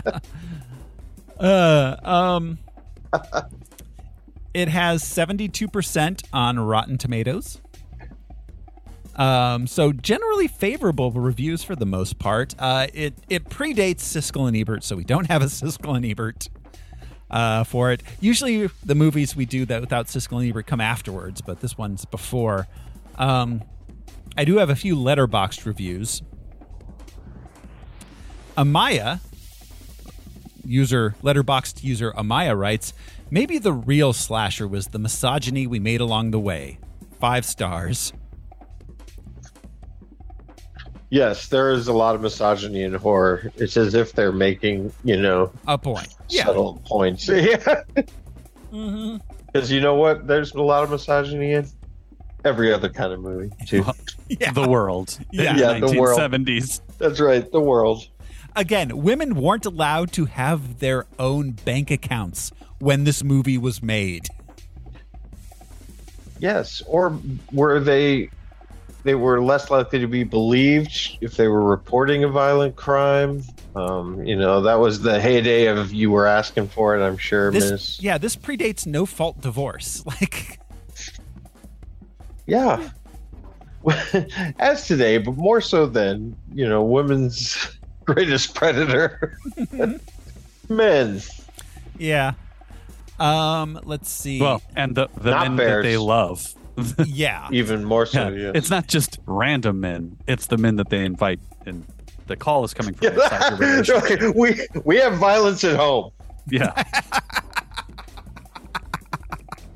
Uh, 1.40 1.96
um, 2.04 2.58
it 4.54 4.68
has 4.68 5.02
72% 5.02 6.22
on 6.32 6.60
Rotten 6.60 6.98
Tomatoes. 6.98 7.60
Um, 9.14 9.66
so 9.66 9.92
generally 9.92 10.48
favorable 10.48 11.10
reviews 11.10 11.62
for 11.62 11.76
the 11.76 11.86
most 11.86 12.18
part. 12.18 12.54
Uh, 12.58 12.86
it 12.94 13.14
it 13.28 13.44
predates 13.48 14.00
Siskel 14.00 14.48
and 14.48 14.56
Ebert, 14.56 14.84
so 14.84 14.96
we 14.96 15.04
don't 15.04 15.26
have 15.26 15.42
a 15.42 15.46
Siskel 15.46 15.96
and 15.96 16.04
Ebert 16.04 16.48
uh, 17.30 17.64
for 17.64 17.92
it. 17.92 18.02
Usually, 18.20 18.68
the 18.84 18.94
movies 18.94 19.36
we 19.36 19.44
do 19.44 19.66
that 19.66 19.80
without 19.80 20.06
Siskel 20.06 20.40
and 20.40 20.48
Ebert 20.48 20.66
come 20.66 20.80
afterwards, 20.80 21.40
but 21.40 21.60
this 21.60 21.76
one's 21.76 22.04
before. 22.04 22.68
Um, 23.16 23.62
I 24.36 24.44
do 24.44 24.56
have 24.58 24.70
a 24.70 24.76
few 24.76 24.96
Letterboxd 24.96 25.66
reviews. 25.66 26.22
Amaya, 28.56 29.20
user 30.64 31.14
Letterboxd 31.22 31.82
user 31.82 32.12
Amaya 32.12 32.56
writes, 32.56 32.92
maybe 33.30 33.58
the 33.58 33.72
real 33.72 34.12
slasher 34.12 34.68
was 34.68 34.88
the 34.88 34.98
misogyny 34.98 35.66
we 35.66 35.78
made 35.78 36.00
along 36.00 36.30
the 36.30 36.38
way. 36.38 36.78
Five 37.18 37.44
stars. 37.44 38.12
Yes, 41.12 41.48
there 41.48 41.70
is 41.72 41.88
a 41.88 41.92
lot 41.92 42.14
of 42.14 42.22
misogyny 42.22 42.84
in 42.84 42.94
horror. 42.94 43.52
It's 43.56 43.76
as 43.76 43.92
if 43.92 44.14
they're 44.14 44.32
making, 44.32 44.94
you 45.04 45.20
know, 45.20 45.52
A 45.68 45.76
point. 45.76 46.08
Yeah. 46.30 46.46
subtle 46.46 46.80
points. 46.86 47.28
Yeah. 47.28 47.56
mm-hmm 48.72 49.18
Because 49.52 49.70
you 49.70 49.82
know 49.82 49.94
what? 49.94 50.26
There's 50.26 50.54
a 50.54 50.62
lot 50.62 50.84
of 50.84 50.90
misogyny 50.90 51.52
in 51.52 51.68
every 52.46 52.72
other 52.72 52.88
kind 52.88 53.12
of 53.12 53.20
movie, 53.20 53.50
too. 53.66 53.84
Yeah. 54.28 54.52
The 54.52 54.66
world. 54.66 55.18
Yeah. 55.30 55.50
In 55.52 55.58
Yeah, 55.58 55.78
the 55.80 56.00
world. 56.00 56.18
1970s. 56.18 56.80
That's 56.96 57.20
right. 57.20 57.52
The 57.52 57.60
world. 57.60 58.08
Again, 58.56 59.02
women 59.02 59.34
weren't 59.34 59.66
allowed 59.66 60.12
to 60.12 60.24
have 60.24 60.78
their 60.78 61.04
own 61.18 61.50
bank 61.50 61.90
accounts 61.90 62.52
when 62.78 63.04
this 63.04 63.22
movie 63.22 63.58
was 63.58 63.82
made. 63.82 64.28
Yes. 66.38 66.82
Or 66.86 67.18
were 67.52 67.80
they 67.80 68.30
they 69.04 69.14
were 69.14 69.42
less 69.42 69.70
likely 69.70 69.98
to 69.98 70.06
be 70.06 70.24
believed 70.24 71.18
if 71.20 71.36
they 71.36 71.48
were 71.48 71.62
reporting 71.64 72.24
a 72.24 72.28
violent 72.28 72.76
crime? 72.76 73.42
Um, 73.74 74.24
you 74.24 74.36
know, 74.36 74.60
that 74.62 74.74
was 74.78 75.00
the 75.02 75.20
heyday 75.20 75.66
of 75.66 75.92
you 75.92 76.10
were 76.10 76.26
asking 76.26 76.68
for 76.68 76.96
it, 76.96 77.04
I'm 77.04 77.16
sure, 77.16 77.50
This, 77.50 77.70
Miss. 77.70 78.02
yeah, 78.02 78.18
this 78.18 78.36
predates 78.36 78.86
no 78.86 79.06
fault 79.06 79.40
divorce. 79.40 80.04
Like, 80.06 80.58
Yeah. 82.46 82.90
As 84.58 84.86
today, 84.86 85.18
but 85.18 85.36
more 85.36 85.60
so 85.60 85.86
than, 85.86 86.36
you 86.52 86.68
know, 86.68 86.82
women's 86.84 87.76
greatest 88.04 88.54
predator. 88.54 89.36
Men. 90.68 91.20
yeah. 91.98 92.32
Um, 93.18 93.78
let's 93.84 94.10
see. 94.10 94.40
Well, 94.40 94.62
and 94.76 94.94
the, 94.94 95.08
the 95.20 95.30
Not 95.30 95.48
men 95.48 95.56
bears. 95.56 95.84
that 95.84 95.88
they 95.88 95.96
love. 95.96 96.54
yeah. 97.06 97.48
Even 97.52 97.84
more 97.84 98.06
so, 98.06 98.28
Yeah. 98.28 98.44
yeah. 98.46 98.52
It's 98.54 98.70
not 98.70 98.86
just 98.88 99.18
random 99.26 99.80
men, 99.80 100.16
it's 100.26 100.46
the 100.46 100.56
men 100.58 100.76
that 100.76 100.88
they 100.90 101.04
invite. 101.04 101.40
And 101.66 101.84
the 102.26 102.36
call 102.36 102.64
is 102.64 102.72
coming 102.74 102.94
from 102.94 103.14
relationship. 103.58 104.34
we 104.34 104.66
we 104.84 104.96
have 104.96 105.18
violence 105.18 105.64
at 105.64 105.76
home. 105.76 106.10
Yeah. 106.48 106.72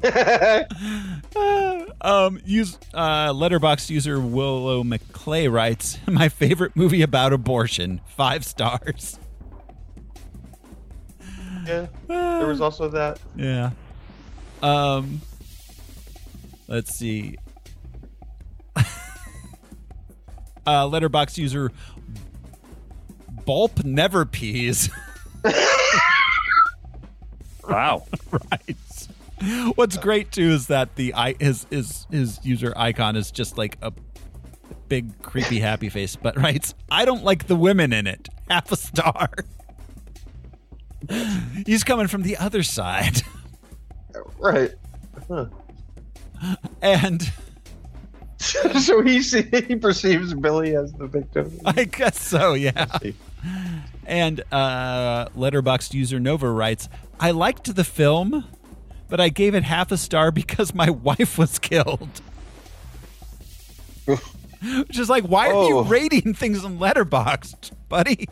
um, 2.01 2.40
use 2.44 2.78
uh, 2.94 3.32
letterbox 3.34 3.90
user 3.90 4.20
Willow 4.20 4.82
McClay 4.82 5.51
writes, 5.51 5.99
"My 6.07 6.28
favorite 6.28 6.76
movie 6.76 7.03
about 7.03 7.32
abortion, 7.32 8.01
five 8.16 8.44
stars." 8.44 9.18
yeah. 11.66 11.86
There 12.09 12.47
was 12.47 12.61
also 12.61 12.88
that. 12.90 13.18
Yeah. 13.36 13.70
Um. 14.62 15.20
Let's 16.68 16.94
see. 16.94 17.36
uh, 20.66 20.86
letterbox 20.86 21.38
user 21.38 21.70
Bulp 23.44 23.84
Never 23.84 24.24
Peas 24.24 24.90
wow. 27.68 28.04
writes. 28.30 29.08
What's 29.76 29.96
great 29.98 30.32
too 30.32 30.50
is 30.50 30.66
that 30.68 30.96
the 30.96 31.12
i 31.14 31.34
his 31.38 31.66
his 31.70 32.06
his 32.10 32.40
user 32.42 32.72
icon 32.76 33.16
is 33.16 33.30
just 33.30 33.58
like 33.58 33.76
a 33.82 33.92
big 34.88 35.20
creepy 35.22 35.60
happy 35.60 35.88
face, 35.88 36.16
but 36.16 36.36
writes, 36.36 36.74
"I 36.90 37.04
don't 37.04 37.22
like 37.22 37.46
the 37.46 37.56
women 37.56 37.92
in 37.92 38.06
it." 38.06 38.28
Half 38.48 38.72
a 38.72 38.76
star. 38.76 39.28
He's 41.66 41.84
coming 41.84 42.08
from 42.08 42.22
the 42.22 42.36
other 42.38 42.62
side, 42.62 43.22
Right. 44.38 44.72
Huh. 45.28 45.46
And 46.82 47.30
so 48.39 49.03
he 49.03 49.20
he 49.20 49.76
perceives 49.76 50.34
Billy 50.34 50.76
as 50.76 50.93
the 50.95 51.07
victim. 51.07 51.59
I 51.64 51.84
guess 51.84 52.20
so. 52.20 52.55
Yeah. 52.55 52.87
And 54.07 54.43
uh, 54.53 55.26
Letterboxd 55.37 55.95
user 55.95 56.20
Nova 56.20 56.51
writes, 56.51 56.89
"I 57.18 57.30
liked 57.32 57.74
the 57.74 57.84
film, 57.84 58.45
but 59.09 59.20
I 59.20 59.28
gave 59.30 59.55
it 59.55 59.62
half 59.64 59.91
a 59.93 59.97
star 59.97 60.30
because 60.30 60.74
my 60.74 60.91
wife 61.09 61.39
was 61.39 61.59
killed." 61.59 62.20
Which 64.07 64.99
is 64.99 65.09
like, 65.11 65.24
why 65.24 65.49
are 65.49 65.68
you 65.68 65.78
Oh. 65.78 65.84
rating 65.84 66.32
things 66.34 66.64
on 66.64 66.78
Letterboxd, 66.78 67.72
buddy? 67.89 68.28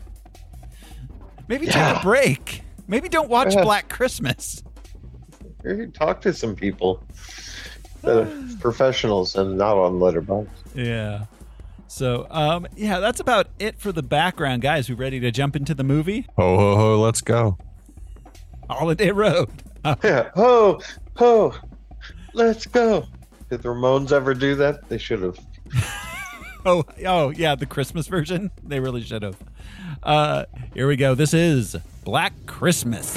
Maybe 1.47 1.67
take 1.67 1.75
a 1.97 1.99
break. 2.01 2.61
Maybe 2.87 3.09
don't 3.09 3.29
watch 3.29 3.53
Yeah. 3.53 3.63
Black 3.63 3.89
Christmas. 3.89 4.63
Maybe 5.63 5.87
talk 5.87 6.21
to 6.21 6.33
some 6.33 6.55
people, 6.55 7.03
that 8.05 8.57
professionals, 8.59 9.35
and 9.35 9.57
not 9.57 9.77
on 9.77 9.93
Letterboxd. 9.99 10.47
Yeah. 10.73 11.25
So, 11.87 12.27
um, 12.29 12.67
yeah, 12.75 12.99
that's 12.99 13.19
about 13.19 13.47
it 13.59 13.79
for 13.79 13.91
the 13.91 14.03
background, 14.03 14.61
guys. 14.61 14.89
We 14.89 14.95
ready 14.95 15.19
to 15.19 15.31
jump 15.31 15.55
into 15.55 15.73
the 15.73 15.83
movie? 15.83 16.27
Ho 16.37 16.57
ho 16.57 16.75
ho, 16.75 16.99
let's 16.99 17.21
go. 17.21 17.57
Holiday 18.69 19.11
Road. 19.11 19.49
Yeah. 20.03 20.31
Ho 20.33 20.81
ho. 21.15 21.53
Let's 22.33 22.65
go. 22.65 23.05
Did 23.51 23.61
the 23.61 23.69
Ramones 23.69 24.11
ever 24.11 24.33
do 24.33 24.55
that? 24.55 24.89
They 24.89 24.97
should 24.97 25.21
have. 25.21 25.37
Oh, 26.67 26.83
oh, 27.05 27.29
yeah, 27.29 27.53
the 27.53 27.67
Christmas 27.67 28.07
version. 28.07 28.49
They 28.63 28.79
really 28.79 29.03
should 29.03 29.21
have. 29.21 29.37
Uh, 30.01 30.45
here 30.73 30.87
we 30.87 30.95
go. 30.95 31.13
This 31.13 31.31
is 31.31 31.75
Black 32.03 32.33
Christmas. 32.47 33.15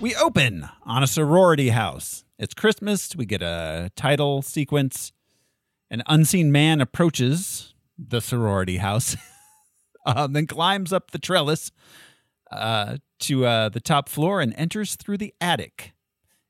We 0.00 0.16
open 0.16 0.68
on 0.84 1.04
a 1.04 1.06
sorority 1.06 1.68
house. 1.68 2.23
It's 2.36 2.54
Christmas. 2.54 3.14
We 3.14 3.26
get 3.26 3.42
a 3.42 3.92
title 3.94 4.42
sequence. 4.42 5.12
An 5.90 6.02
unseen 6.06 6.50
man 6.50 6.80
approaches 6.80 7.74
the 7.96 8.20
sorority 8.20 8.78
house, 8.78 9.16
um, 10.06 10.32
then 10.32 10.48
climbs 10.48 10.92
up 10.92 11.12
the 11.12 11.18
trellis 11.18 11.70
uh, 12.50 12.96
to 13.20 13.46
uh, 13.46 13.68
the 13.68 13.80
top 13.80 14.08
floor 14.08 14.40
and 14.40 14.52
enters 14.56 14.96
through 14.96 15.18
the 15.18 15.32
attic. 15.40 15.92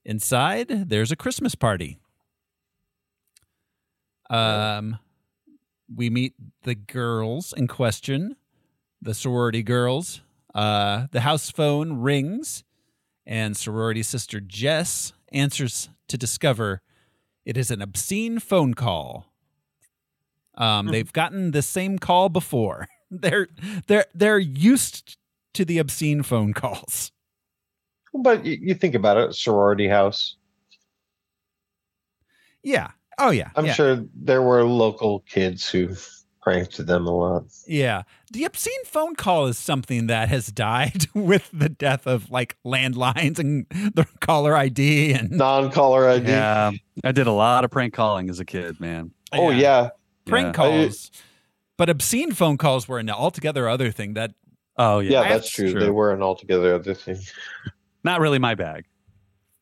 Inside, 0.06 0.88
there's 0.88 1.12
a 1.12 1.16
Christmas 1.16 1.54
party. 1.54 1.98
Um, 4.30 4.98
we 5.94 6.08
meet 6.08 6.32
the 6.62 6.74
girls 6.74 7.52
in 7.54 7.68
question, 7.68 8.36
the 9.02 9.12
sorority 9.12 9.62
girls. 9.62 10.22
Uh, 10.54 11.08
the 11.10 11.20
house 11.20 11.50
phone 11.50 12.00
rings, 12.00 12.64
and 13.26 13.56
sorority 13.56 14.02
sister 14.02 14.40
Jess 14.40 15.12
answers 15.34 15.88
to 16.08 16.16
discover 16.16 16.80
it 17.44 17.56
is 17.56 17.70
an 17.70 17.82
obscene 17.82 18.38
phone 18.38 18.74
call. 18.74 19.32
Um, 20.54 20.86
they've 20.86 21.12
gotten 21.12 21.50
the 21.50 21.62
same 21.62 21.98
call 21.98 22.28
before. 22.28 22.88
They're 23.10 23.46
they're 23.86 24.06
they're 24.12 24.40
used 24.40 25.18
to 25.52 25.64
the 25.64 25.78
obscene 25.78 26.24
phone 26.24 26.52
calls. 26.52 27.12
But 28.12 28.44
you, 28.44 28.58
you 28.60 28.74
think 28.74 28.96
about 28.96 29.18
it, 29.18 29.34
sorority 29.34 29.86
house. 29.86 30.34
Yeah. 32.64 32.90
Oh 33.18 33.30
yeah. 33.30 33.50
I'm 33.54 33.66
yeah. 33.66 33.74
sure 33.74 34.04
there 34.14 34.42
were 34.42 34.64
local 34.64 35.20
kids 35.28 35.68
who 35.68 35.94
pranked 36.44 36.86
them 36.86 37.06
a 37.06 37.10
lot. 37.10 37.44
Yeah. 37.66 38.02
The 38.30 38.44
obscene 38.44 38.84
phone 38.84 39.16
call 39.16 39.46
is 39.46 39.58
something 39.58 40.06
that 40.08 40.28
has 40.28 40.48
died 40.48 41.06
with 41.14 41.48
the 41.52 41.70
death 41.70 42.06
of 42.06 42.30
like 42.30 42.56
landlines 42.64 43.38
and 43.38 43.66
the 43.94 44.06
caller 44.20 44.54
ID 44.54 45.14
and 45.14 45.30
Non-caller 45.30 46.06
ID. 46.08 46.28
Yeah, 46.28 46.70
I 47.02 47.12
did 47.12 47.26
a 47.26 47.32
lot 47.32 47.64
of 47.64 47.70
prank 47.70 47.94
calling 47.94 48.28
as 48.28 48.38
a 48.40 48.44
kid, 48.44 48.78
man. 48.78 49.10
Oh 49.32 49.50
yeah. 49.50 49.88
prank 50.26 50.48
Yeah. 50.48 50.52
calls. 50.52 51.10
But 51.78 51.88
obscene 51.88 52.32
phone 52.32 52.58
calls 52.58 52.86
were 52.86 52.98
an 52.98 53.10
altogether 53.10 53.66
other 53.68 53.90
thing 53.90 54.14
that 54.14 54.32
Oh 54.76 54.98
Yeah, 54.98 55.22
yeah, 55.22 55.28
that's 55.30 55.48
true. 55.48 55.70
true. 55.72 55.80
They 55.80 55.90
were 55.90 56.12
an 56.12 56.22
altogether 56.22 56.74
other 56.74 56.94
thing. 56.94 57.18
not 58.04 58.20
really 58.20 58.38
my 58.38 58.54
bag. 58.54 58.84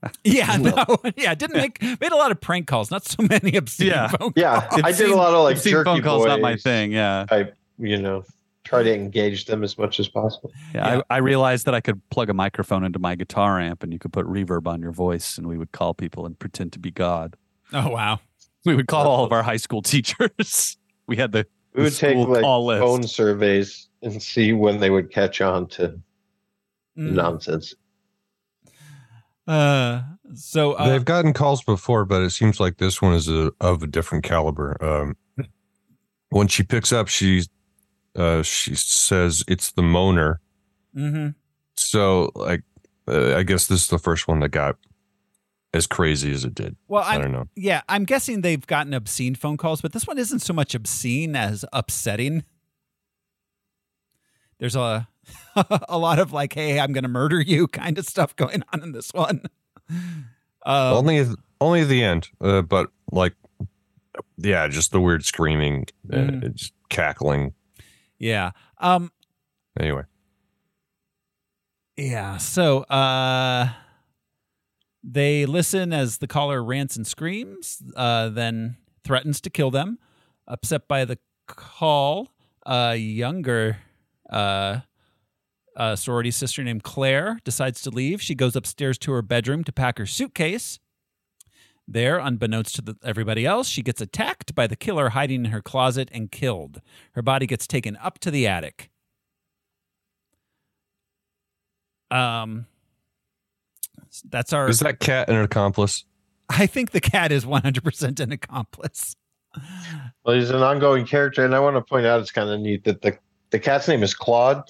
yeah, 0.24 0.56
No. 0.56 0.70
no. 0.88 1.10
Yeah, 1.16 1.34
didn't 1.34 1.56
make 1.56 1.80
made 1.82 2.12
a 2.12 2.16
lot 2.16 2.30
of 2.30 2.40
prank 2.40 2.66
calls, 2.66 2.90
not 2.90 3.04
so 3.04 3.22
many 3.28 3.56
obscene 3.56 3.88
Yeah. 3.88 4.08
phone 4.08 4.32
Yeah, 4.36 4.66
calls. 4.68 4.82
I 4.84 4.92
did 4.92 5.10
a 5.10 5.16
lot 5.16 5.34
of 5.34 5.42
like 5.44 5.62
jerky 5.62 5.84
phone 5.84 6.02
calls, 6.02 6.26
not 6.26 6.40
my 6.40 6.56
thing. 6.56 6.92
Yeah, 6.92 7.26
I 7.30 7.50
you 7.78 8.00
know, 8.00 8.24
try 8.64 8.82
to 8.82 8.94
engage 8.94 9.46
them 9.46 9.62
as 9.64 9.76
much 9.78 9.98
as 10.00 10.08
possible. 10.08 10.52
yeah. 10.74 10.94
Yeah. 10.96 11.02
I, 11.10 11.16
I 11.16 11.18
realized 11.18 11.66
that 11.66 11.74
I 11.74 11.80
could 11.80 12.00
plug 12.10 12.30
a 12.30 12.34
microphone 12.34 12.84
into 12.84 12.98
my 12.98 13.14
guitar 13.14 13.58
amp, 13.60 13.82
and 13.82 13.92
you 13.92 13.98
could 13.98 14.12
put 14.12 14.26
reverb 14.26 14.66
on 14.66 14.80
your 14.82 14.92
voice, 14.92 15.38
and 15.38 15.46
we 15.46 15.56
would 15.58 15.72
call 15.72 15.94
people 15.94 16.26
and 16.26 16.38
pretend 16.38 16.72
to 16.72 16.78
be 16.78 16.90
God. 16.90 17.36
Oh 17.72 17.88
wow. 17.90 18.20
We 18.64 18.74
would 18.76 18.86
call 18.86 19.06
all 19.08 19.24
of 19.24 19.32
our 19.32 19.42
high 19.42 19.56
school 19.56 19.82
teachers. 19.82 20.76
we 21.06 21.16
had 21.16 21.32
the 21.32 21.46
We 21.74 21.78
The 21.80 21.84
would 21.84 21.94
take 21.96 22.16
like 22.28 22.42
call 22.42 22.66
list. 22.66 22.80
phone 22.80 23.02
surveys 23.04 23.88
and 24.02 24.22
see 24.22 24.52
when 24.52 24.78
they 24.80 24.90
would 24.90 25.10
catch 25.12 25.40
on 25.40 25.66
to 25.68 25.98
Mm. 26.98 27.12
nonsense. 27.12 27.74
Uh 29.46 30.02
so 30.34 30.72
uh, 30.72 30.88
They've 30.88 31.04
gotten 31.04 31.32
calls 31.32 31.62
before, 31.62 32.04
but 32.04 32.22
it 32.22 32.30
seems 32.30 32.60
like 32.60 32.78
this 32.78 33.02
one 33.02 33.14
is 33.14 33.28
a, 33.28 33.52
of 33.60 33.82
a 33.82 33.86
different 33.86 34.24
caliber. 34.24 34.82
Um, 34.82 35.16
when 36.30 36.48
she 36.48 36.62
picks 36.62 36.92
up, 36.92 37.08
she 37.08 37.42
uh, 38.16 38.42
she 38.42 38.74
says 38.74 39.44
it's 39.48 39.72
the 39.72 39.82
moaner. 39.82 40.36
Mm-hmm. 40.96 41.28
So, 41.76 42.30
like, 42.34 42.62
uh, 43.08 43.36
I 43.36 43.42
guess 43.42 43.66
this 43.66 43.82
is 43.82 43.88
the 43.88 43.98
first 43.98 44.28
one 44.28 44.40
that 44.40 44.50
got 44.50 44.76
as 45.74 45.86
crazy 45.86 46.32
as 46.32 46.44
it 46.44 46.54
did. 46.54 46.76
Well, 46.88 47.02
I 47.02 47.14
I'm, 47.14 47.22
don't 47.22 47.32
know. 47.32 47.48
yeah, 47.56 47.82
I'm 47.88 48.04
guessing 48.04 48.42
they've 48.42 48.66
gotten 48.66 48.92
obscene 48.94 49.34
phone 49.34 49.56
calls, 49.56 49.80
but 49.80 49.92
this 49.92 50.06
one 50.06 50.18
isn't 50.18 50.40
so 50.40 50.52
much 50.52 50.74
obscene 50.74 51.34
as 51.34 51.64
upsetting. 51.72 52.44
There's 54.58 54.76
a 54.76 55.08
a 55.88 55.98
lot 55.98 56.18
of 56.18 56.32
like, 56.32 56.52
"Hey, 56.54 56.78
I'm 56.80 56.92
going 56.92 57.04
to 57.04 57.08
murder 57.08 57.40
you" 57.40 57.66
kind 57.68 57.98
of 57.98 58.06
stuff 58.06 58.34
going 58.36 58.62
on 58.72 58.82
in 58.82 58.92
this 58.92 59.12
one. 59.12 59.42
Um, 59.90 60.94
only 60.94 61.26
only 61.60 61.84
the 61.84 62.02
end, 62.02 62.28
uh, 62.40 62.62
but 62.62 62.88
like, 63.10 63.34
yeah, 64.36 64.66
just 64.68 64.92
the 64.92 65.00
weird 65.00 65.24
screaming, 65.24 65.86
uh, 66.12 66.16
Mhm. 66.16 66.44
it's 66.44 66.72
cackling. 66.88 67.52
yeah. 68.18 68.50
Um, 68.78 69.10
Anyway, 69.78 70.02
Yeah. 71.96 72.36
So 72.38 72.80
uh 72.84 73.70
they 75.04 75.46
listen 75.46 75.92
as 75.92 76.18
the 76.18 76.26
caller 76.28 76.62
rants 76.62 76.96
and 76.96 77.06
screams, 77.06 77.82
uh, 77.96 78.28
then 78.28 78.76
threatens 79.02 79.40
to 79.40 79.50
kill 79.50 79.70
them. 79.70 79.98
Upset 80.46 80.86
by 80.86 81.04
the 81.04 81.18
call, 81.48 82.28
a 82.64 82.94
younger 82.96 83.78
uh, 84.30 84.80
uh, 85.76 85.96
sorority 85.96 86.30
sister 86.30 86.62
named 86.62 86.82
Claire 86.82 87.40
decides 87.44 87.82
to 87.82 87.90
leave. 87.90 88.20
She 88.20 88.34
goes 88.34 88.56
upstairs 88.56 88.98
to 88.98 89.12
her 89.12 89.22
bedroom 89.22 89.64
to 89.64 89.72
pack 89.72 89.98
her 89.98 90.06
suitcase. 90.06 90.78
There, 91.88 92.18
unbeknownst 92.18 92.76
to 92.76 92.82
the, 92.82 92.96
everybody 93.02 93.44
else, 93.44 93.68
she 93.68 93.82
gets 93.82 94.00
attacked 94.00 94.54
by 94.54 94.66
the 94.66 94.76
killer 94.76 95.10
hiding 95.10 95.44
in 95.44 95.50
her 95.50 95.60
closet 95.60 96.08
and 96.12 96.30
killed. 96.30 96.80
Her 97.12 97.22
body 97.22 97.46
gets 97.46 97.66
taken 97.66 97.96
up 97.96 98.18
to 98.20 98.30
the 98.30 98.46
attic. 98.46 98.90
Um, 102.10 102.66
that's 104.28 104.52
our. 104.52 104.68
is 104.68 104.80
that 104.80 105.00
cat 105.00 105.28
an 105.28 105.36
accomplice? 105.36 106.04
I 106.48 106.66
think 106.66 106.90
the 106.90 107.00
cat 107.00 107.32
is 107.32 107.44
100% 107.44 108.20
an 108.20 108.32
accomplice. 108.32 109.16
Well, 110.24 110.36
he's 110.36 110.50
an 110.50 110.62
ongoing 110.62 111.06
character, 111.06 111.44
and 111.44 111.54
I 111.54 111.60
want 111.60 111.76
to 111.76 111.82
point 111.82 112.06
out 112.06 112.20
it's 112.20 112.30
kind 112.30 112.48
of 112.48 112.60
neat 112.60 112.84
that 112.84 113.02
the 113.02 113.18
the 113.52 113.60
cat's 113.60 113.86
name 113.86 114.02
is 114.02 114.12
Claude, 114.14 114.62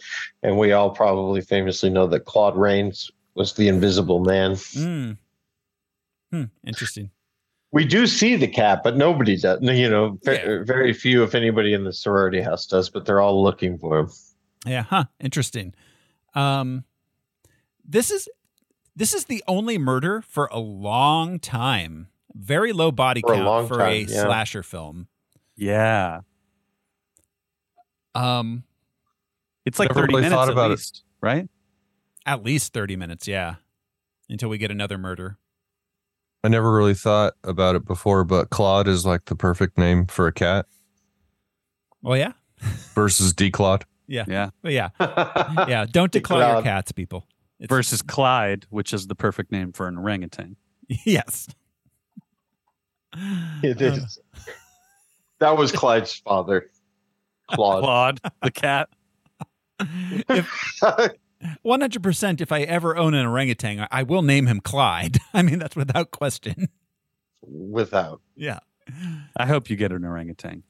and 0.43 0.59
we 0.59 0.73
all 0.73 0.91
probably 0.91 1.41
famously 1.41 1.89
know 1.89 2.07
that 2.09 2.27
Claude 2.27 2.57
Rains 2.57 3.11
was 3.35 3.55
the 3.55 3.69
Invisible 3.69 4.21
Man. 4.21 4.53
Mm. 4.53 5.17
Hmm, 6.31 6.45
interesting. 6.67 7.11
We 7.73 7.85
do 7.87 8.07
see 8.07 8.37
the 8.37 8.47
cat, 8.49 8.83
but 8.85 8.97
nobody 8.99 9.39
does. 9.39 9.59
You 9.63 9.89
know, 9.89 10.19
ve- 10.25 10.35
Yeah. 10.35 10.59
very 10.65 10.93
few, 10.93 11.23
if 11.23 11.35
anybody 11.35 11.73
in 11.73 11.85
the 11.85 11.93
sorority 11.93 12.43
house 12.43 12.67
does, 12.67 12.91
but 12.91 13.07
they're 13.07 13.21
all 13.21 13.43
looking 13.43 13.79
for 13.79 14.01
him. 14.01 14.11
Yeah, 14.67 14.83
huh, 14.83 15.05
interesting. 15.21 15.73
Um 16.35 16.85
this 17.85 18.11
is 18.11 18.29
this 18.95 19.13
is 19.15 19.25
the 19.25 19.43
only 19.49 19.79
murder 19.79 20.21
for 20.23 20.49
a 20.53 20.59
long 20.59 21.39
time. 21.39 22.09
Very 22.35 22.73
low 22.73 22.93
body 22.93 23.21
For 23.23 23.33
a 23.33 23.37
count 23.37 23.47
long 23.47 23.67
for 23.69 23.79
time, 23.79 23.93
a 23.93 23.99
yeah. 24.01 24.23
slasher 24.25 24.63
film. 24.63 25.09
yeah. 25.57 26.21
Um 28.15 28.65
It's 29.65 29.79
like 29.79 29.91
Never 29.91 30.01
thirty 30.03 30.13
really 30.15 30.23
minutes 30.23 30.37
thought 30.37 30.49
at 30.49 30.53
about 30.53 30.71
it. 30.73 30.91
right? 31.21 31.49
at 32.25 32.45
least 32.45 32.73
30 32.73 32.95
minutes, 32.95 33.27
yeah. 33.27 33.57
Until 34.31 34.49
we 34.49 34.57
get 34.57 34.71
another 34.71 34.97
murder. 34.97 35.39
I 36.45 36.49
never 36.49 36.73
really 36.73 36.95
thought 36.95 37.33
about 37.43 37.75
it 37.75 37.85
before, 37.85 38.23
but 38.23 38.51
Claude 38.51 38.87
is 38.87 39.05
like 39.05 39.25
the 39.25 39.35
perfect 39.35 39.77
name 39.77 40.07
for 40.07 40.29
a 40.29 40.33
cat 40.33 40.67
Oh 42.05 42.15
yeah? 42.15 42.33
versus 42.95 43.33
Declawed. 43.35 43.83
Yeah. 44.07 44.51
But 44.63 44.73
yeah. 44.73 44.91
Yeah, 45.01 45.87
don't 45.91 46.13
declaw 46.13 46.53
your 46.55 46.63
cats, 46.63 46.93
people. 46.93 47.27
It's, 47.59 47.69
Versus 47.69 48.03
Clyde, 48.03 48.67
which 48.71 48.93
is 48.93 49.07
the 49.09 49.15
perfect 49.17 49.51
name 49.53 49.73
for 49.73 49.87
an 49.89 49.97
orangutan. 49.99 50.57
yes. 51.05 51.49
It 53.63 53.81
is. 53.83 54.19
That 55.41 55.57
was 55.57 55.73
Clyde's 55.73 56.15
father, 56.15 56.71
Claude. 57.49 57.83
Claude, 57.83 58.21
the 58.43 58.51
cat. 58.51 58.89
If 60.29 60.49
100% 61.65 62.41
if 62.41 62.53
I 62.53 62.61
ever 62.63 62.97
own 62.97 63.15
an 63.15 63.27
orangutan, 63.27 63.81
I- 63.81 63.89
I 63.91 64.03
will 64.03 64.23
name 64.23 64.47
him 64.47 64.61
Clyde. 64.61 65.19
I 65.35 65.43
mean, 65.43 65.59
that's 65.59 65.77
without 65.77 66.11
question. 66.11 66.69
Without. 67.43 68.21
Yeah. 68.37 68.61
I 69.37 69.47
hope 69.47 69.71
you 69.71 69.77
get 69.77 69.93
an 69.93 70.05
orangutan. 70.05 70.63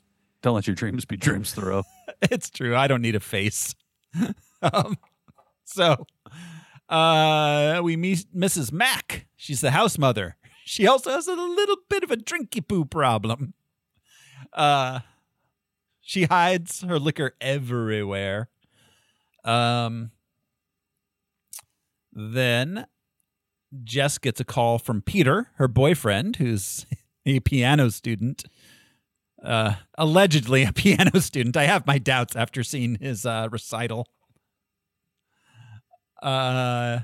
Don't 0.43 0.55
let 0.55 0.67
your 0.67 0.77
dreams 0.77 1.05
be 1.05 1.17
dreams, 1.17 1.53
Thoreau. 1.55 1.85
It's 2.31 2.51
true. 2.51 2.77
I 2.77 2.87
don't 2.87 3.03
need 3.03 3.17
a 3.17 3.21
face. 3.21 3.75
um, 4.63 4.97
so, 5.65 6.07
uh, 6.89 7.81
we 7.83 7.97
meet 7.97 8.27
Mrs. 8.37 8.71
Mack. 8.71 9.27
She's 9.37 9.61
the 9.61 9.73
house 9.73 9.99
mother. 9.99 10.37
She 10.65 10.87
also 10.87 11.11
has 11.11 11.27
a 11.27 11.35
little 11.35 11.77
bit 11.89 12.05
of 12.05 12.11
a 12.13 12.17
drinky 12.17 12.67
poo 12.67 12.85
problem. 12.85 13.55
Uh, 14.53 15.01
she 16.01 16.25
hides 16.25 16.83
her 16.83 16.99
liquor 16.99 17.35
everywhere. 17.41 18.51
Um, 19.45 20.11
then 22.13 22.87
Jess 23.85 24.19
gets 24.19 24.41
a 24.41 24.45
call 24.45 24.79
from 24.79 25.03
Peter, 25.03 25.49
her 25.57 25.69
boyfriend, 25.69 26.37
who's 26.37 26.87
a 27.27 27.41
piano 27.41 27.91
student 27.91 28.45
uh, 29.43 29.75
allegedly 29.99 30.63
a 30.65 30.73
piano 30.73 31.21
student. 31.21 31.57
I 31.57 31.65
have 31.65 31.87
my 31.87 31.99
doubts 31.99 32.37
after 32.37 32.63
seeing 32.63 32.97
his 32.97 33.27
uh, 33.27 33.49
recital. 33.51 34.09
Uh, 36.23 37.01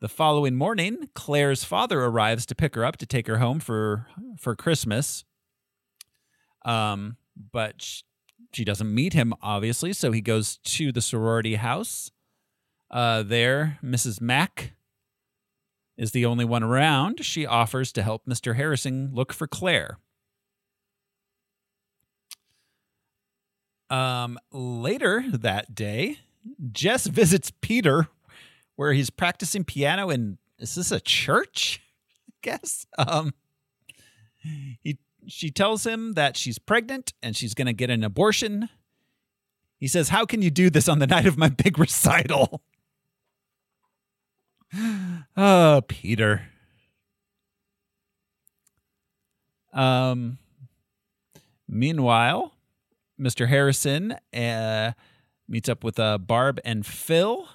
the 0.00 0.08
following 0.08 0.56
morning, 0.56 1.08
Claire's 1.14 1.62
father 1.62 2.02
arrives 2.02 2.44
to 2.46 2.54
pick 2.54 2.74
her 2.74 2.84
up 2.84 2.96
to 2.96 3.06
take 3.06 3.28
her 3.28 3.38
home 3.38 3.60
for 3.60 4.06
for 4.36 4.56
Christmas. 4.56 5.24
Um, 6.64 7.16
but 7.52 8.02
she 8.52 8.64
doesn't 8.64 8.94
meet 8.94 9.12
him, 9.12 9.34
obviously, 9.42 9.92
so 9.92 10.12
he 10.12 10.20
goes 10.20 10.58
to 10.58 10.92
the 10.92 11.00
sorority 11.00 11.56
house. 11.56 12.10
Uh, 12.90 13.22
there, 13.22 13.78
Mrs. 13.82 14.20
Mack 14.20 14.74
is 15.96 16.12
the 16.12 16.26
only 16.26 16.44
one 16.44 16.62
around. 16.62 17.24
She 17.24 17.46
offers 17.46 17.92
to 17.92 18.02
help 18.02 18.26
Mr. 18.26 18.56
Harrison 18.56 19.10
look 19.12 19.32
for 19.32 19.46
Claire. 19.46 19.98
Um, 23.88 24.38
later 24.50 25.24
that 25.32 25.74
day, 25.74 26.18
Jess 26.72 27.06
visits 27.06 27.52
Peter 27.60 28.08
where 28.76 28.92
he's 28.92 29.10
practicing 29.10 29.64
piano 29.64 30.10
in 30.10 30.38
is 30.58 30.74
this 30.74 30.92
a 30.92 31.00
church? 31.00 31.82
I 32.28 32.32
guess. 32.42 32.86
Um 32.98 33.34
he 34.80 34.98
she 35.26 35.50
tells 35.50 35.86
him 35.86 36.14
that 36.14 36.36
she's 36.36 36.58
pregnant 36.58 37.12
and 37.22 37.36
she's 37.36 37.54
going 37.54 37.66
to 37.66 37.72
get 37.72 37.90
an 37.90 38.04
abortion. 38.04 38.68
He 39.78 39.88
says, 39.88 40.10
How 40.10 40.24
can 40.24 40.42
you 40.42 40.50
do 40.50 40.70
this 40.70 40.88
on 40.88 40.98
the 40.98 41.06
night 41.06 41.26
of 41.26 41.36
my 41.38 41.48
big 41.48 41.78
recital? 41.78 42.62
oh, 45.36 45.82
Peter. 45.88 46.42
Um, 49.72 50.38
meanwhile, 51.68 52.52
Mr. 53.20 53.48
Harrison 53.48 54.16
uh, 54.34 54.92
meets 55.48 55.68
up 55.68 55.84
with 55.84 55.98
uh, 55.98 56.18
Barb 56.18 56.60
and 56.64 56.84
Phil. 56.84 57.48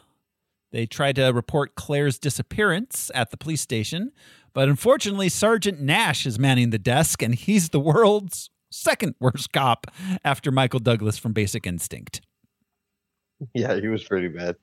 They 0.71 0.85
try 0.85 1.11
to 1.13 1.29
report 1.29 1.75
Claire's 1.75 2.19
disappearance 2.19 3.09
at 3.13 3.31
the 3.31 3.37
police 3.37 3.61
station, 3.61 4.11
but 4.57 4.69
unfortunately, 4.69 5.29
Sergeant 5.29 5.81
Nash 5.81 6.25
is 6.25 6.39
manning 6.39 6.71
the 6.71 6.79
desk, 6.79 7.21
and 7.21 7.35
he's 7.35 7.69
the 7.69 7.79
world's 7.79 8.49
second 8.71 9.13
worst 9.19 9.53
cop 9.53 9.85
after 10.25 10.49
Michael 10.49 10.79
Douglas 10.79 11.19
from 11.19 11.31
Basic 11.31 11.67
Instinct. 11.67 12.21
Yeah, 13.53 13.79
he 13.79 13.87
was 13.87 14.03
pretty 14.03 14.29
bad. 14.29 14.55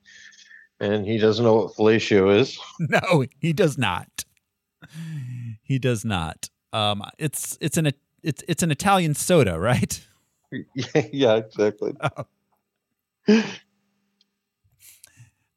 And 0.81 1.05
he 1.05 1.17
doesn't 1.17 1.45
know 1.45 1.55
what 1.55 1.75
fellatio 1.75 2.37
is. 2.37 2.59
No, 2.81 3.23
he 3.39 3.53
does 3.53 3.77
not. 3.77 4.25
He 5.63 5.79
does 5.79 6.03
not. 6.03 6.49
Um, 6.73 7.01
it's 7.17 7.57
it's 7.61 7.77
an 7.77 7.89
it's 8.21 8.43
it's 8.49 8.63
an 8.63 8.71
Italian 8.71 9.15
soda, 9.15 9.57
right? 9.57 10.05
yeah, 11.13 11.35
exactly. 11.35 11.93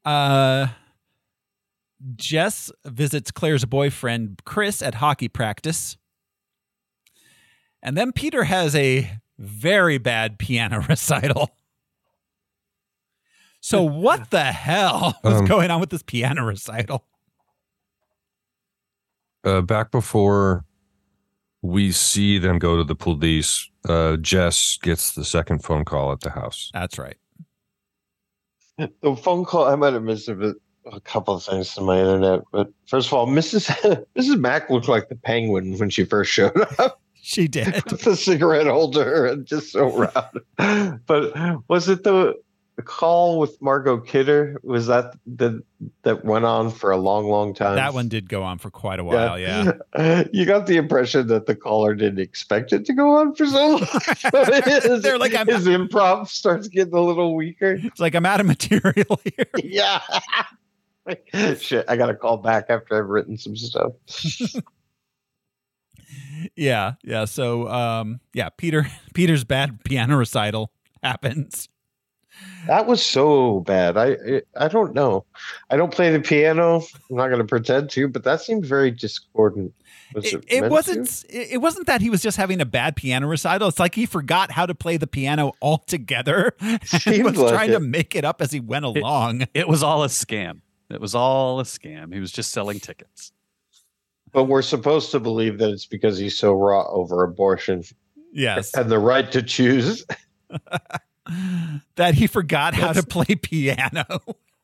Uh, 0.05 0.67
Jess 2.15 2.71
visits 2.85 3.31
Claire's 3.31 3.65
boyfriend 3.65 4.41
Chris 4.45 4.81
at 4.81 4.95
hockey 4.95 5.27
practice, 5.27 5.97
and 7.81 7.97
then 7.97 8.11
Peter 8.11 8.43
has 8.45 8.75
a 8.75 9.09
very 9.37 9.97
bad 9.97 10.39
piano 10.39 10.81
recital. 10.89 11.49
So 13.61 13.83
what 13.83 14.29
the 14.31 14.45
hell 14.45 15.15
was 15.23 15.41
Um, 15.41 15.45
going 15.45 15.69
on 15.71 15.79
with 15.81 15.89
this 15.89 16.03
piano 16.03 16.45
recital? 16.45 17.05
uh, 19.43 19.61
back 19.61 19.91
before 19.91 20.65
we 21.61 21.91
see 21.91 22.37
them 22.37 22.57
go 22.59 22.77
to 22.77 22.83
the 22.85 22.95
police, 22.95 23.69
uh, 23.87 24.15
Jess 24.17 24.77
gets 24.81 25.11
the 25.13 25.25
second 25.25 25.63
phone 25.63 25.83
call 25.85 26.11
at 26.13 26.21
the 26.21 26.29
house. 26.31 26.69
That's 26.73 26.97
right. 26.97 27.17
The 29.01 29.13
phone 29.17 29.43
call, 29.43 29.65
I 29.65 29.75
might 29.75 29.91
have 29.91 30.03
missed 30.03 30.29
it, 30.29 30.39
bit, 30.39 30.55
a 30.91 30.99
couple 31.01 31.35
of 31.35 31.43
things 31.43 31.73
to 31.75 31.81
my 31.81 31.99
internet. 31.99 32.41
But 32.51 32.69
first 32.87 33.07
of 33.07 33.13
all, 33.13 33.27
Mrs. 33.27 33.67
Mrs. 34.17 34.39
Mack 34.39 34.69
looked 34.69 34.87
like 34.87 35.09
the 35.09 35.15
penguin 35.15 35.77
when 35.77 35.89
she 35.89 36.05
first 36.05 36.31
showed 36.31 36.53
up 36.79 36.99
She 37.21 37.47
did. 37.47 37.73
with 37.91 38.01
the 38.01 38.15
cigarette 38.15 38.67
holder 38.67 39.25
and 39.25 39.45
just 39.45 39.71
so 39.71 39.89
round. 40.57 40.99
But 41.05 41.33
was 41.67 41.87
it 41.89 42.03
the, 42.03 42.33
the 42.75 42.81
call 42.81 43.39
with 43.39 43.61
Margot 43.61 43.97
Kidder? 43.99 44.59
Was 44.63 44.87
that 44.87 45.13
the 45.27 45.61
that 46.03 46.23
went 46.25 46.45
on 46.45 46.71
for 46.71 46.91
a 46.91 46.97
long, 46.97 47.25
long 47.27 47.53
time? 47.53 47.75
That 47.75 47.93
one 47.93 48.07
did 48.07 48.29
go 48.29 48.41
on 48.43 48.57
for 48.57 48.71
quite 48.71 48.99
a 48.99 49.03
while. 49.03 49.37
Yeah. 49.37 49.73
You 50.31 50.45
got 50.45 50.65
the 50.65 50.77
impression 50.77 51.27
that 51.27 51.45
the 51.45 51.55
caller 51.55 51.93
didn't 51.93 52.19
expect 52.19 52.71
it 52.73 52.85
to 52.85 52.93
go 52.93 53.17
on 53.17 53.35
for 53.35 53.45
so 53.45 53.67
long. 53.75 54.63
his, 54.63 55.01
They're 55.01 55.17
like, 55.19 55.35
I'm- 55.35 55.47
his 55.47 55.65
improv 55.67 56.29
starts 56.29 56.67
getting 56.69 56.93
a 56.93 57.01
little 57.01 57.35
weaker. 57.35 57.77
It's 57.83 57.99
like 57.99 58.15
I'm 58.15 58.25
out 58.25 58.39
of 58.39 58.45
material 58.47 59.19
here. 59.23 59.45
Yeah. 59.57 60.01
Shit, 61.59 61.85
I 61.87 61.95
got 61.95 62.07
to 62.07 62.15
call 62.15 62.37
back 62.37 62.65
after 62.69 62.97
I've 62.97 63.09
written 63.09 63.37
some 63.37 63.55
stuff. 63.55 63.93
yeah. 66.55 66.93
Yeah. 67.03 67.25
So 67.25 67.67
um 67.69 68.19
yeah, 68.33 68.49
Peter 68.49 68.87
Peter's 69.13 69.43
bad 69.43 69.83
piano 69.83 70.17
recital 70.17 70.71
happens. 71.03 71.69
That 72.67 72.85
was 72.85 73.05
so 73.05 73.61
bad. 73.61 73.97
I 73.97 74.11
I, 74.11 74.41
I 74.55 74.67
don't 74.69 74.93
know. 74.93 75.25
I 75.69 75.77
don't 75.77 75.91
play 75.93 76.11
the 76.11 76.21
piano. 76.21 76.81
I'm 77.09 77.17
not 77.17 77.27
going 77.27 77.39
to 77.39 77.45
pretend 77.45 77.89
to, 77.91 78.07
but 78.07 78.23
that 78.23 78.41
seemed 78.41 78.65
very 78.65 78.91
discordant. 78.91 79.73
Was 80.13 80.25
It, 80.25 80.45
it, 80.47 80.63
it 80.63 80.71
wasn't 80.71 81.25
it 81.29 81.53
it 81.53 81.57
wasn't 81.57 81.87
that 81.87 82.01
he 82.01 82.09
was 82.09 82.21
just 82.21 82.37
having 82.37 82.61
a 82.61 82.65
bad 82.65 82.95
piano 82.95 83.27
recital. 83.27 83.67
It's 83.67 83.79
like 83.79 83.95
he 83.95 84.05
forgot 84.05 84.51
how 84.51 84.65
to 84.65 84.75
play 84.75 84.97
the 84.97 85.07
piano 85.07 85.51
altogether 85.61 86.55
and 86.61 86.87
Seemed 86.87 87.25
was 87.25 87.37
like 87.37 87.53
trying 87.53 87.71
to 87.71 87.79
make 87.79 88.15
it 88.15 88.23
up 88.23 88.41
as 88.41 88.51
he 88.51 88.59
went 88.59 88.85
along. 88.85 89.47
It 89.53 89.67
was 89.67 89.83
all 89.83 90.03
a 90.03 90.07
scam. 90.07 90.61
It 90.89 90.99
was 90.99 91.15
all 91.15 91.59
a 91.59 91.63
scam. 91.63 92.13
He 92.13 92.19
was 92.19 92.31
just 92.31 92.51
selling 92.51 92.79
tickets. 92.79 93.31
But 94.31 94.45
we're 94.45 94.61
supposed 94.61 95.11
to 95.11 95.19
believe 95.19 95.57
that 95.59 95.69
it's 95.71 95.85
because 95.85 96.17
he's 96.17 96.37
so 96.37 96.53
raw 96.53 96.87
over 96.89 97.23
abortion 97.23 97.83
yes. 98.31 98.73
and 98.75 98.89
the 98.89 98.99
right 98.99 99.31
to 99.31 99.41
choose. 99.41 100.05
that 101.95 102.15
he 102.15 102.27
forgot 102.27 102.73
how 102.73 102.93
to 102.93 103.03
play 103.03 103.35
piano. 103.35 104.05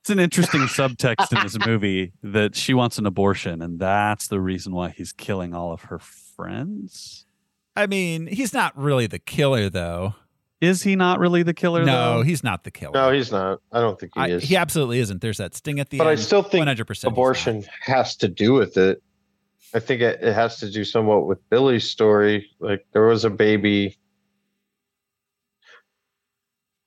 It's 0.02 0.10
an 0.10 0.20
interesting 0.20 0.62
subtext 0.68 1.36
in 1.36 1.44
this 1.44 1.58
movie 1.66 2.14
that 2.22 2.56
she 2.56 2.74
wants 2.74 2.98
an 2.98 3.06
abortion, 3.06 3.62
and 3.62 3.80
that's 3.80 4.28
the 4.28 4.40
reason 4.40 4.74
why 4.74 4.90
he's 4.90 5.12
killing 5.12 5.54
all 5.54 5.72
of 5.72 5.84
her 5.84 6.00
friends. 6.00 7.26
I 7.76 7.88
mean, 7.88 8.28
he's 8.28 8.54
not 8.54 8.78
really 8.78 9.08
the 9.08 9.20
killer 9.20 9.70
though. 9.70 10.16
Is 10.62 10.84
he 10.84 10.96
not 10.96 11.20
really 11.20 11.44
the 11.44 11.54
killer? 11.54 11.84
No, 11.84 12.18
though? 12.18 12.24
he's 12.24 12.44
not 12.44 12.64
the 12.64 12.72
killer. 12.72 12.94
No, 12.94 13.12
he's 13.12 13.32
not. 13.32 13.60
I 13.72 13.82
don't 13.82 14.00
think 14.00 14.14
he 14.16 14.22
I- 14.22 14.28
is. 14.28 14.44
he 14.44 14.56
absolutely 14.56 15.00
isn't. 15.00 15.22
There's 15.22 15.38
that 15.38 15.54
sting 15.56 15.80
at 15.80 15.90
the 15.90 15.98
end, 16.00 16.06
but 16.06 16.08
I 16.08 16.16
still 16.16 16.44
think 16.44 16.66
100% 16.66 17.04
abortion 17.06 17.64
has 17.82 18.16
to 18.18 18.28
do 18.28 18.54
with 18.54 18.78
it. 18.78 19.02
I 19.74 19.80
think 19.80 20.02
it, 20.02 20.22
it 20.22 20.34
has 20.34 20.58
to 20.60 20.72
do 20.72 20.86
somewhat 20.86 21.28
with 21.28 21.38
Billy's 21.50 21.90
story. 21.90 22.50
Like 22.60 22.86
there 22.94 23.06
was 23.06 23.26
a 23.26 23.30
baby. 23.30 23.98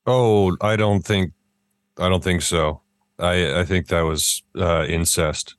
Oh, 0.06 0.56
I 0.62 0.76
don't 0.76 1.04
think, 1.04 1.32
I 1.98 2.08
don't 2.08 2.24
think 2.24 2.40
so. 2.42 2.80
I 3.18 3.60
I 3.60 3.64
think 3.64 3.88
that 3.88 4.02
was 4.02 4.42
uh, 4.56 4.86
incest. 4.88 5.56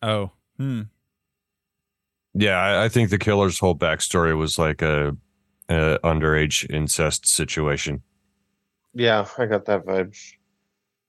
Oh, 0.00 0.30
hmm. 0.56 0.82
Yeah, 2.34 2.56
I, 2.56 2.84
I 2.84 2.88
think 2.88 3.10
the 3.10 3.18
killer's 3.18 3.58
whole 3.58 3.76
backstory 3.76 4.36
was 4.36 4.58
like 4.58 4.80
a, 4.80 5.14
a 5.72 5.98
underage 6.04 6.68
incest 6.70 7.26
situation. 7.26 8.02
Yeah, 8.94 9.26
I 9.38 9.46
got 9.46 9.64
that 9.66 9.84
vibe. 9.84 10.16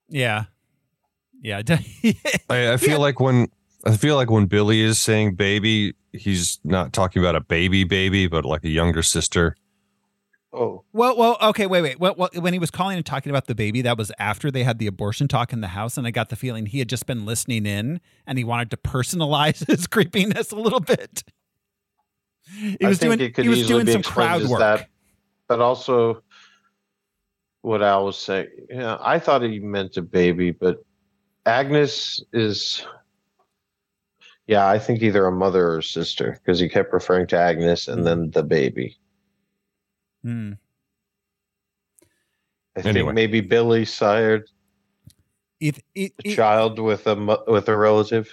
Yeah. 0.09 0.45
Yeah. 1.41 1.61
I, 2.49 2.73
I 2.73 2.77
feel 2.77 2.99
like 2.99 3.19
when 3.19 3.47
I 3.85 3.97
feel 3.97 4.15
like 4.15 4.31
when 4.31 4.45
Billy 4.45 4.81
is 4.81 5.01
saying 5.01 5.35
baby, 5.35 5.93
he's 6.13 6.59
not 6.63 6.93
talking 6.93 7.21
about 7.21 7.35
a 7.35 7.41
baby 7.41 7.83
baby, 7.83 8.27
but 8.27 8.45
like 8.45 8.63
a 8.63 8.69
younger 8.69 9.03
sister. 9.03 9.55
Oh, 10.55 10.83
well, 10.93 11.17
well, 11.17 11.37
okay, 11.41 11.65
wait, 11.65 11.81
wait. 11.81 11.99
Well, 11.99 12.13
well, 12.15 12.29
when 12.35 12.53
he 12.53 12.59
was 12.59 12.69
calling 12.69 12.95
and 12.95 13.05
talking 13.05 13.31
about 13.31 13.47
the 13.47 13.55
baby, 13.55 13.81
that 13.81 13.97
was 13.97 14.11
after 14.19 14.51
they 14.51 14.63
had 14.63 14.77
the 14.77 14.85
abortion 14.85 15.27
talk 15.27 15.51
in 15.51 15.61
the 15.61 15.69
house, 15.69 15.97
and 15.97 16.05
I 16.05 16.11
got 16.11 16.29
the 16.29 16.35
feeling 16.35 16.67
he 16.67 16.77
had 16.77 16.87
just 16.87 17.07
been 17.07 17.25
listening 17.25 17.65
in, 17.65 17.99
and 18.27 18.37
he 18.37 18.43
wanted 18.43 18.69
to 18.69 18.77
personalize 18.77 19.65
his 19.67 19.87
creepiness 19.87 20.51
a 20.51 20.55
little 20.55 20.79
bit. 20.79 21.23
He 22.45 22.77
I 22.83 22.89
was 22.89 22.97
think 22.99 23.09
doing. 23.17 23.19
it 23.21 23.33
could 23.35 23.45
He 23.45 23.49
was 23.49 23.59
easily 23.59 23.73
doing 23.73 23.85
be 23.85 23.91
some 23.93 23.99
explained 24.01 24.29
crowd 24.29 24.41
as 24.41 24.47
work. 24.49 24.59
that. 24.59 24.89
but 25.47 25.59
also 25.61 26.23
what 27.61 27.81
Al 27.81 28.05
was 28.05 28.17
saying. 28.17 28.47
Yeah, 28.69 28.97
I 29.01 29.19
thought 29.19 29.41
he 29.41 29.59
meant 29.59 29.95
a 29.97 30.01
baby, 30.01 30.51
but 30.51 30.83
Agnes 31.45 32.21
is. 32.33 32.85
Yeah, 34.47 34.67
I 34.67 34.77
think 34.77 35.01
either 35.01 35.25
a 35.25 35.31
mother 35.31 35.65
or 35.69 35.77
a 35.77 35.83
sister 35.83 36.33
because 36.43 36.59
he 36.59 36.67
kept 36.67 36.91
referring 36.91 37.27
to 37.27 37.37
Agnes 37.39 37.87
and 37.87 38.05
then 38.05 38.29
the 38.31 38.43
baby. 38.43 38.97
Hmm. 40.21 40.53
I 42.75 42.79
Anyway. 42.81 42.93
think 42.93 43.13
maybe 43.13 43.39
Billy 43.39 43.85
sired 43.85 44.49
Eith- 45.61 45.79
e- 45.95 46.09
a 46.25 46.27
e- 46.29 46.35
child 46.35 46.79
with 46.79 47.07
a 47.07 47.15
with 47.47 47.69
a 47.69 47.77
relative. 47.77 48.29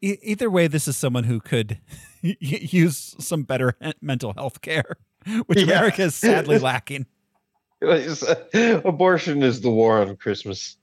either 0.00 0.48
way, 0.48 0.66
this 0.66 0.88
is 0.88 0.96
someone 0.96 1.24
who 1.24 1.40
could 1.40 1.78
y- 1.90 1.96
use 2.40 3.16
some 3.18 3.42
better 3.44 3.74
mental 4.00 4.32
health 4.34 4.60
care, 4.60 4.96
which 5.46 5.58
Yeah. 5.58 5.64
America 5.64 6.02
is 6.02 6.14
sadly 6.14 6.58
lacking. 6.70 7.06
Abortion 7.82 9.42
is 9.42 9.60
the 9.62 9.70
war 9.70 10.00
on 10.02 10.16
Christmas. 10.16 10.76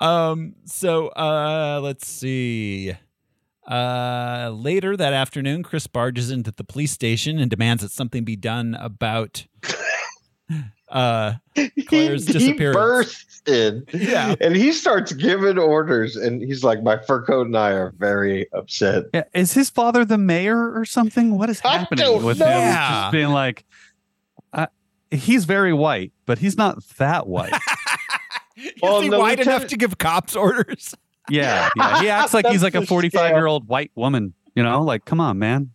um 0.00 0.54
so 0.64 1.08
uh 1.08 1.80
let's 1.82 2.06
see 2.06 2.92
uh 3.68 4.50
later 4.54 4.96
that 4.96 5.12
afternoon 5.12 5.62
chris 5.62 5.86
barges 5.86 6.30
into 6.30 6.52
the 6.52 6.62
police 6.62 6.92
station 6.92 7.38
and 7.38 7.50
demands 7.50 7.82
that 7.82 7.90
something 7.90 8.22
be 8.24 8.36
done 8.36 8.74
about 8.78 9.46
uh 10.90 11.34
Claire's 11.88 12.26
he, 12.26 12.32
disappearance. 12.32 12.48
He 12.48 12.72
bursts 12.72 13.42
in, 13.46 13.86
Yeah. 13.92 14.34
and 14.40 14.54
he 14.54 14.72
starts 14.72 15.12
giving 15.12 15.58
orders, 15.58 16.16
and 16.16 16.42
he's 16.42 16.62
like, 16.62 16.82
"My 16.82 16.98
fur 16.98 17.22
coat 17.22 17.46
and 17.46 17.56
I 17.56 17.70
are 17.70 17.92
very 17.98 18.50
upset." 18.52 19.04
Yeah, 19.14 19.24
is 19.34 19.52
his 19.52 19.70
father 19.70 20.04
the 20.04 20.18
mayor 20.18 20.76
or 20.76 20.84
something? 20.84 21.36
What 21.38 21.50
is 21.50 21.60
happening 21.60 22.22
with 22.22 22.38
know. 22.38 22.46
him? 22.46 22.52
Yeah. 22.52 23.02
Just 23.02 23.12
being 23.12 23.28
like, 23.28 23.64
uh, 24.52 24.66
he's 25.10 25.44
very 25.44 25.72
white, 25.72 26.12
but 26.26 26.38
he's 26.38 26.56
not 26.56 26.84
that 26.98 27.26
white. 27.26 27.52
Well, 28.82 28.98
is 28.98 29.04
he 29.04 29.08
no, 29.08 29.20
wide 29.20 29.40
enough 29.40 29.68
to 29.68 29.76
give 29.78 29.96
cops 29.96 30.36
orders 30.36 30.94
yeah, 31.30 31.68
yeah. 31.76 32.00
He 32.00 32.08
acts 32.08 32.34
like 32.34 32.46
he's 32.46 32.62
like 32.62 32.74
a 32.74 32.84
45 32.84 33.34
year 33.34 33.46
old 33.46 33.68
white 33.68 33.90
woman. 33.94 34.34
You 34.54 34.62
know, 34.62 34.82
like, 34.82 35.04
come 35.04 35.20
on, 35.20 35.38
man. 35.38 35.70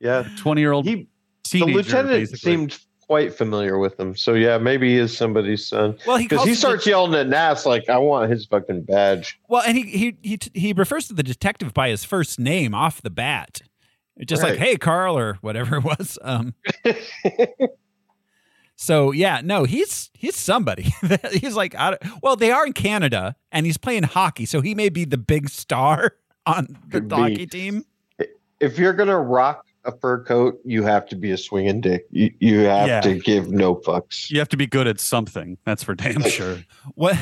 Yeah, 0.00 0.26
20 0.38 0.60
year 0.60 0.72
old 0.72 0.86
he 0.86 1.08
the 1.50 1.64
lieutenant 1.64 2.08
basically. 2.08 2.38
seemed 2.38 2.78
quite 3.06 3.34
familiar 3.34 3.78
with 3.78 3.98
him. 4.00 4.16
So 4.16 4.34
yeah, 4.34 4.58
maybe 4.58 4.90
he 4.92 4.98
is 4.98 5.16
somebody's 5.16 5.66
son. 5.66 5.98
Well, 6.06 6.16
he 6.16 6.26
Because 6.28 6.44
he 6.44 6.50
the- 6.50 6.56
starts 6.56 6.86
yelling 6.86 7.14
at 7.14 7.28
Nash 7.28 7.66
like, 7.66 7.88
"I 7.88 7.98
want 7.98 8.30
his 8.30 8.46
fucking 8.46 8.82
badge." 8.82 9.38
Well, 9.48 9.62
and 9.66 9.76
he 9.76 9.82
he 9.84 10.16
he 10.22 10.38
he 10.54 10.72
refers 10.72 11.08
to 11.08 11.14
the 11.14 11.22
detective 11.22 11.74
by 11.74 11.88
his 11.90 12.04
first 12.04 12.38
name 12.38 12.74
off 12.74 13.02
the 13.02 13.10
bat, 13.10 13.60
just 14.26 14.42
like 14.42 14.56
"Hey, 14.58 14.76
Carl" 14.76 15.18
or 15.18 15.34
whatever 15.40 15.76
it 15.78 15.84
was. 15.84 16.18
Um, 16.22 16.54
so 18.76 19.12
yeah, 19.12 19.40
no, 19.44 19.64
he's 19.64 20.10
he's 20.14 20.36
somebody. 20.36 20.92
he's 21.32 21.54
like, 21.56 21.74
I 21.76 21.90
don't- 21.90 22.22
well, 22.22 22.36
they 22.36 22.50
are 22.50 22.66
in 22.66 22.72
Canada, 22.72 23.36
and 23.50 23.66
he's 23.66 23.76
playing 23.78 24.04
hockey, 24.04 24.46
so 24.46 24.60
he 24.60 24.74
may 24.74 24.88
be 24.88 25.04
the 25.04 25.18
big 25.18 25.48
star 25.48 26.12
on 26.46 26.66
the 26.88 27.00
Could 27.00 27.08
be. 27.08 27.14
hockey 27.14 27.46
team. 27.46 27.84
if 28.60 28.78
you're 28.78 28.92
gonna 28.92 29.18
rock 29.18 29.66
a 29.84 29.90
fur 29.98 30.22
coat, 30.22 30.60
you 30.64 30.82
have 30.84 31.06
to 31.08 31.16
be 31.16 31.32
a 31.32 31.36
swinging 31.36 31.80
dick. 31.80 32.06
You 32.10 32.32
you 32.38 32.60
have 32.60 32.86
Yeah. 32.88 33.00
to 33.00 33.18
give 33.18 33.50
no 33.50 33.74
fucks. 33.76 34.30
You 34.30 34.38
have 34.38 34.48
to 34.50 34.56
be 34.56 34.66
good 34.66 34.86
at 34.86 35.00
something. 35.00 35.58
That's 35.64 35.82
for 35.82 35.94
damn 35.94 36.22
sure. 36.22 36.58
What? 36.94 37.16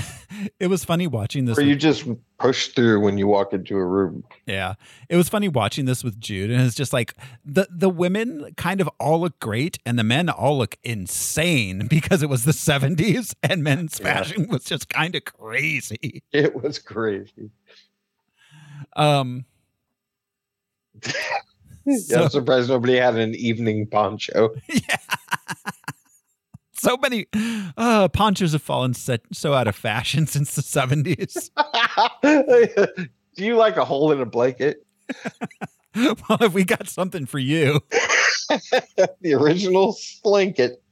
It 0.59 0.67
was 0.69 0.85
funny 0.85 1.07
watching 1.07 1.45
this. 1.47 1.57
Or 1.59 1.63
with- 1.63 1.69
you 1.69 1.77
just 1.77 2.07
push 2.39 2.69
through 2.69 3.01
when 3.01 3.17
you 3.19 3.27
walk 3.27 3.53
into 3.53 3.77
a 3.77 3.85
room. 3.85 4.25
Yeah. 4.47 4.75
It 5.09 5.17
was 5.17 5.29
funny 5.29 5.49
watching 5.49 5.85
this 5.87 6.03
with 6.05 6.21
Jude 6.21 6.51
and 6.51 6.61
it's 6.63 6.75
just 6.75 6.93
like 6.93 7.15
the 7.45 7.67
the 7.71 7.89
women 7.91 8.53
kind 8.57 8.81
of 8.81 8.89
all 8.99 9.21
look 9.21 9.39
great 9.41 9.79
and 9.87 9.99
the 9.99 10.05
men 10.05 10.29
all 10.29 10.59
look 10.59 10.77
insane 10.83 11.87
because 11.89 12.23
it 12.23 12.29
was 12.29 12.45
the 12.45 12.53
70s 12.53 13.35
and 13.43 13.63
men's 13.65 13.99
Yeah. 14.01 14.15
fashion 14.19 14.49
was 14.49 14.65
just 14.65 14.89
kind 14.89 15.15
of 15.15 15.25
crazy. 15.25 16.23
It 16.33 16.55
was 16.63 16.79
crazy. 16.79 17.51
Um 18.97 19.45
yeah, 21.87 21.97
So- 21.99 22.23
I'm 22.25 22.31
surprised 22.31 22.69
nobody 22.69 22.97
had 22.97 23.17
an 23.17 23.35
evening 23.35 23.87
poncho. 23.87 24.51
yeah. 24.69 24.97
So 26.73 26.97
many 26.97 27.27
uh 27.77 28.09
ponchos 28.09 28.53
have 28.53 28.63
fallen 28.63 28.95
set, 28.95 29.21
so 29.33 29.53
out 29.53 29.69
of 29.69 29.77
fashion 29.77 30.27
since 30.29 30.55
the 30.55 30.63
70s. 30.63 31.51
Do 33.37 33.45
you 33.45 33.57
like 33.57 33.77
a 33.77 33.85
hole 33.85 34.13
in 34.13 34.21
a 34.21 34.27
blanket? 34.27 34.87
well, 35.95 36.39
if 36.41 36.55
we 36.55 36.65
got 36.65 36.89
something 36.89 37.27
for 37.27 37.39
you. 37.39 37.81
the 39.21 39.35
original 39.35 39.97
blanket. 40.25 40.83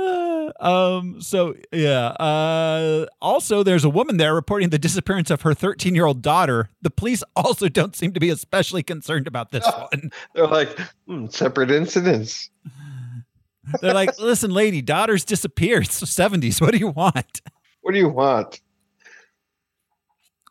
Um 0.60 1.22
so 1.22 1.54
yeah 1.72 2.08
uh 2.08 3.06
also 3.22 3.62
there's 3.62 3.84
a 3.84 3.88
woman 3.88 4.16
there 4.16 4.34
reporting 4.34 4.70
the 4.70 4.78
disappearance 4.78 5.30
of 5.30 5.42
her 5.42 5.54
13 5.54 5.94
year 5.94 6.04
old 6.04 6.22
daughter. 6.22 6.68
The 6.82 6.90
police 6.90 7.22
also 7.36 7.68
don't 7.68 7.94
seem 7.94 8.12
to 8.12 8.20
be 8.20 8.30
especially 8.30 8.82
concerned 8.82 9.26
about 9.26 9.52
this 9.52 9.64
one. 9.92 10.10
They're 10.34 10.48
like 10.48 10.76
hmm, 11.06 11.26
separate 11.28 11.70
incidents. 11.70 12.50
they're 13.80 13.94
like 13.94 14.18
listen 14.18 14.50
lady 14.50 14.82
daughter's 14.82 15.24
disappeared. 15.24 15.84
It's 15.84 16.00
the 16.00 16.06
70s 16.06 16.60
what 16.60 16.72
do 16.72 16.78
you 16.78 16.88
want? 16.88 17.40
What 17.82 17.92
do 17.92 17.98
you 17.98 18.08
want? 18.08 18.60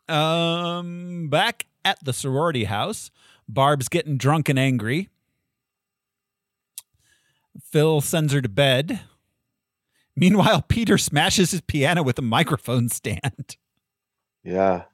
um 0.08 1.28
back 1.28 1.66
at 1.84 2.02
the 2.04 2.12
sorority 2.12 2.64
house 2.64 3.10
barb's 3.48 3.88
getting 3.88 4.16
drunk 4.16 4.48
and 4.48 4.58
angry. 4.58 5.08
Phil 7.70 8.00
sends 8.00 8.32
her 8.32 8.40
to 8.40 8.48
bed 8.48 9.00
meanwhile 10.16 10.62
peter 10.62 10.98
smashes 10.98 11.50
his 11.52 11.60
piano 11.62 12.02
with 12.02 12.18
a 12.18 12.22
microphone 12.22 12.88
stand 12.88 13.56
Yeah. 14.44 14.84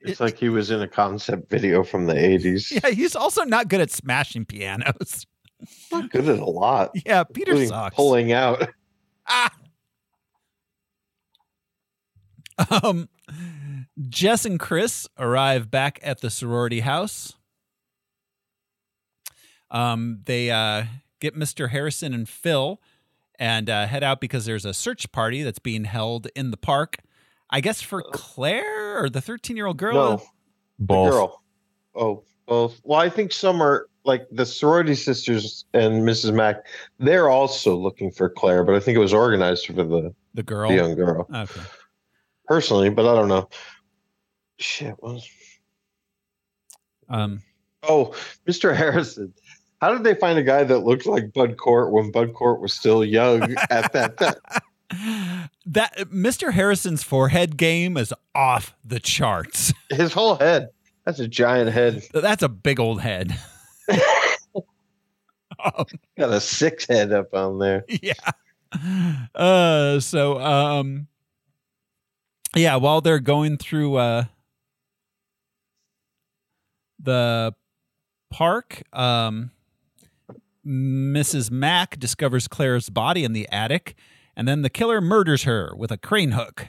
It's 0.00 0.20
It- 0.20 0.24
like 0.24 0.38
he 0.38 0.48
was 0.48 0.70
in 0.70 0.80
a 0.82 0.88
concept 0.88 1.50
video 1.50 1.82
from 1.82 2.06
the 2.06 2.14
80s. 2.14 2.70
Yeah, 2.70 2.90
he's 2.90 3.16
also 3.16 3.42
not 3.44 3.68
good 3.68 3.80
at 3.80 3.90
smashing 3.90 4.44
pianos. 4.46 5.26
Not 5.90 6.10
good 6.10 6.28
at 6.28 6.38
a 6.38 6.44
lot. 6.44 6.90
Yeah, 7.04 7.24
Peter 7.24 7.66
sucks. 7.66 7.96
Pulling 7.96 8.32
out. 8.32 8.68
Ah. 9.26 9.50
Um, 12.82 13.08
Jess 14.08 14.44
and 14.44 14.58
Chris 14.60 15.06
arrive 15.18 15.70
back 15.70 15.98
at 16.02 16.20
the 16.20 16.30
sorority 16.30 16.80
house. 16.80 17.34
Um, 19.70 20.20
they 20.24 20.50
uh, 20.50 20.84
get 21.20 21.34
Mr. 21.34 21.70
Harrison 21.70 22.14
and 22.14 22.28
Phil 22.28 22.80
and 23.38 23.68
uh, 23.70 23.86
head 23.86 24.02
out 24.02 24.20
because 24.20 24.44
there's 24.46 24.64
a 24.64 24.74
search 24.74 25.10
party 25.12 25.42
that's 25.42 25.58
being 25.58 25.84
held 25.84 26.28
in 26.34 26.50
the 26.50 26.56
park. 26.56 26.98
I 27.50 27.60
guess 27.60 27.80
for 27.80 28.02
Claire 28.12 28.98
or 29.02 29.08
the 29.08 29.20
13 29.20 29.56
year 29.56 29.66
old 29.66 29.76
girl. 29.76 29.94
No, 29.94 30.16
the 30.78 30.84
Both. 30.86 31.10
girl. 31.12 31.42
Oh, 31.94 32.24
both. 32.46 32.80
Well, 32.84 32.98
I 33.00 33.08
think 33.08 33.32
some 33.32 33.62
are 33.62 33.88
like 34.04 34.26
the 34.30 34.44
sorority 34.46 34.94
sisters 34.94 35.64
and 35.72 36.02
Mrs. 36.02 36.34
Mack. 36.34 36.66
They're 36.98 37.28
also 37.28 37.74
looking 37.76 38.10
for 38.10 38.28
Claire, 38.28 38.64
but 38.64 38.74
I 38.74 38.80
think 38.80 38.96
it 38.96 39.00
was 39.00 39.12
organized 39.14 39.66
for 39.66 39.72
the, 39.72 40.14
The 40.34 40.42
girl. 40.42 40.68
the 40.68 40.76
young 40.76 40.94
girl 40.94 41.26
Okay. 41.32 41.60
personally. 42.46 42.90
But 42.90 43.06
I 43.10 43.14
don't 43.14 43.28
know. 43.28 43.48
Shit 44.58 44.94
was. 45.02 45.28
Um, 47.08 47.42
Oh, 47.88 48.14
Mr. 48.48 48.74
Harrison. 48.76 49.32
How 49.80 49.92
did 49.92 50.04
they 50.04 50.14
find 50.14 50.38
a 50.38 50.42
guy 50.42 50.64
that 50.64 50.80
looked 50.80 51.06
like 51.06 51.32
Bud 51.32 51.56
Cort 51.58 51.92
when 51.92 52.10
Bud 52.10 52.34
Cort 52.34 52.60
was 52.60 52.72
still 52.72 53.04
young 53.04 53.54
at 53.70 53.92
that 53.92 54.16
time? 54.16 54.34
that 55.66 55.96
Mr. 56.10 56.52
Harrison's 56.52 57.02
forehead 57.02 57.56
game 57.56 57.96
is 57.96 58.14
off 58.34 58.74
the 58.84 59.00
charts. 59.00 59.72
His 59.90 60.12
whole 60.12 60.36
head. 60.36 60.70
That's 61.04 61.18
a 61.20 61.28
giant 61.28 61.70
head. 61.70 62.02
That's 62.12 62.42
a 62.42 62.48
big 62.48 62.80
old 62.80 63.00
head. 63.00 63.36
Um, 64.54 65.84
Got 66.18 66.30
a 66.30 66.40
six 66.40 66.86
head 66.88 67.12
up 67.12 67.34
on 67.34 67.58
there. 67.58 67.84
yeah. 67.88 68.12
Uh 69.34 70.00
so 70.00 70.38
um 70.40 71.06
yeah, 72.54 72.76
while 72.76 73.00
they're 73.00 73.20
going 73.20 73.56
through 73.56 73.96
uh 73.96 74.24
the 76.98 77.54
park, 78.30 78.82
um 78.92 79.50
Mrs. 80.66 81.50
Mack 81.50 81.98
discovers 81.98 82.48
Claire's 82.48 82.90
body 82.90 83.22
in 83.24 83.32
the 83.32 83.48
attic, 83.50 83.94
and 84.34 84.48
then 84.48 84.62
the 84.62 84.70
killer 84.70 85.00
murders 85.00 85.44
her 85.44 85.72
with 85.76 85.90
a 85.90 85.96
crane 85.96 86.32
hook. 86.32 86.68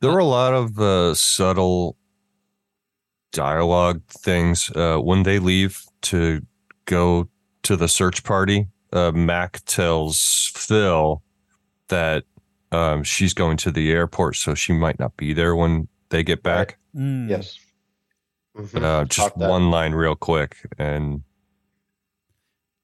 There 0.00 0.10
were 0.10 0.18
a 0.18 0.24
lot 0.24 0.54
of 0.54 0.78
uh, 0.80 1.14
subtle 1.14 1.96
dialogue 3.32 4.02
things 4.08 4.70
uh, 4.74 4.96
when 4.96 5.22
they 5.24 5.38
leave 5.38 5.84
to 6.02 6.40
go 6.86 7.28
to 7.64 7.76
the 7.76 7.88
search 7.88 8.24
party. 8.24 8.68
Uh, 8.92 9.12
Mac 9.12 9.62
tells 9.66 10.50
Phil 10.56 11.22
that 11.88 12.24
um, 12.72 13.04
she's 13.04 13.34
going 13.34 13.58
to 13.58 13.70
the 13.70 13.92
airport, 13.92 14.36
so 14.36 14.54
she 14.54 14.72
might 14.72 14.98
not 14.98 15.16
be 15.16 15.34
there 15.34 15.54
when 15.54 15.88
they 16.08 16.22
get 16.22 16.42
back. 16.42 16.78
Mm. 16.96 17.28
Yes. 17.28 17.58
Mhm. 18.56 18.82
Uh, 18.82 19.04
just 19.04 19.36
one 19.36 19.70
line, 19.70 19.92
real 19.92 20.16
quick, 20.16 20.56
and 20.78 21.22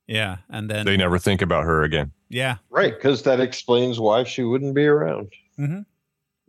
Yeah, 0.06 0.38
and 0.48 0.70
then 0.70 0.86
they 0.86 0.96
never 0.96 1.18
think 1.18 1.42
about 1.42 1.64
her 1.64 1.82
again. 1.82 2.12
yeah, 2.28 2.56
Right, 2.70 2.94
because 2.94 3.22
that 3.24 3.40
explains 3.40 3.98
why 3.98 4.22
she 4.24 4.42
wouldn't 4.44 4.74
be 4.74 4.86
around. 4.86 5.32
Mhm. 5.58 5.84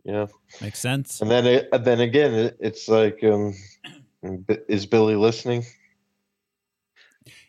Yeah, 0.04 0.26
makes 0.60 0.78
sense. 0.78 1.20
and 1.20 1.30
then 1.30 1.44
it, 1.46 1.68
and 1.72 1.84
then 1.84 2.00
again, 2.00 2.32
it, 2.34 2.56
it's 2.60 2.88
like, 2.88 3.22
um, 3.24 3.54
is 4.68 4.86
Billy 4.86 5.16
listening? 5.16 5.64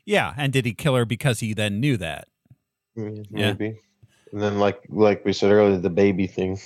Yeah, 0.06 0.34
and 0.38 0.52
did 0.52 0.66
he 0.66 0.74
kill 0.74 0.96
her 0.96 1.06
because 1.06 1.40
he 1.40 1.54
then 1.54 1.80
knew 1.80 1.96
that? 1.98 2.28
Mm, 2.98 3.26
Yeah. 3.30 3.52
Maybe. 3.54 3.78
And 4.32 4.42
then, 4.42 4.60
like 4.60 4.80
like 4.90 5.24
we 5.26 5.34
said 5.34 5.52
earlier, 5.52 5.78
the 5.78 5.90
baby 5.90 6.28
thing 6.28 6.60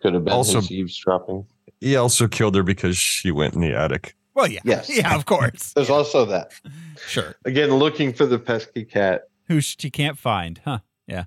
could 0.00 0.14
have 0.14 0.24
been 0.24 0.32
Also- 0.32 0.60
his 0.60 0.70
eavesdropping. 0.70 1.46
He 1.80 1.96
also 1.96 2.26
killed 2.28 2.54
her 2.56 2.62
because 2.62 2.96
she 2.98 3.30
went 3.30 3.54
in 3.54 3.60
the 3.60 3.72
attic. 3.74 4.14
Well, 4.38 4.46
yeah, 4.46 4.60
Yes. 4.62 4.88
yeah, 4.96 5.16
of 5.16 5.26
course, 5.26 5.72
There's 5.72 5.90
also 5.90 6.24
that. 6.26 6.52
sure. 7.08 7.34
Again, 7.44 7.74
looking 7.74 8.12
for 8.12 8.24
the 8.24 8.38
pesky 8.38 8.84
cat. 8.84 9.22
Who 9.48 9.60
she 9.60 9.90
can't 9.90 10.16
find, 10.16 10.60
huh? 10.64 10.78
Yeah. 11.08 11.24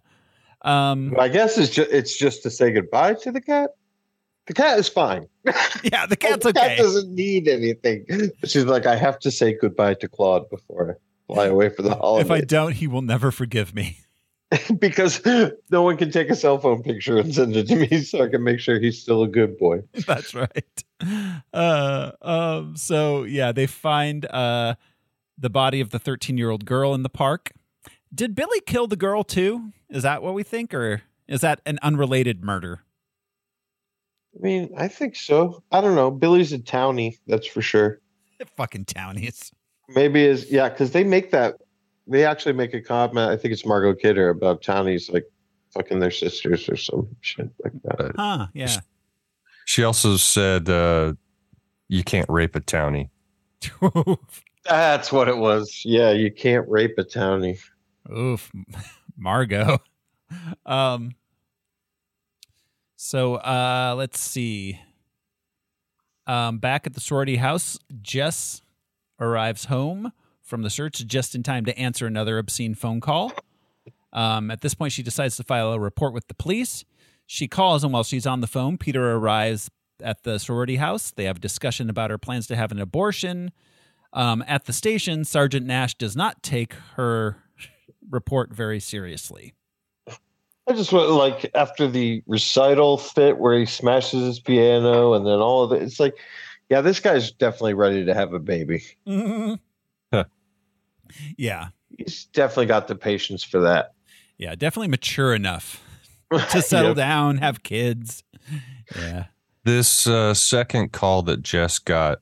Um. 0.61 1.13
I 1.19 1.27
guess 1.27 1.57
it's 1.57 1.71
just 1.71 1.91
it's 1.91 2.17
just 2.17 2.41
to 2.43 2.49
say 2.49 2.71
goodbye 2.71 3.15
to 3.15 3.31
the 3.33 3.41
cat. 3.41 3.71
The 4.47 4.53
cat 4.53 4.79
is 4.79 4.87
fine. 4.87 5.27
Yeah, 5.83 6.05
the 6.05 6.15
cat's 6.15 6.45
the 6.45 6.53
cat 6.53 6.71
okay. 6.73 6.77
doesn't 6.77 7.13
need 7.13 7.47
anything. 7.47 8.05
She's 8.45 8.65
like, 8.65 8.85
I 8.85 8.95
have 8.95 9.17
to 9.19 9.31
say 9.31 9.57
goodbye 9.59 9.95
to 9.95 10.07
Claude 10.07 10.49
before 10.49 10.99
I 11.29 11.33
fly 11.33 11.45
away 11.47 11.69
for 11.69 11.81
the 11.81 11.95
holiday. 11.95 12.25
If 12.25 12.31
I 12.31 12.41
don't, 12.41 12.73
he 12.73 12.87
will 12.87 13.01
never 13.01 13.31
forgive 13.31 13.73
me. 13.75 13.97
because 14.79 15.21
no 15.69 15.81
one 15.81 15.97
can 15.97 16.11
take 16.11 16.29
a 16.29 16.35
cell 16.35 16.57
phone 16.57 16.83
picture 16.83 17.17
and 17.17 17.33
send 17.33 17.55
it 17.55 17.67
to 17.67 17.75
me 17.75 18.01
so 18.01 18.23
I 18.23 18.27
can 18.27 18.43
make 18.43 18.59
sure 18.59 18.79
he's 18.79 19.01
still 19.01 19.23
a 19.23 19.27
good 19.27 19.57
boy. 19.57 19.83
That's 20.07 20.33
right. 20.33 20.83
Uh. 21.53 22.11
Um. 22.21 22.75
So 22.75 23.23
yeah, 23.23 23.51
they 23.51 23.67
find 23.67 24.25
uh 24.25 24.75
the 25.37 25.49
body 25.49 25.81
of 25.81 25.89
the 25.89 25.99
13 25.99 26.37
year 26.37 26.49
old 26.49 26.65
girl 26.65 26.93
in 26.93 27.03
the 27.03 27.09
park. 27.09 27.51
Did 28.13 28.35
Billy 28.35 28.59
kill 28.65 28.87
the 28.87 28.95
girl 28.95 29.23
too? 29.23 29.71
Is 29.89 30.03
that 30.03 30.21
what 30.21 30.33
we 30.33 30.43
think, 30.43 30.73
or 30.73 31.01
is 31.27 31.41
that 31.41 31.61
an 31.65 31.79
unrelated 31.81 32.43
murder? 32.43 32.81
I 34.35 34.39
mean, 34.41 34.73
I 34.77 34.87
think 34.87 35.15
so. 35.15 35.63
I 35.71 35.81
don't 35.81 35.95
know. 35.95 36.11
Billy's 36.11 36.53
a 36.53 36.59
townie, 36.59 37.19
that's 37.27 37.47
for 37.47 37.61
sure. 37.61 37.99
Fucking 38.57 38.85
townies. 38.85 39.51
Maybe 39.89 40.23
is 40.23 40.49
yeah, 40.51 40.69
because 40.69 40.91
they 40.91 41.03
make 41.03 41.31
that. 41.31 41.60
They 42.11 42.25
actually 42.25 42.53
make 42.53 42.73
a 42.73 42.81
comment. 42.81 43.31
I 43.31 43.37
think 43.37 43.53
it's 43.53 43.65
Margot 43.65 43.93
Kidder 43.93 44.29
about 44.29 44.61
townies 44.61 45.09
like 45.09 45.25
fucking 45.73 45.99
their 45.99 46.11
sisters 46.11 46.67
or 46.67 46.75
some 46.75 47.07
shit 47.21 47.49
like 47.63 47.73
that. 47.83 48.11
Huh? 48.17 48.47
Yeah. 48.53 48.75
She 49.65 49.85
also 49.85 50.17
said 50.17 50.69
uh, 50.69 51.13
you 51.87 52.03
can't 52.03 52.29
rape 52.29 52.55
a 52.55 52.59
townie. 52.59 53.09
That's 54.65 55.11
what 55.11 55.29
it 55.29 55.37
was. 55.37 55.83
Yeah, 55.85 56.11
you 56.11 56.31
can't 56.31 56.67
rape 56.67 56.95
a 56.97 57.03
townie. 57.03 57.59
Oof, 58.13 58.51
Margot. 59.17 59.79
Um. 60.65 61.15
So 62.97 63.35
uh, 63.35 63.95
let's 63.97 64.19
see. 64.19 64.79
Um, 66.27 66.59
back 66.59 66.85
at 66.85 66.93
the 66.93 66.99
sorority 66.99 67.37
house, 67.37 67.79
Jess 68.01 68.61
arrives 69.19 69.65
home 69.65 70.11
from 70.43 70.61
the 70.61 70.69
search 70.69 71.05
just 71.05 71.35
in 71.35 71.43
time 71.43 71.65
to 71.65 71.77
answer 71.77 72.05
another 72.05 72.37
obscene 72.37 72.75
phone 72.75 72.99
call. 72.99 73.31
Um, 74.13 74.51
at 74.51 74.61
this 74.61 74.73
point, 74.73 74.91
she 74.91 75.03
decides 75.03 75.37
to 75.37 75.43
file 75.43 75.71
a 75.71 75.79
report 75.79 76.13
with 76.13 76.27
the 76.27 76.33
police. 76.33 76.83
She 77.25 77.47
calls, 77.47 77.83
and 77.83 77.93
while 77.93 78.03
she's 78.03 78.27
on 78.27 78.41
the 78.41 78.47
phone, 78.47 78.77
Peter 78.77 79.11
arrives 79.13 79.69
at 80.03 80.23
the 80.23 80.37
sorority 80.37 80.75
house. 80.77 81.11
They 81.11 81.25
have 81.25 81.37
a 81.37 81.41
discussion 81.41 81.89
about 81.89 82.09
her 82.09 82.17
plans 82.17 82.47
to 82.47 82.55
have 82.55 82.71
an 82.71 82.79
abortion. 82.79 83.51
Um, 84.13 84.43
at 84.47 84.65
the 84.65 84.73
station, 84.73 85.23
Sergeant 85.23 85.65
Nash 85.65 85.95
does 85.95 86.15
not 86.15 86.43
take 86.43 86.73
her 86.95 87.37
report 88.09 88.53
very 88.53 88.79
seriously. 88.79 89.53
I 90.67 90.73
just 90.73 90.91
want 90.91 91.09
like 91.09 91.49
after 91.55 91.87
the 91.87 92.23
recital 92.27 92.97
fit 92.97 93.37
where 93.37 93.57
he 93.57 93.65
smashes 93.65 94.23
his 94.23 94.39
piano 94.39 95.13
and 95.13 95.25
then 95.25 95.39
all 95.39 95.63
of 95.63 95.71
it. 95.71 95.81
It's 95.81 95.99
like, 95.99 96.15
yeah, 96.69 96.81
this 96.81 96.99
guy's 96.99 97.31
definitely 97.31 97.73
ready 97.73 98.05
to 98.05 98.13
have 98.13 98.33
a 98.33 98.39
baby. 98.39 98.83
Huh. 99.07 99.57
Yeah, 101.37 101.69
He's 101.97 102.25
definitely 102.25 102.67
got 102.67 102.87
the 102.87 102.95
patience 102.95 103.43
for 103.43 103.59
that. 103.61 103.93
yeah, 104.37 104.55
definitely 104.55 104.87
mature 104.89 105.33
enough 105.35 105.83
to 106.51 106.61
settle 106.61 106.89
Yep. 106.91 106.97
down, 106.97 107.37
have 107.37 107.63
kids. 107.63 108.23
Yeah, 108.95 109.25
This 109.63 110.07
uh, 110.07 110.33
second 110.33 110.91
call 110.91 111.21
that 111.23 111.41
Jess 111.43 111.79
got, 111.79 112.19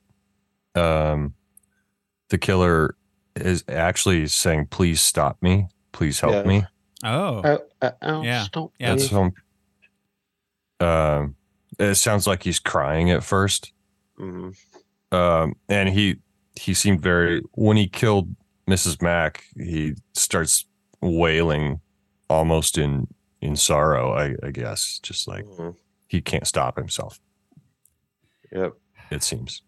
um, 0.74 1.34
the 2.28 2.38
killer 2.38 2.96
is 3.36 3.64
actually 3.68 4.26
saying, 4.28 4.66
"Please 4.66 5.00
stop 5.00 5.40
me. 5.42 5.68
Please 5.92 6.20
help 6.20 6.34
Yeah. 6.34 6.42
me." 6.42 6.64
oh, 7.04 7.40
Oh, 7.44 7.58
uh, 7.80 7.90
oh, 8.02 8.22
Yeah. 8.22 8.42
stop 8.44 8.72
Yeah. 8.78 8.94
me. 8.94 8.98
That's 9.00 9.10
some. 9.10 9.32
Um, 10.80 11.36
it 11.78 11.94
sounds 11.96 12.26
like 12.26 12.42
he's 12.42 12.58
crying 12.58 13.10
at 13.10 13.22
first. 13.24 13.72
Mhm. 14.18 14.54
um, 15.12 15.54
and 15.68 15.88
he 15.88 16.16
he 16.56 16.74
seemed 16.74 17.00
very 17.00 17.40
when 17.52 17.76
he 17.78 17.88
killed 17.88 18.28
Mrs. 18.70 19.02
Mack, 19.02 19.44
he 19.56 19.94
starts 20.14 20.64
wailing 21.02 21.80
almost 22.28 22.78
in 22.78 23.08
in 23.42 23.56
sorrow. 23.56 24.12
I, 24.12 24.34
I 24.46 24.50
guess 24.50 25.00
just 25.02 25.26
like 25.26 25.44
Mhm. 25.44 25.74
he 26.08 26.20
can't 26.20 26.46
stop 26.46 26.76
himself. 26.78 27.18
Yep. 28.52 28.72
It 29.10 29.22
seems. 29.22 29.62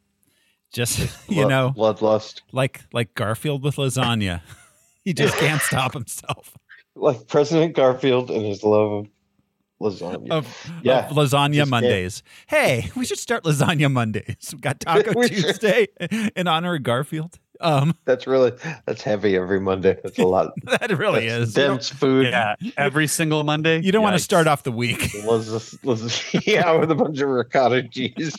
just 0.73 0.99
you 1.29 1.45
Blood- 1.47 1.49
know, 1.49 1.73
bloodlust. 1.77 2.41
like 2.53 2.81
like 2.93 3.15
Garfield 3.15 3.63
with 3.63 3.77
lasagna, 3.77 4.41
he 5.05 5.13
just 5.13 5.37
can't 5.45 5.61
stop 5.61 5.93
himself 5.95 6.57
Like 6.95 7.27
President 7.29 7.75
Garfield 7.75 8.31
and 8.31 8.45
his 8.47 8.63
love 8.63 8.93
of 8.93 9.93
lasagna. 9.95 10.31
of, 10.31 10.71
Yeah, 10.83 11.09
of 11.09 11.17
lasagna 11.17 11.55
just 11.55 11.59
can't. 11.59 11.71
Mondays. 11.71 12.23
Hey, 12.47 12.91
we 12.97 13.05
should 13.05 13.19
start 13.19 13.43
lasagna 13.45 13.91
Mondays. 13.91 14.51
We 14.53 14.61
got 14.61 14.79
Taco 14.81 15.13
We 15.17 15.29
should. 15.29 15.45
Tuesday 15.61 15.89
in 16.37 16.47
honor 16.47 16.75
of 16.77 16.83
Garfield. 16.85 17.39
Um, 17.63 17.95
That's 18.05 18.27
really 18.27 18.53
that's 18.87 19.03
heavy 19.03 19.37
every 19.37 19.61
Monday. 19.61 19.97
That's 20.03 20.19
a 20.19 20.25
lot. 20.27 20.53
that 20.65 20.91
really 20.99 21.29
That's 21.29 21.49
is. 21.49 21.55
Dense 21.55 21.89
food. 21.89 22.27
Yeah, 22.27 22.55
every 22.77 23.07
single 23.07 23.45
Monday. 23.45 23.81
you 23.81 23.93
don't 23.93 24.03
want 24.03 24.17
to 24.17 24.23
start 24.23 24.47
off 24.47 24.63
the 24.65 24.73
week. 24.73 25.09
Las- 25.25 25.79
las- 25.85 26.47
yeah, 26.47 26.73
with 26.77 26.91
a 26.91 26.95
bunch 26.95 27.21
of 27.21 27.29
ricotta 27.29 27.89
cheese. 27.89 28.35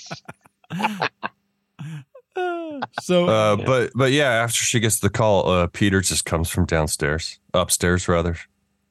so 3.01 3.27
Uh, 3.27 3.55
but 3.57 3.91
but 3.95 4.11
yeah, 4.11 4.29
after 4.29 4.57
she 4.57 4.79
gets 4.79 4.99
the 4.99 5.09
call, 5.09 5.49
uh, 5.49 5.67
Peter 5.67 6.01
just 6.01 6.25
comes 6.25 6.49
from 6.49 6.65
downstairs, 6.65 7.39
upstairs 7.53 8.07
rather, 8.07 8.37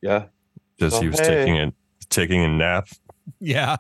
Yeah. 0.01 0.27
because 0.79 0.99
he 1.01 1.09
Oh, 1.09 1.11
was 1.11 1.21
hey. 1.21 1.27
taking 1.27 1.59
a 1.59 1.73
taking 2.09 2.43
a 2.45 2.49
nap. 2.49 2.89
yeah. 3.41 3.77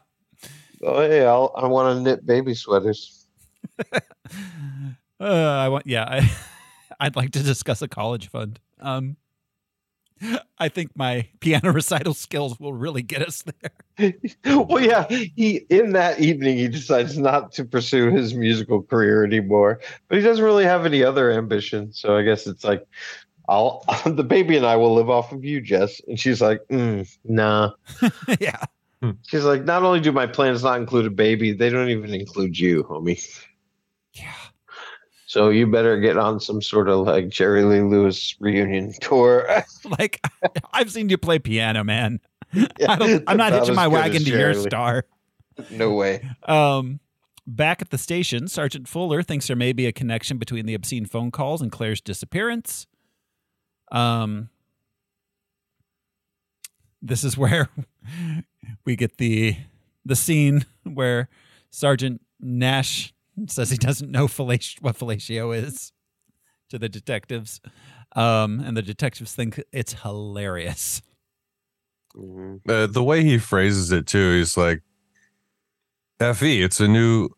Oh, 0.84 1.00
hey, 1.00 1.24
I'll, 1.24 1.53
I 1.57 1.66
want 1.66 1.96
to 1.96 2.03
knit 2.03 2.26
baby 2.26 2.55
sweaters. 2.55 3.26
Uh, 5.22 5.58
I 5.60 5.68
want. 5.68 5.86
Yeah, 5.86 6.04
I, 6.04 6.30
I'd 7.00 7.16
like 7.16 7.30
to 7.32 7.42
discuss 7.42 7.80
a 7.80 7.88
college 7.88 8.28
fund. 8.28 8.58
Um, 8.80 9.16
I 10.58 10.68
think 10.68 10.90
my 10.96 11.28
piano 11.40 11.72
recital 11.72 12.14
skills 12.14 12.58
will 12.58 12.72
really 12.72 13.02
get 13.02 13.22
us 13.22 13.42
there. 13.42 14.14
well, 14.44 14.82
yeah, 14.82 15.06
he 15.08 15.64
in 15.68 15.92
that 15.92 16.20
evening 16.20 16.56
he 16.56 16.68
decides 16.68 17.18
not 17.18 17.52
to 17.52 17.64
pursue 17.64 18.10
his 18.10 18.34
musical 18.34 18.82
career 18.82 19.24
anymore, 19.24 19.80
but 20.08 20.18
he 20.18 20.24
doesn't 20.24 20.44
really 20.44 20.64
have 20.64 20.86
any 20.86 21.02
other 21.02 21.30
ambition. 21.30 21.92
So 21.92 22.16
I 22.16 22.22
guess 22.22 22.46
it's 22.46 22.64
like, 22.64 22.86
I'll 23.48 23.84
the 24.06 24.24
baby 24.24 24.56
and 24.56 24.66
I 24.66 24.76
will 24.76 24.94
live 24.94 25.10
off 25.10 25.32
of 25.32 25.44
you, 25.44 25.60
Jess. 25.60 26.00
And 26.08 26.18
she's 26.18 26.40
like, 26.40 26.60
mm, 26.68 27.08
nah. 27.24 27.72
yeah. 28.40 28.64
She's 29.22 29.44
like, 29.44 29.64
not 29.64 29.82
only 29.82 29.98
do 29.98 30.12
my 30.12 30.28
plans 30.28 30.62
not 30.62 30.78
include 30.78 31.06
a 31.06 31.10
baby, 31.10 31.52
they 31.52 31.70
don't 31.70 31.88
even 31.90 32.14
include 32.14 32.56
you, 32.56 32.84
homie. 32.84 33.20
Yeah. 34.12 34.32
So 35.32 35.48
you 35.48 35.66
better 35.66 35.98
get 35.98 36.18
on 36.18 36.40
some 36.40 36.60
sort 36.60 36.90
of 36.90 37.06
like 37.06 37.30
Jerry 37.30 37.62
Lee 37.62 37.80
Lewis 37.80 38.36
reunion 38.38 38.92
tour. 39.00 39.48
Like 39.98 40.20
I've 40.74 40.92
seen 40.92 41.08
you 41.08 41.16
play 41.16 41.38
piano, 41.38 41.82
man. 41.82 42.20
Yeah, 42.52 42.66
I 42.88 43.22
I'm 43.26 43.38
not 43.38 43.54
hitching 43.54 43.74
my 43.74 43.88
wagon 43.88 44.22
to 44.24 44.30
your 44.30 44.52
star. 44.52 45.06
No 45.70 45.94
way. 45.94 46.28
Um, 46.44 47.00
back 47.46 47.80
at 47.80 47.88
the 47.88 47.96
station, 47.96 48.46
Sergeant 48.46 48.88
Fuller 48.88 49.22
thinks 49.22 49.46
there 49.46 49.56
may 49.56 49.72
be 49.72 49.86
a 49.86 49.92
connection 49.92 50.36
between 50.36 50.66
the 50.66 50.74
obscene 50.74 51.06
phone 51.06 51.30
calls 51.30 51.62
and 51.62 51.72
Claire's 51.72 52.02
disappearance. 52.02 52.86
Um, 53.90 54.50
this 57.00 57.24
is 57.24 57.38
where 57.38 57.70
we 58.84 58.96
get 58.96 59.16
the 59.16 59.56
the 60.04 60.16
scene 60.16 60.66
where 60.84 61.30
Sergeant 61.70 62.20
Nash 62.38 63.14
says 63.48 63.70
he 63.70 63.76
doesn't 63.76 64.10
know 64.10 64.26
fellatio, 64.26 64.82
what 64.82 64.98
fellatio 64.98 65.56
is 65.56 65.92
to 66.70 66.78
the 66.78 66.88
detectives, 66.88 67.60
um, 68.16 68.60
and 68.60 68.76
the 68.76 68.82
detectives 68.82 69.34
think 69.34 69.62
it's 69.72 69.94
hilarious. 70.02 71.02
Mhm. 72.14 72.60
Uh, 72.68 72.86
the 72.86 73.02
way 73.02 73.24
he 73.24 73.38
phrases 73.38 73.90
it 73.90 74.06
too, 74.06 74.36
he's 74.36 74.56
like, 74.56 74.82
"Fe, 76.18 76.60
it's 76.60 76.80
a 76.80 76.88
new, 76.88 77.30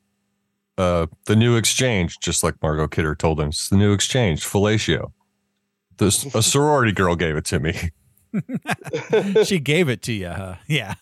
uh, 0.79 1.07
the 1.27 1.37
new 1.37 1.57
exchange." 1.57 2.19
Just 2.21 2.43
like 2.43 2.61
Margot 2.61 2.89
Kidder 2.89 3.15
told 3.15 3.41
him, 3.41 3.49
it's 3.49 3.69
the 3.69 3.77
new 3.77 3.93
exchange, 3.93 4.45
fellatio. 4.45 5.13
This 5.99 6.25
a 6.35 6.43
sorority 6.43 6.93
girl 6.93 7.15
gave 7.15 7.37
it 7.37 7.45
to 7.47 7.61
me. 7.61 7.91
she 9.45 9.61
gave 9.61 9.89
it 9.89 10.03
to 10.03 10.13
you, 10.13 10.29
huh? 10.29 10.57
Yeah. 10.67 10.95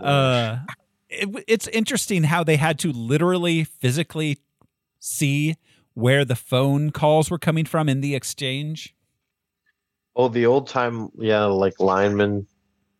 Uh, 0.00 0.58
it, 1.08 1.44
it's 1.46 1.68
interesting 1.68 2.24
how 2.24 2.42
they 2.44 2.56
had 2.56 2.78
to 2.80 2.92
literally 2.92 3.64
physically 3.64 4.38
see 4.98 5.56
where 5.94 6.24
the 6.24 6.36
phone 6.36 6.90
calls 6.90 7.30
were 7.30 7.38
coming 7.38 7.64
from 7.64 7.88
in 7.88 8.00
the 8.00 8.14
exchange. 8.14 8.94
Oh, 10.14 10.28
the 10.28 10.46
old 10.46 10.66
time, 10.68 11.10
yeah, 11.18 11.44
like 11.44 11.78
lineman 11.78 12.46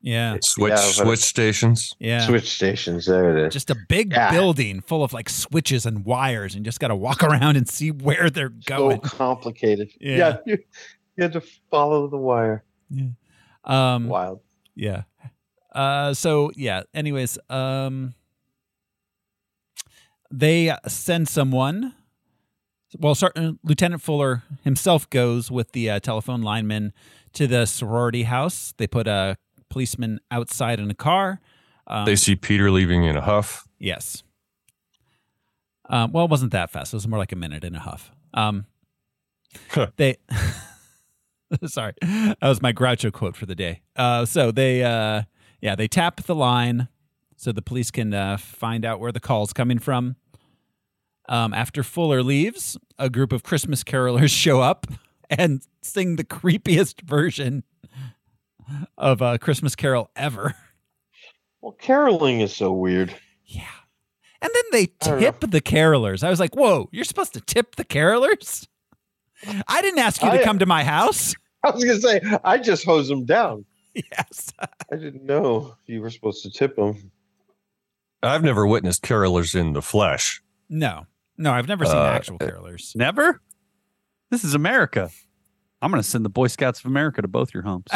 Yeah. 0.02 0.36
Switch 0.42 0.70
Yeah, 0.70 0.76
but- 0.76 1.04
switch 1.04 1.20
stations. 1.20 1.94
Yeah. 1.98 2.20
switch 2.26 2.48
stations. 2.48 3.06
There 3.06 3.36
it 3.36 3.46
is. 3.46 3.52
Just 3.52 3.70
a 3.70 3.76
big 3.88 4.12
Yeah. 4.12 4.30
building 4.30 4.80
full 4.80 5.02
of 5.02 5.12
like 5.12 5.28
switches 5.28 5.84
and 5.86 6.04
wires, 6.04 6.54
and 6.54 6.64
just 6.64 6.78
got 6.78 6.88
to 6.88 6.94
walk 6.96 7.22
around 7.24 7.56
and 7.56 7.68
see 7.68 7.90
where 7.90 8.30
they're 8.30 8.50
going. 8.50 9.00
so 9.02 9.08
complicated. 9.16 9.90
Yeah. 10.00 10.16
Yeah, 10.16 10.36
you, 10.46 10.58
you 11.16 11.22
had 11.22 11.32
to 11.32 11.42
follow 11.70 12.06
the 12.08 12.18
wire. 12.18 12.62
Yeah. 12.90 13.08
Um, 13.64 14.08
Wild. 14.08 14.40
Yeah. 14.74 15.02
Uh 15.76 16.14
so 16.14 16.50
yeah, 16.56 16.82
anyways, 16.94 17.38
um 17.50 18.14
they 20.30 20.74
send 20.88 21.28
someone 21.28 21.94
well, 22.98 23.14
certain 23.14 23.58
Lieutenant 23.62 24.00
Fuller 24.00 24.42
himself 24.62 25.08
goes 25.10 25.50
with 25.50 25.72
the 25.72 25.90
uh, 25.90 26.00
telephone 26.00 26.42
lineman 26.42 26.92
to 27.34 27.46
the 27.46 27.66
sorority 27.66 28.22
house. 28.22 28.72
They 28.78 28.86
put 28.86 29.06
a 29.06 29.36
policeman 29.68 30.20
outside 30.30 30.80
in 30.80 30.90
a 30.90 30.94
car. 30.94 31.40
Um, 31.86 32.06
They 32.06 32.16
see 32.16 32.36
Peter 32.36 32.70
leaving 32.70 33.04
in 33.04 33.16
a 33.16 33.20
huff. 33.20 33.68
Yes. 33.78 34.22
Um, 35.88 36.12
well, 36.12 36.24
it 36.24 36.30
wasn't 36.30 36.52
that 36.52 36.70
fast. 36.70 36.92
It 36.92 36.96
was 36.96 37.06
more 37.08 37.18
like 37.18 37.32
a 37.32 37.36
minute 37.36 37.64
and 37.64 37.76
a 37.76 37.80
half. 37.80 38.10
Um, 38.34 38.66
they, 39.96 40.16
sorry, 41.66 41.92
that 42.02 42.38
was 42.42 42.60
my 42.62 42.72
Groucho 42.72 43.12
quote 43.12 43.36
for 43.36 43.46
the 43.46 43.54
day. 43.54 43.82
Uh, 43.94 44.24
so 44.24 44.50
they, 44.50 44.82
uh, 44.82 45.22
yeah, 45.66 45.74
they 45.74 45.88
tap 45.88 46.22
the 46.22 46.34
line 46.36 46.86
so 47.34 47.50
the 47.50 47.60
police 47.60 47.90
can 47.90 48.14
uh, 48.14 48.36
find 48.36 48.84
out 48.84 49.00
where 49.00 49.10
the 49.10 49.18
call's 49.18 49.52
coming 49.52 49.80
from. 49.80 50.14
Um, 51.28 51.52
after 51.52 51.82
Fuller 51.82 52.22
leaves, 52.22 52.78
a 53.00 53.10
group 53.10 53.32
of 53.32 53.42
Christmas 53.42 53.82
carolers 53.82 54.30
show 54.44 54.60
up 54.60 54.86
and 55.28 55.66
sing 55.82 56.14
the 56.14 56.22
creepiest 56.22 57.00
version 57.00 57.64
of 58.96 59.20
a 59.20 59.40
Christmas 59.40 59.74
Carol 59.74 60.08
ever. 60.14 60.54
Well, 61.60 61.72
caroling 61.72 62.42
is 62.42 62.54
so 62.54 62.70
weird. 62.70 63.12
Yeah. 63.44 63.64
And 64.40 64.52
then 64.54 64.64
they 64.70 64.86
tip 65.00 65.40
the 65.40 65.60
carolers. 65.60 66.22
I 66.22 66.30
was 66.30 66.38
like, 66.38 66.54
whoa, 66.54 66.88
you're 66.92 67.02
supposed 67.02 67.34
to 67.34 67.40
tip 67.40 67.74
the 67.74 67.84
carolers? 67.84 68.68
I 69.66 69.82
didn't 69.82 69.98
ask 69.98 70.22
you 70.22 70.30
to 70.30 70.40
I- 70.42 70.44
come 70.44 70.60
to 70.60 70.66
my 70.66 70.84
house. 70.84 71.34
I 71.64 71.70
was 71.70 71.84
gonna 71.84 71.98
say 72.00 72.20
I 72.44 72.58
just 72.58 72.84
hose 72.84 73.08
them 73.08 73.24
down. 73.24 73.64
Yes. 74.12 74.52
I 74.92 74.96
didn't 74.96 75.24
know 75.24 75.74
you 75.86 76.00
were 76.02 76.10
supposed 76.10 76.42
to 76.42 76.50
tip 76.50 76.76
them. 76.76 77.10
I've 78.22 78.42
never 78.42 78.66
witnessed 78.66 79.02
carolers 79.02 79.54
in 79.58 79.72
the 79.72 79.82
flesh. 79.82 80.42
No. 80.68 81.06
No, 81.38 81.52
I've 81.52 81.68
never 81.68 81.84
seen 81.84 81.96
Uh, 81.96 82.04
actual 82.04 82.38
carolers. 82.38 82.94
Never? 82.96 83.40
This 84.30 84.44
is 84.44 84.54
America. 84.54 85.10
I'm 85.80 85.90
going 85.90 86.02
to 86.02 86.08
send 86.08 86.24
the 86.24 86.30
Boy 86.30 86.48
Scouts 86.48 86.80
of 86.80 86.86
America 86.86 87.22
to 87.22 87.28
both 87.28 87.54
your 87.54 87.62
homes. 87.62 87.86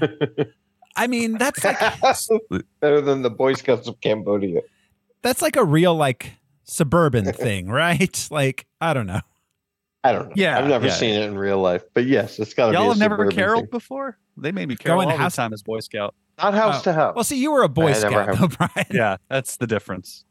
I 0.96 1.06
mean, 1.06 1.38
that's 1.38 1.62
like 1.62 1.78
Better 2.80 3.00
than 3.00 3.22
the 3.22 3.30
Boy 3.30 3.54
Scouts 3.54 3.86
of 3.88 4.00
Cambodia. 4.00 4.62
that's 5.22 5.42
like 5.42 5.56
a 5.56 5.64
real 5.64 5.94
like 5.94 6.32
suburban 6.64 7.30
thing, 7.32 7.68
right? 7.68 8.28
Like, 8.30 8.66
I 8.80 8.94
don't 8.94 9.06
know. 9.06 9.20
I 10.04 10.12
don't 10.12 10.28
know. 10.28 10.34
Yeah, 10.36 10.58
I've 10.58 10.68
never 10.68 10.86
yeah. 10.86 10.92
seen 10.92 11.14
it 11.14 11.22
in 11.22 11.36
real 11.36 11.58
life, 11.58 11.82
but 11.92 12.06
yes, 12.06 12.38
it's 12.38 12.54
got 12.54 12.66
to 12.66 12.72
be. 12.72 12.78
Y'all 12.78 12.88
have 12.90 12.98
never 12.98 13.28
caroled 13.28 13.64
thing. 13.64 13.70
before? 13.70 14.18
They 14.36 14.52
made 14.52 14.68
me 14.68 14.76
carol 14.76 14.98
Going 15.02 15.10
all 15.12 15.16
house- 15.16 15.34
the 15.36 15.42
time 15.42 15.52
as 15.52 15.62
Boy 15.62 15.80
Scout. 15.80 16.14
Not 16.38 16.52
house 16.54 16.80
Oh. 16.80 16.82
to 16.84 16.92
house. 16.92 17.14
Well, 17.14 17.24
see, 17.24 17.40
you 17.40 17.50
were 17.52 17.62
a 17.62 17.68
Boy 17.68 17.86
I 17.88 17.92
never 17.92 18.00
Scout, 18.00 18.28
have. 18.28 18.40
though, 18.40 18.48
Brian. 18.74 18.86
Yeah, 18.90 19.16
that's 19.28 19.56
the 19.56 19.66
difference. 19.66 20.24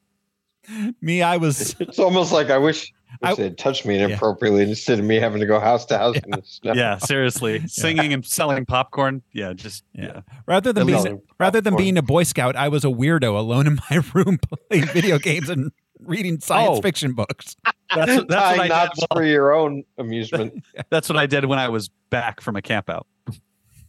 Me, 1.01 1.21
I 1.21 1.37
was. 1.37 1.75
it's 1.79 1.99
almost 1.99 2.31
like 2.31 2.49
I 2.49 2.57
wish, 2.57 2.91
I- 3.21 3.29
wish 3.29 3.37
they 3.37 3.43
had 3.43 3.57
touched 3.57 3.85
me 3.85 3.99
inappropriately 3.99 4.63
instead 4.63 4.97
of 4.99 5.05
me 5.05 5.15
having 5.17 5.39
to 5.39 5.45
go 5.45 5.59
house 5.59 5.85
to 5.87 5.97
house. 5.97 6.15
in 6.17 6.31
the 6.31 6.41
snow. 6.43 6.73
Yeah, 6.73 6.97
seriously. 6.97 7.61
Singing 7.67 8.13
and 8.13 8.25
selling 8.25 8.65
popcorn. 8.65 9.21
Yeah, 9.31 9.53
just 9.53 9.83
Yeah. 9.93 10.05
yeah. 10.05 10.21
Rather 10.47 10.73
than 10.73 10.87
Hello, 10.87 11.03
being 11.03 11.21
rather 11.39 11.61
than 11.61 11.73
popcorn. 11.73 11.83
being 11.83 11.97
a 11.97 12.01
Boy 12.01 12.23
Scout, 12.23 12.55
I 12.55 12.67
was 12.69 12.83
a 12.83 12.87
weirdo 12.89 13.37
alone 13.37 13.67
in 13.67 13.79
my 13.91 14.01
room 14.13 14.39
playing 14.69 14.85
video 14.87 15.19
games 15.19 15.49
and 15.49 15.71
reading 15.99 16.39
science 16.39 16.79
Oh. 16.79 16.81
fiction 16.81 17.13
books. 17.13 17.55
That's, 17.93 18.15
what- 18.15 18.27
that's 18.27 18.57
what 18.57 18.65
I 18.65 18.67
knots 18.67 18.99
did. 18.99 19.07
for 19.13 19.23
your 19.23 19.53
own 19.53 19.83
amusement. 19.99 20.63
That's 20.89 21.09
what 21.09 21.17
I 21.17 21.25
did 21.27 21.45
when 21.45 21.59
I 21.59 21.69
was 21.69 21.89
back 22.09 22.41
from 22.41 22.55
a 22.55 22.61
camp 22.61 22.89
out. 22.89 23.05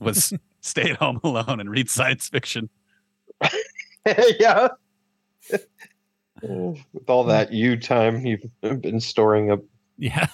Was 0.01 0.33
stay 0.61 0.91
at 0.91 0.97
home 0.97 1.21
alone 1.25 1.61
and 1.61 1.71
read 1.71 1.89
science 1.89 2.29
fiction. 2.29 2.69
yeah. 4.39 4.69
With 6.43 7.09
all 7.09 7.25
that 7.25 7.53
you 7.53 7.77
time 7.79 8.27
you've 8.27 8.45
been 8.61 9.01
storing 9.01 9.51
up. 9.51 9.61
Yeah. 9.99 10.27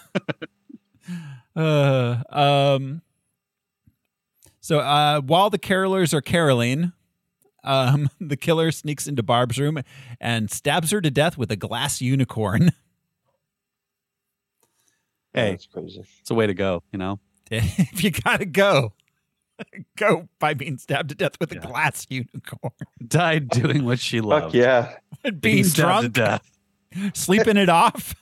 uh, 1.55 2.23
um. 2.29 3.03
So 4.61 4.79
uh, 4.81 5.21
while 5.21 5.51
the 5.51 5.59
carolers 5.59 6.13
are 6.13 6.21
caroling, 6.21 6.93
um, 7.65 8.11
the 8.21 8.37
killer 8.37 8.71
sneaks 8.73 9.07
into 9.07 9.23
Barb's 9.23 9.59
room 9.59 9.81
and 10.21 10.51
stabs 10.51 10.91
her 10.91 11.01
to 11.01 11.11
death 11.11 11.39
with 11.39 11.51
a 11.53 11.57
glass 11.57 12.01
unicorn. 12.01 12.71
Hey, 15.35 15.53
That's 15.53 15.67
crazy. 15.67 16.05
it's 16.21 16.31
a 16.31 16.35
way 16.35 16.47
to 16.47 16.55
go, 16.55 16.83
you 16.93 16.99
know? 16.99 17.19
if 17.51 18.05
you 18.05 18.11
gotta 18.11 18.45
go, 18.45 18.93
go 19.97 20.29
by 20.39 20.55
being 20.55 20.79
stabbed 20.79 21.11
to 21.11 21.15
death 21.15 21.39
with 21.41 21.53
a 21.53 21.57
glass 21.57 22.07
unicorn. 22.09 22.73
Died 23.07 23.49
doing 23.49 23.85
what 23.85 23.99
she 23.99 24.21
loved. 24.21 24.47
Fuck 24.47 24.55
yeah. 24.55 24.97
Being 25.41 25.65
stabbed 25.65 25.75
drunk, 25.77 26.03
to 26.03 26.09
death. 26.11 26.59
sleeping 27.15 27.57
it 27.57 27.69
off. 27.69 28.15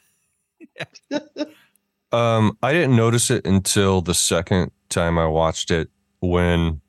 Um, 2.13 2.59
I 2.63 2.73
didn't 2.73 2.97
notice 2.97 3.31
it 3.31 3.47
until 3.47 4.01
the 4.01 4.15
second 4.15 4.73
time 4.89 5.19
I 5.19 5.27
watched 5.27 5.71
it 5.71 5.89
when 6.21 6.81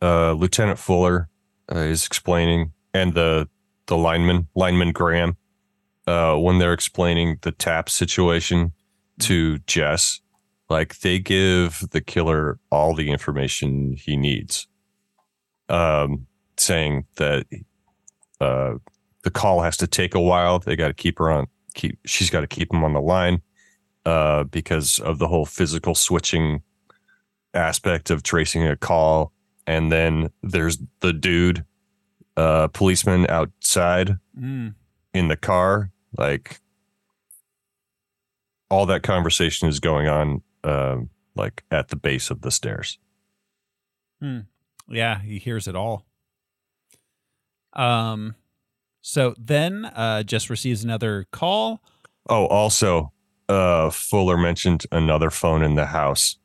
uh, 0.00 0.32
Lieutenant 0.32 0.78
Fuller 0.78 1.28
uh, 1.70 1.78
is 1.78 2.06
explaining, 2.06 2.72
and 2.94 3.14
the 3.14 3.48
the 3.86 3.96
lineman, 3.96 4.48
lineman 4.54 4.92
Graham, 4.92 5.36
uh, 6.06 6.36
when 6.36 6.58
they're 6.58 6.72
explaining 6.72 7.38
the 7.42 7.52
tap 7.52 7.90
situation 7.90 8.72
to 9.20 9.58
Jess, 9.60 10.21
like 10.72 10.98
they 11.00 11.18
give 11.18 11.84
the 11.92 12.00
killer 12.00 12.58
all 12.70 12.94
the 12.94 13.10
information 13.10 13.92
he 13.92 14.16
needs, 14.16 14.66
um, 15.68 16.26
saying 16.56 17.04
that 17.16 17.46
uh, 18.40 18.74
the 19.22 19.30
call 19.30 19.60
has 19.62 19.76
to 19.76 19.86
take 19.86 20.14
a 20.14 20.20
while. 20.20 20.58
They 20.58 20.74
got 20.76 20.88
to 20.88 20.94
keep 20.94 21.18
her 21.18 21.30
on. 21.30 21.46
Keep 21.74 21.98
she's 22.04 22.30
got 22.30 22.40
to 22.40 22.46
keep 22.46 22.72
him 22.72 22.84
on 22.84 22.92
the 22.92 23.00
line 23.00 23.42
uh, 24.04 24.44
because 24.44 24.98
of 24.98 25.18
the 25.18 25.28
whole 25.28 25.46
physical 25.46 25.94
switching 25.94 26.62
aspect 27.54 28.10
of 28.10 28.22
tracing 28.22 28.66
a 28.66 28.76
call. 28.76 29.32
And 29.66 29.92
then 29.92 30.30
there's 30.42 30.78
the 31.00 31.12
dude, 31.12 31.64
uh, 32.36 32.68
policeman 32.68 33.26
outside 33.28 34.16
Mm. 34.38 34.74
in 35.14 35.28
the 35.28 35.36
car. 35.36 35.90
Like 36.18 36.60
all 38.70 38.86
that 38.86 39.02
conversation 39.02 39.68
is 39.68 39.80
going 39.80 40.08
on, 40.08 40.42
um, 40.64 41.10
like 41.34 41.64
at 41.70 41.88
the 41.88 41.96
base 41.96 42.30
of 42.30 42.42
the 42.42 42.50
stairs. 42.50 42.98
Hmm. 44.20 44.40
Yeah, 44.88 45.20
he 45.20 45.38
hears 45.38 45.66
it 45.68 45.74
all. 45.76 46.06
Um, 47.72 48.34
so 49.00 49.34
then 49.38 49.84
uh, 49.86 50.22
Jess 50.22 50.50
receives 50.50 50.84
another 50.84 51.26
call. 51.32 51.82
Oh, 52.28 52.46
also, 52.46 53.12
uh, 53.48 53.90
Fuller 53.90 54.36
mentioned 54.36 54.84
another 54.92 55.30
phone 55.30 55.62
in 55.62 55.74
the 55.74 55.86
house, 55.86 56.36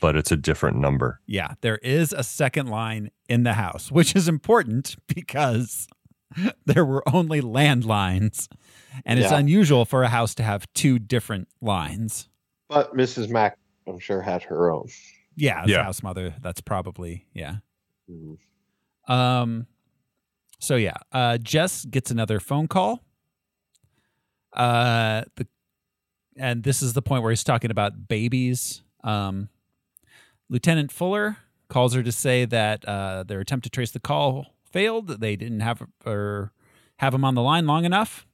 but 0.00 0.16
it's 0.16 0.32
a 0.32 0.36
different 0.36 0.78
number. 0.78 1.20
Yeah, 1.26 1.54
there 1.60 1.78
is 1.78 2.12
a 2.12 2.24
second 2.24 2.68
line 2.68 3.10
in 3.28 3.42
the 3.44 3.52
house, 3.54 3.92
which 3.92 4.16
is 4.16 4.26
important 4.28 4.96
because 5.06 5.86
there 6.66 6.84
were 6.84 7.02
only 7.12 7.40
landlines. 7.40 8.48
And 9.04 9.20
it's 9.20 9.30
Yeah. 9.30 9.38
unusual 9.38 9.84
for 9.84 10.02
a 10.02 10.08
house 10.08 10.34
to 10.36 10.42
have 10.42 10.66
two 10.74 10.98
different 10.98 11.46
lines. 11.60 12.28
But 12.68 12.96
Mrs. 12.96 13.28
Mack, 13.30 13.56
I'm 13.90 13.98
sure, 13.98 14.20
had 14.22 14.42
her 14.44 14.70
own. 14.70 14.88
Yeah, 15.36 15.62
as 15.64 15.70
Yeah. 15.70 15.84
house 15.84 16.02
mother, 16.02 16.34
that's 16.40 16.60
probably, 16.60 17.26
yeah. 17.34 17.56
Mhm. 18.10 18.38
Um, 19.08 19.66
so 20.58 20.76
yeah, 20.76 20.96
uh, 21.12 21.38
Jess 21.38 21.84
gets 21.84 22.10
another 22.10 22.40
phone 22.40 22.68
call. 22.68 23.02
Uh, 24.52 25.22
the 25.36 25.46
and 26.36 26.62
this 26.62 26.80
is 26.80 26.92
the 26.94 27.02
point 27.02 27.22
where 27.22 27.30
he's 27.30 27.44
talking 27.44 27.70
about 27.70 28.08
babies. 28.08 28.82
Um, 29.04 29.48
Lieutenant 30.48 30.90
Fuller 30.90 31.36
calls 31.68 31.92
her 31.94 32.02
to 32.02 32.12
say 32.12 32.44
that 32.46 32.84
uh, 32.86 33.24
their 33.24 33.40
attempt 33.40 33.64
to 33.64 33.70
trace 33.70 33.90
the 33.90 34.00
call 34.00 34.46
failed. 34.64 35.20
They 35.20 35.36
didn't 35.36 35.60
have 35.60 35.82
or 36.06 36.52
have 36.98 37.14
him 37.14 37.24
on 37.24 37.34
the 37.34 37.42
line 37.42 37.66
long 37.66 37.84
enough. 37.84 38.26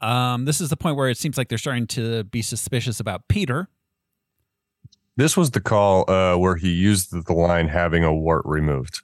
Um, 0.00 0.44
this 0.46 0.60
is 0.60 0.70
the 0.70 0.76
point 0.76 0.96
where 0.96 1.08
it 1.10 1.18
seems 1.18 1.36
like 1.36 1.48
they're 1.48 1.58
starting 1.58 1.86
to 1.88 2.24
be 2.24 2.42
suspicious 2.42 3.00
about 3.00 3.28
Peter. 3.28 3.68
This 5.20 5.36
was 5.36 5.50
the 5.50 5.60
call 5.60 6.10
uh, 6.10 6.38
where 6.38 6.56
he 6.56 6.70
used 6.70 7.12
the 7.12 7.32
line 7.34 7.68
having 7.68 8.04
a 8.04 8.14
wart 8.14 8.40
removed, 8.46 9.02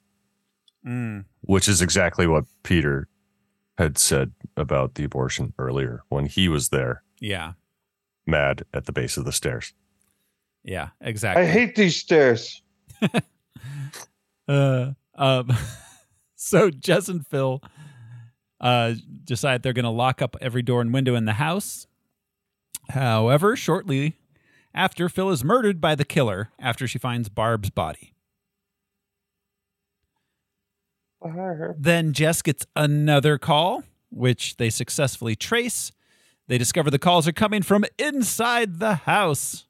which 1.41 1.67
is 1.67 1.79
exactly 1.79 2.25
what 2.25 2.45
Peter 2.63 3.07
had 3.77 3.99
said 3.99 4.31
about 4.55 4.95
the 4.95 5.03
abortion 5.03 5.53
earlier 5.59 6.01
when 6.09 6.25
he 6.25 6.49
was 6.49 6.69
there, 6.69 7.03
Yeah, 7.19 7.53
mad 8.25 8.63
at 8.73 8.85
the 8.87 8.91
base 8.91 9.17
of 9.17 9.25
the 9.25 9.31
stairs. 9.31 9.75
yeah, 10.63 10.89
exactly. 11.01 11.43
I 11.43 11.45
hate 11.45 11.75
these 11.75 11.97
stairs. 11.97 12.63
Uh, 14.47 14.93
um, 15.15 15.51
so 16.35 16.69
Jess 16.71 17.09
and 17.09 17.27
Phil 17.27 17.61
uh, 18.61 18.93
decide 19.25 19.61
they're 19.61 19.73
going 19.73 19.83
to 19.83 19.91
lock 19.91 20.21
up 20.21 20.37
every 20.39 20.61
door 20.61 20.79
and 20.79 20.93
window 20.93 21.15
in 21.15 21.25
the 21.25 21.33
house. 21.33 21.85
However, 22.89 23.57
shortly 23.57 24.15
after, 24.77 25.09
Phil 25.09 25.31
is 25.31 25.43
murdered 25.43 25.81
by 25.81 25.95
the 25.95 26.05
killer 26.05 26.51
after 26.59 26.87
she 26.87 26.99
finds 26.99 27.27
Barb's 27.27 27.71
body. 27.71 28.13
Then 31.77 32.13
Jess 32.13 32.41
gets 32.41 32.65
another 32.75 33.37
call, 33.37 33.83
which 34.09 34.57
they 34.57 34.69
successfully 34.69 35.35
trace. 35.35 35.91
They 36.47 36.57
discover 36.57 36.91
the 36.91 36.99
calls 36.99 37.27
are 37.27 37.33
coming 37.33 37.63
from 37.63 37.85
inside 37.97 38.79
the 38.79 38.95
house. 38.95 39.65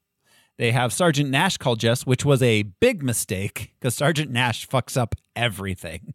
They 0.58 0.72
have 0.72 0.92
Sergeant 0.92 1.30
Nash 1.30 1.56
call 1.56 1.76
Jess, 1.76 2.04
which 2.04 2.24
was 2.24 2.42
a 2.42 2.64
big 2.64 3.02
mistake 3.02 3.72
because 3.78 3.94
Sergeant 3.94 4.30
Nash 4.30 4.68
fucks 4.68 4.96
up 4.96 5.14
everything. 5.34 6.14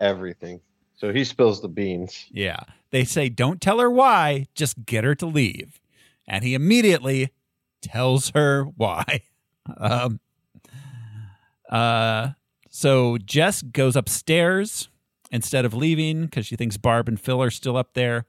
Everything. 0.00 0.60
So 0.96 1.12
he 1.12 1.24
spills 1.24 1.62
the 1.62 1.68
beans. 1.68 2.26
Yeah. 2.30 2.60
They 2.90 3.04
say, 3.04 3.28
don't 3.28 3.60
tell 3.60 3.78
her 3.78 3.90
why, 3.90 4.46
just 4.54 4.84
get 4.84 5.04
her 5.04 5.14
to 5.14 5.26
leave. 5.26 5.80
And 6.26 6.42
he 6.42 6.54
immediately 6.54 7.30
tells 7.82 8.30
her 8.30 8.64
why. 8.64 9.22
Um, 9.80 10.20
uh, 11.68 12.30
so 12.70 13.18
Jess 13.18 13.62
goes 13.62 13.96
upstairs 13.96 14.88
instead 15.32 15.64
of 15.64 15.74
leaving 15.74 16.26
because 16.26 16.46
she 16.46 16.54
thinks 16.54 16.76
Barb 16.76 17.08
and 17.08 17.18
Phil 17.18 17.42
are 17.42 17.50
still 17.50 17.76
up 17.76 17.94
there. 17.94 18.26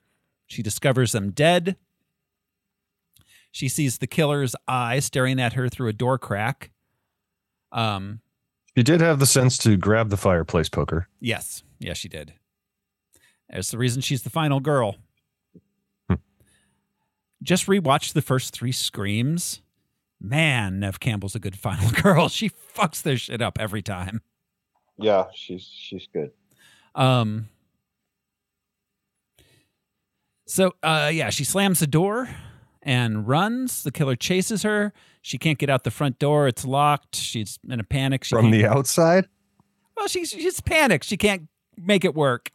She 0.48 0.64
discovers 0.64 1.11
them 1.11 1.30
dead. 1.32 1.76
She 3.52 3.68
sees 3.69 3.99
the 3.99 4.07
killer's 4.07 4.56
eye 4.68 4.98
staring 4.98 5.40
at 5.40 5.53
her 5.53 5.69
through 5.69 5.90
a 5.90 5.94
door 5.94 6.18
crack. 6.18 6.72
Um, 7.72 8.22
She 8.76 8.82
did 8.82 9.02
have 9.02 9.19
the 9.19 9.26
sense 9.28 9.60
to 9.60 9.78
grab 9.78 10.10
the 10.10 10.18
fireplace 10.18 10.69
poker. 10.69 11.07
yes, 11.19 11.61
yes, 11.78 11.98
she 11.98 12.10
did. 12.10 12.34
That's 13.48 13.69
the 13.69 13.78
reason 13.78 14.02
she's 14.02 14.24
the 14.24 14.32
final 14.32 14.60
girl. 14.60 14.95
Just 17.43 17.68
rewatched 17.68 18.14
the 18.14 18.22
first 18.22 18.53
three 18.53 18.72
screams. 18.72 19.61
Man, 20.19 20.80
Neve 20.80 20.99
Campbell's 20.99 21.35
a 21.35 21.39
good 21.39 21.55
final 21.57 21.89
girl. 22.01 22.30
She 22.30 22.49
fucks 22.49 23.01
their 23.01 23.18
shit 23.18 23.41
up 23.41 23.59
every 23.59 23.81
time. 23.81 24.22
Yeah, 24.97 25.26
she's 25.34 25.61
she's 25.64 26.07
good. 26.11 26.31
Um. 26.95 27.49
So, 30.47 30.73
uh, 30.81 31.11
yeah, 31.14 31.30
she 31.30 31.43
slams 31.43 31.81
the 31.81 31.88
door 31.88 32.30
and 32.81 33.27
runs. 33.27 33.84
The 33.84 33.91
killer 33.91 34.15
chases 34.15 34.64
her. 34.64 34.93
She 35.22 35.38
can't 35.38 35.59
get 35.59 35.69
out 35.69 35.84
the 35.84 35.91
front 35.91 36.19
door. 36.19 36.47
It's 36.47 36.64
locked. 36.65 37.15
She's 37.18 37.59
in 37.69 37.80
a 37.80 37.84
panic. 37.84 38.23
She 38.23 38.34
From 38.34 38.49
the 38.51 38.65
outside? 38.65 39.27
well, 39.95 40.07
she's 40.07 40.30
she's 40.30 40.61
panicked. 40.61 41.03
She 41.05 41.18
can't 41.18 41.49
make 41.77 42.05
it 42.05 42.15
work. 42.15 42.51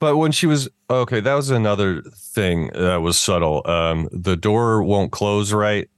But 0.00 0.16
when 0.16 0.30
she 0.32 0.46
was 0.46 0.68
okay, 0.88 1.20
that 1.20 1.34
was 1.34 1.50
another 1.50 2.02
thing 2.02 2.70
that 2.74 3.02
was 3.02 3.18
subtle. 3.18 3.62
Um, 3.68 4.08
the 4.12 4.36
door 4.36 4.82
won't 4.82 5.10
close 5.12 5.52
right. 5.52 5.88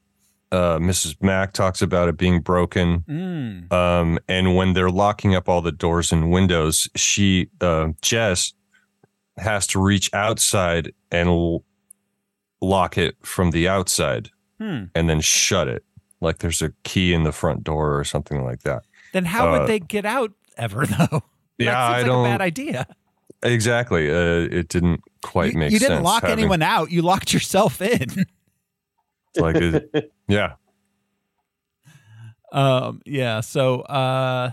Uh, 0.52 0.78
Mrs. 0.78 1.16
Mack 1.22 1.52
talks 1.52 1.80
about 1.82 2.08
it 2.08 2.16
being 2.16 2.40
broken. 2.40 3.00
Mm. 3.08 3.72
Um, 3.72 4.18
and 4.26 4.56
when 4.56 4.72
they're 4.72 4.90
locking 4.90 5.34
up 5.36 5.48
all 5.48 5.60
the 5.62 5.70
doors 5.70 6.10
and 6.12 6.30
windows, 6.32 6.88
she, 6.96 7.48
uh, 7.60 7.88
Jess, 8.02 8.52
has 9.36 9.66
to 9.68 9.80
reach 9.80 10.10
outside 10.12 10.92
and 11.12 11.28
l- 11.28 11.64
lock 12.60 12.98
it 12.98 13.16
from 13.22 13.52
the 13.52 13.68
outside 13.68 14.30
Hmm. 14.58 14.84
and 14.94 15.08
then 15.08 15.20
shut 15.20 15.68
it. 15.68 15.84
Like 16.20 16.38
there's 16.38 16.60
a 16.62 16.72
key 16.84 17.14
in 17.14 17.22
the 17.24 17.32
front 17.32 17.62
door 17.64 17.96
or 17.98 18.04
something 18.04 18.44
like 18.44 18.62
that. 18.64 18.82
Then 19.12 19.24
how 19.26 19.48
Uh, 19.54 19.58
would 19.60 19.68
they 19.68 19.78
get 19.78 20.04
out 20.04 20.32
ever 20.58 20.84
though? 20.86 21.22
Yeah, 21.58 21.72
that 21.72 21.86
seems 21.86 21.94
I 21.94 21.96
like 21.98 22.06
don't 22.06 22.26
a 22.26 22.28
bad 22.28 22.40
idea. 22.42 22.86
Exactly. 23.42 24.10
Uh, 24.10 24.48
it 24.50 24.68
didn't 24.68 25.02
quite 25.22 25.52
you, 25.52 25.58
make 25.58 25.72
you 25.72 25.78
didn't 25.78 26.02
lock 26.02 26.22
having- 26.22 26.38
anyone 26.38 26.62
out. 26.62 26.90
You 26.90 27.02
locked 27.02 27.32
yourself 27.32 27.80
in. 27.82 28.26
Like, 29.36 29.54
it, 29.54 30.12
yeah, 30.26 30.54
Um, 32.50 33.00
yeah. 33.06 33.38
So, 33.42 33.82
uh, 33.82 34.50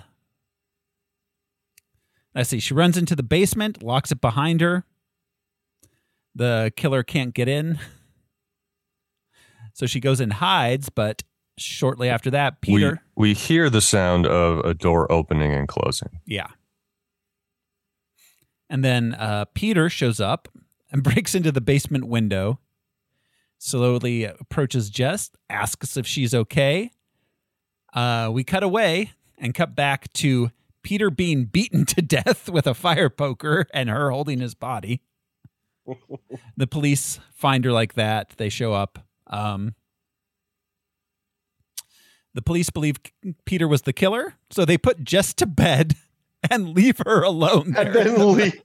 let's 2.36 2.50
see. 2.50 2.60
She 2.60 2.76
runs 2.76 2.96
into 2.96 3.16
the 3.16 3.24
basement, 3.24 3.82
locks 3.82 4.12
it 4.12 4.22
behind 4.22 4.62
her. 4.62 4.84
The 6.36 6.72
killer 6.76 7.02
can't 7.02 7.34
get 7.34 7.48
in. 7.48 7.80
So 9.74 9.88
she 9.88 10.00
goes 10.00 10.20
and 10.20 10.34
hides, 10.34 10.90
but 10.90 11.24
shortly 11.58 12.08
after 12.08 12.30
that, 12.30 12.62
Peter. 12.62 13.02
We, 13.16 13.30
we 13.30 13.34
hear 13.34 13.72
the 13.72 13.82
sound 13.82 14.28
of 14.28 14.60
a 14.64 14.76
door 14.76 15.12
opening 15.12 15.54
and 15.54 15.68
closing. 15.68 16.20
Yeah. 16.28 16.48
And 18.70 18.84
then 18.84 19.14
uh, 19.14 19.46
Peter 19.54 19.90
shows 19.90 20.20
up 20.20 20.48
and 20.92 21.04
breaks 21.04 21.36
into 21.36 21.52
the 21.52 21.62
basement 21.62 22.08
window, 22.08 22.60
slowly 23.58 24.24
approaches 24.24 24.90
Jess, 24.90 25.32
asks 25.50 25.98
if 25.98 26.06
she's 26.06 26.34
okay. 26.34 26.92
Uh, 27.94 28.30
we 28.32 28.44
cut 28.44 28.64
away 28.64 29.12
and 29.38 29.56
cut 29.56 29.76
back 29.76 30.12
to 30.14 30.52
Peter 30.84 31.10
being 31.10 31.46
beaten 31.52 31.86
to 31.86 32.02
death 32.02 32.50
with 32.50 32.68
a 32.68 32.74
fire 32.74 33.10
poker 33.10 33.68
and 33.74 33.90
her 33.90 34.12
holding 34.12 34.40
his 34.40 34.56
body. 34.56 35.02
the 36.58 36.68
police 36.68 37.20
find 37.34 37.64
her 37.66 37.72
like 37.72 37.94
that. 37.94 38.34
They 38.38 38.50
show 38.50 38.74
up. 38.74 39.00
Um, 39.28 39.76
the 42.34 42.42
police 42.42 42.70
believe 42.70 42.98
Peter 43.46 43.68
was 43.68 43.82
the 43.84 43.94
killer, 43.94 44.36
so 44.52 44.64
they 44.64 44.78
put 44.78 45.04
Jess 45.04 45.34
to 45.36 45.46
bed 45.46 45.96
and 46.52 46.70
leave 46.70 47.00
her 47.06 47.24
alone. 47.24 47.76
And 47.78 47.94
then 47.94 48.36
leave. 48.36 48.62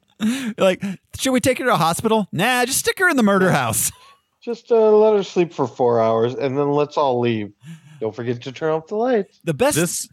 like, 0.59 0.83
should 1.17 1.33
we 1.33 1.41
take 1.41 1.59
her 1.59 1.65
to 1.65 1.75
a 1.75 1.77
hospital? 1.77 2.29
Nah, 2.33 2.65
just 2.65 2.79
stick 2.79 2.99
her 2.99 3.09
in 3.09 3.17
the 3.17 3.23
murder 3.23 3.51
house. 3.51 3.91
Just 4.43 4.73
uh, 4.73 4.91
let 4.91 5.15
her 5.15 5.23
sleep 5.23 5.53
for 5.53 5.69
four 5.69 6.01
hours, 6.01 6.35
and 6.35 6.59
then 6.59 6.73
let's 6.73 6.97
all 6.97 7.21
leave. 7.21 7.53
Don't 8.01 8.13
forget 8.13 8.43
to 8.43 8.51
turn 8.51 8.73
off 8.73 8.89
the 8.89 8.97
lights. 8.97 9.39
The 9.45 9.55
best. 9.55 9.77
This 9.77 10.09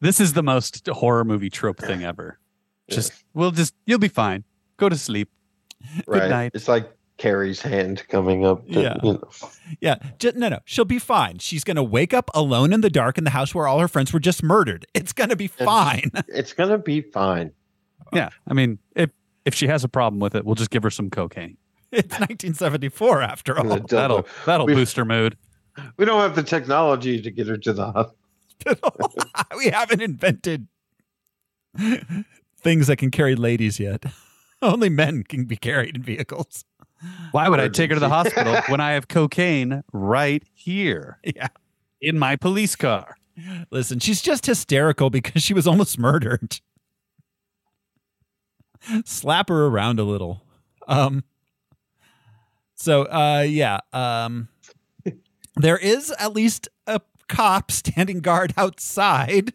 this 0.00 0.18
is 0.18 0.32
the 0.32 0.42
most 0.42 0.84
horror 0.88 1.24
movie 1.24 1.48
trope 1.48 1.78
thing 1.78 2.02
ever. 2.02 2.40
Just 2.90 3.12
we'll 3.34 3.52
just 3.52 3.74
you'll 3.86 4.00
be 4.00 4.08
fine. 4.08 4.42
Go 4.78 4.88
to 4.88 4.96
sleep. 4.96 5.30
right? 6.08 6.28
night. 6.28 6.52
It's 6.54 6.66
like 6.66 6.90
Carrie's 7.18 7.60
hand 7.60 8.04
coming 8.08 8.46
up. 8.46 8.66
To, 8.68 8.80
Yeah. 8.80 8.96
you 9.02 9.12
know. 9.14 9.30
yeah, 9.80 9.96
ju- 10.18 10.32
no, 10.36 10.48
no, 10.48 10.58
she'll 10.64 10.84
be 10.84 10.98
fine. 10.98 11.38
She's 11.38 11.64
gonna 11.64 11.82
wake 11.82 12.14
up 12.14 12.30
alone 12.34 12.72
in 12.72 12.80
the 12.80 12.90
dark 12.90 13.18
in 13.18 13.24
the 13.24 13.30
house 13.30 13.54
where 13.54 13.66
all 13.66 13.80
her 13.80 13.88
friends 13.88 14.12
were 14.12 14.20
just 14.20 14.42
murdered. 14.42 14.86
It's 14.94 15.12
gonna 15.12 15.36
be 15.36 15.48
fine. 15.48 16.10
It's 16.28 16.52
gonna 16.52 16.78
be 16.78 17.00
fine. 17.02 17.52
Yeah. 18.12 18.30
I 18.46 18.54
mean, 18.54 18.78
if 18.96 19.10
if 19.44 19.54
she 19.54 19.66
has 19.66 19.82
a 19.84 19.88
problem 19.88 20.20
with 20.20 20.34
it, 20.34 20.44
we'll 20.44 20.54
just 20.54 20.70
give 20.70 20.82
her 20.82 20.90
some 20.90 21.10
cocaine. 21.10 21.56
it's 21.90 22.08
1974 22.20 23.22
after 23.22 23.58
all. 23.58 23.64
That'll 23.88 24.26
that'll 24.46 24.66
We- 24.66 24.74
boost 24.74 24.96
her 24.96 25.04
mood. 25.04 25.36
We 25.96 26.04
don't 26.04 26.20
have 26.20 26.34
the 26.36 26.42
technology 26.42 27.20
to 27.22 27.30
get 27.30 27.46
her 27.48 27.56
to 27.56 27.72
the 27.72 27.92
hospital. 27.92 29.14
we 29.56 29.66
haven't 29.66 30.02
invented 30.02 30.66
things 32.60 32.86
that 32.88 32.96
can 32.96 33.10
carry 33.10 33.34
ladies 33.36 33.78
yet. 33.78 34.04
Only 34.60 34.88
men 34.88 35.22
can 35.22 35.44
be 35.44 35.56
carried 35.56 35.96
in 35.96 36.02
vehicles. 36.02 36.64
Why 37.32 37.48
would 37.48 37.60
I 37.60 37.68
take 37.68 37.90
her 37.90 37.94
to 37.94 38.00
the 38.00 38.08
hospital 38.18 38.56
when 38.68 38.80
I 38.80 38.92
have 38.92 39.08
cocaine 39.08 39.82
right 39.92 40.42
here 40.54 41.18
Yeah. 41.24 41.48
in 42.00 42.18
my 42.18 42.36
police 42.36 42.74
car? 42.76 43.16
Listen, 43.70 44.00
she's 44.00 44.20
just 44.20 44.46
hysterical 44.46 45.10
because 45.10 45.42
she 45.42 45.54
was 45.54 45.66
almost 45.66 45.98
murdered. 45.98 46.60
Slap 49.04 49.48
her 49.48 49.66
around 49.66 49.98
a 50.00 50.04
little. 50.04 50.42
Um 50.86 51.24
so 52.74 53.02
uh 53.04 53.44
yeah, 53.46 53.80
um 53.92 54.48
there 55.56 55.76
is 55.76 56.12
at 56.18 56.32
least 56.32 56.68
a 56.86 57.00
cop 57.28 57.70
standing 57.70 58.20
guard 58.20 58.54
outside. 58.56 59.52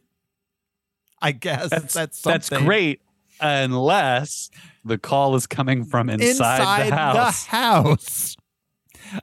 I 1.22 1.32
guess 1.32 1.70
That's 1.70 1.94
that's 1.94 2.22
that's 2.22 2.50
great 2.50 3.02
unless 3.44 4.50
the 4.86 4.98
call 4.98 5.36
is 5.36 5.46
coming 5.48 5.84
from 5.86 6.10
inside, 6.10 6.28
inside 6.30 6.90
the 6.92 6.96
house. 6.96 7.46
The 7.46 7.52
house. 7.52 8.36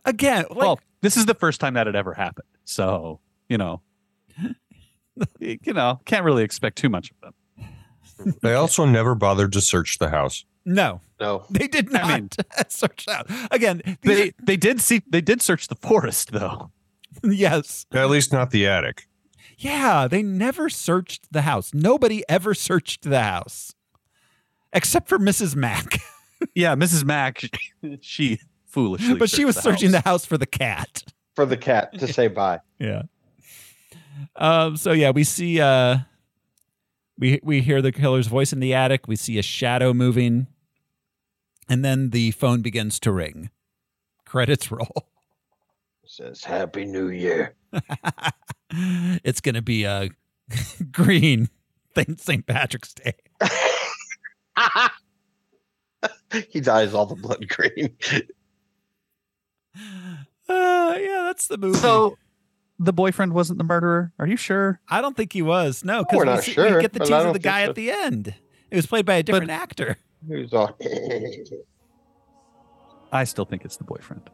Again, 0.04 0.44
like 0.50 0.58
well, 0.58 0.80
this 1.00 1.16
is 1.16 1.26
the 1.26 1.34
first 1.34 1.60
time 1.60 1.74
that 1.74 1.86
had 1.86 1.96
ever 1.96 2.12
happened. 2.14 2.46
So, 2.64 3.20
you 3.48 3.58
know, 3.58 3.80
you 5.40 5.72
know, 5.72 6.00
can't 6.04 6.24
really 6.24 6.42
expect 6.44 6.76
too 6.78 6.88
much 6.88 7.10
of 7.10 7.20
them. 7.20 8.34
They 8.42 8.54
also 8.54 8.84
never 8.84 9.14
bothered 9.14 9.52
to 9.54 9.60
search 9.60 9.98
the 9.98 10.10
house. 10.10 10.44
no, 10.66 11.00
No. 11.18 11.46
they 11.50 11.66
did 11.66 11.90
not 11.90 12.04
I 12.04 12.14
mean- 12.20 12.28
search 12.68 13.08
out. 13.08 13.26
Again, 13.50 13.80
these 14.02 14.16
They 14.18 14.32
they 14.42 14.56
did 14.56 14.80
see 14.80 15.02
they 15.08 15.22
did 15.22 15.40
search 15.42 15.68
the 15.68 15.74
forest 15.74 16.32
though. 16.32 16.70
yes. 17.24 17.86
At 17.92 18.10
least 18.10 18.32
not 18.32 18.50
the 18.50 18.66
attic. 18.66 19.06
Yeah, 19.56 20.06
they 20.08 20.22
never 20.22 20.68
searched 20.70 21.32
the 21.32 21.42
house. 21.42 21.72
Nobody 21.74 22.22
ever 22.28 22.54
searched 22.54 23.02
the 23.02 23.20
house. 23.22 23.74
Except 24.72 25.08
for 25.08 25.18
Mrs. 25.18 25.56
Mack. 25.56 26.00
Yeah, 26.54 26.74
Mrs. 26.74 27.04
Mack, 27.04 27.42
she 28.00 28.38
foolishly, 28.66 29.14
but 29.14 29.28
she 29.28 29.36
searched 29.36 29.46
was 29.46 29.56
searching 29.56 29.92
house. 29.92 30.02
the 30.02 30.08
house 30.08 30.24
for 30.24 30.38
the 30.38 30.46
cat. 30.46 31.02
For 31.36 31.44
the 31.44 31.56
cat 31.56 31.98
to 31.98 32.08
say 32.12 32.28
bye. 32.28 32.60
Yeah. 32.78 33.02
Um, 34.36 34.76
so 34.76 34.92
yeah, 34.92 35.10
we 35.10 35.24
see 35.24 35.60
uh 35.60 35.98
we 37.18 37.40
we 37.42 37.60
hear 37.60 37.82
the 37.82 37.92
killer's 37.92 38.26
voice 38.26 38.52
in 38.52 38.60
the 38.60 38.72
attic, 38.74 39.06
we 39.06 39.16
see 39.16 39.38
a 39.38 39.42
shadow 39.42 39.92
moving, 39.92 40.46
and 41.68 41.84
then 41.84 42.10
the 42.10 42.30
phone 42.32 42.62
begins 42.62 42.98
to 43.00 43.12
ring. 43.12 43.50
Credits 44.24 44.70
roll. 44.70 45.08
Says 46.06 46.44
Happy 46.44 46.86
New 46.86 47.08
Year. 47.08 47.54
it's 48.70 49.40
gonna 49.40 49.62
be 49.62 49.84
a 49.84 50.08
green 50.90 51.48
thing 51.94 52.16
St. 52.16 52.46
Patrick's 52.46 52.94
Day. 52.94 53.14
he 56.50 56.60
dyes 56.60 56.94
all 56.94 57.06
the 57.06 57.14
blood 57.16 57.46
green. 57.48 57.96
Uh, 60.48 60.96
yeah, 60.98 61.22
that's 61.26 61.46
the 61.46 61.56
movie. 61.56 61.78
So 61.78 62.18
the 62.80 62.92
boyfriend 62.92 63.34
wasn't 63.34 63.58
the 63.58 63.64
murderer. 63.64 64.12
Are 64.18 64.26
you 64.26 64.36
sure? 64.36 64.80
I 64.88 65.00
don't 65.00 65.16
think 65.16 65.32
he 65.32 65.42
was. 65.42 65.84
No, 65.84 65.98
We're 65.98 66.02
because 66.02 66.18
we, 66.18 66.24
not 66.24 66.42
see- 66.42 66.52
sure, 66.52 66.74
we 66.74 66.80
get 66.82 66.92
the 66.92 66.98
tease 66.98 67.10
of 67.12 67.32
the 67.34 67.38
guy 67.38 67.64
so. 67.64 67.70
at 67.70 67.76
the 67.76 67.92
end. 67.92 68.34
It 68.68 68.74
was 68.76 68.86
played 68.86 69.06
by 69.06 69.14
a 69.14 69.22
different 69.22 69.52
actor. 69.52 69.96
He 70.28 70.34
was 70.42 70.52
all. 70.52 70.76
I 73.12 73.22
still 73.24 73.44
think 73.44 73.64
it's 73.64 73.76
the 73.76 73.84
boyfriend. 73.84 74.28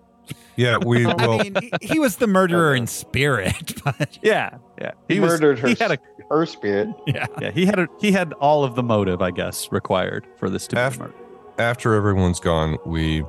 Yeah, 0.57 0.79
we 0.79 1.05
I 1.07 1.27
mean, 1.43 1.55
he, 1.61 1.71
he 1.87 1.99
was 2.01 2.17
the 2.17 2.27
murderer 2.27 2.75
in 2.75 2.87
spirit, 2.87 3.75
but 3.85 4.19
Yeah, 4.23 4.57
yeah. 4.81 4.93
he, 5.09 5.21
was- 5.21 5.33
murdered 5.33 5.59
her. 5.59 5.69
He 5.69 5.75
had 5.75 5.93
a 5.93 5.99
her 6.31 6.47
spirit. 6.47 6.89
yeah. 7.07 7.27
yeah. 7.41 7.51
He 7.51 7.67
had 7.67 7.79
a 7.79 7.89
he 8.01 8.13
had 8.13 8.33
all 8.35 8.65
of 8.65 8.75
the 8.75 8.83
motive, 8.83 9.23
I 9.23 9.31
guess, 9.31 9.71
required 9.73 10.27
for 10.39 10.49
this 10.51 10.67
to 10.69 10.77
be 10.77 10.81
After- 10.81 11.01
murder. 11.05 11.15
after 11.59 11.95
everyone's 11.95 12.41
gone, 12.41 12.79
we 12.85 13.25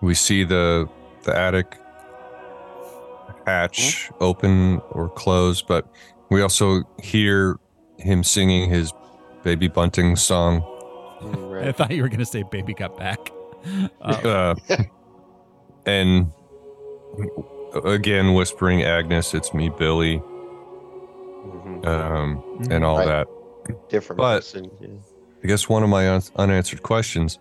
we 0.00 0.14
see 0.14 0.44
the 0.44 0.88
the 1.24 1.36
attic 1.36 1.76
hatch 3.46 4.10
open 4.20 4.80
or 4.90 5.08
close, 5.08 5.62
but 5.62 5.86
we 6.30 6.42
also 6.42 6.82
hear 7.02 7.58
him 7.98 8.22
singing 8.22 8.70
his 8.70 8.92
baby 9.42 9.68
bunting 9.68 10.16
song. 10.16 10.62
Mm, 11.20 11.66
I 11.68 11.72
thought 11.72 11.90
you 11.90 12.02
were 12.02 12.08
going 12.08 12.20
to 12.20 12.26
say 12.26 12.42
baby 12.44 12.74
got 12.74 12.96
back. 12.96 13.30
Uh, 14.00 14.54
Uh, 14.70 14.84
and 15.86 16.30
again, 17.84 18.34
whispering, 18.34 18.82
Agnes, 18.82 19.34
it's 19.34 19.52
me, 19.52 19.68
Billy. 19.70 20.22
Um, 21.84 22.42
and 22.70 22.84
all 22.84 22.98
Right. 22.98 23.06
that. 23.06 23.26
Different 23.88 24.18
but- 24.18 24.32
medicine, 24.34 24.70
yeah. 24.80 24.88
I 25.42 25.46
guess 25.46 25.68
one 25.68 25.82
of 25.82 25.88
my 25.88 26.08
un- 26.10 26.22
unanswered 26.36 26.82
questions 26.82 27.38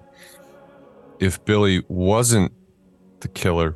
if 1.20 1.44
Billy 1.44 1.84
wasn't 1.90 2.54
the 3.20 3.28
killer, 3.28 3.76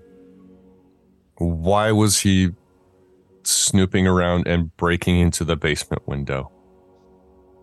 why 1.37 1.91
was 1.91 2.19
he 2.19 2.51
snooping 3.43 4.07
around 4.07 4.47
and 4.47 4.75
breaking 4.77 5.19
into 5.19 5.43
the 5.43 5.57
basement 5.57 6.07
window? 6.07 6.49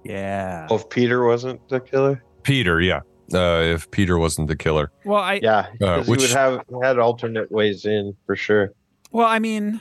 Yeah. 0.05 0.66
Oh, 0.70 0.77
if 0.77 0.89
Peter 0.90 1.24
wasn't 1.24 1.66
the 1.68 1.81
killer, 1.81 2.22
Peter, 2.43 2.81
yeah. 2.81 3.01
Uh, 3.32 3.62
if 3.62 3.90
Peter 3.90 4.18
wasn't 4.18 4.48
the 4.48 4.56
killer, 4.56 4.90
well, 5.05 5.20
I 5.22 5.40
yeah, 5.43 5.68
because 5.72 6.09
which- 6.09 6.20
he 6.20 6.27
would 6.27 6.36
have 6.36 6.64
had 6.82 6.98
alternate 6.98 7.51
ways 7.52 7.85
in 7.86 8.14
for 8.27 8.35
sure. 8.36 8.72
well, 9.12 9.27
I 9.27 9.39
mean, 9.39 9.81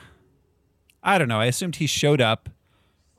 I 1.03 1.17
don't 1.17 1.27
know. 1.27 1.39
I 1.39 1.45
assumed 1.47 1.77
he 1.77 1.87
showed 1.87 2.21
up 2.21 2.47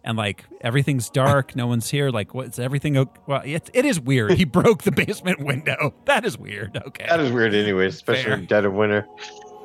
and 0.04 0.16
like 0.16 0.44
everything's 0.60 1.10
dark, 1.10 1.54
no 1.56 1.66
one's 1.66 1.90
here. 1.90 2.10
Like, 2.10 2.34
what's 2.34 2.58
everything? 2.58 2.96
o- 2.96 3.12
Well, 3.26 3.42
it, 3.44 3.68
it 3.74 3.84
is 3.84 4.00
weird. 4.00 4.32
He 4.32 4.44
broke 4.60 4.82
the 4.82 4.92
basement 4.92 5.40
window. 5.40 5.94
That 6.06 6.24
is 6.24 6.38
weird. 6.38 6.80
Okay. 6.86 7.06
That 7.08 7.20
is 7.20 7.30
weird, 7.32 7.54
anyway, 7.54 7.86
especially 7.86 8.24
Fair. 8.24 8.34
in 8.34 8.46
dead 8.46 8.64
of 8.64 8.72
winter. 8.72 9.06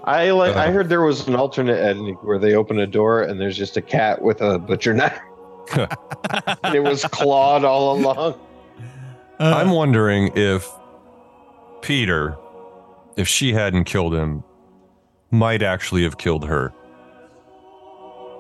I 0.04 0.30
like. 0.32 0.56
I 0.56 0.66
Uh-huh. 0.66 0.72
heard 0.74 0.90
there 0.90 1.02
was 1.02 1.28
an 1.28 1.36
alternate 1.36 1.80
ending 1.80 2.16
where 2.16 2.38
they 2.38 2.54
open 2.54 2.80
a 2.80 2.86
door 2.88 3.24
and 3.24 3.40
there's 3.42 3.58
just 3.58 3.76
a 3.78 3.82
cat 3.82 4.22
with 4.22 4.42
a 4.42 4.60
butcher 4.60 4.94
knife. 4.94 5.20
it 6.74 6.84
was 6.84 7.04
clawed 7.06 7.64
all 7.66 7.98
along. 7.98 8.40
Uh, 9.40 9.54
I'm 9.58 9.72
wondering 9.72 10.32
if 10.36 10.70
Peter, 11.82 12.38
if 13.18 13.28
she 13.28 13.54
hadn't 13.54 13.86
killed 13.86 14.14
him, 14.14 14.44
might 15.32 15.64
actually 15.64 16.04
have 16.04 16.18
killed 16.18 16.46
her. 16.46 16.72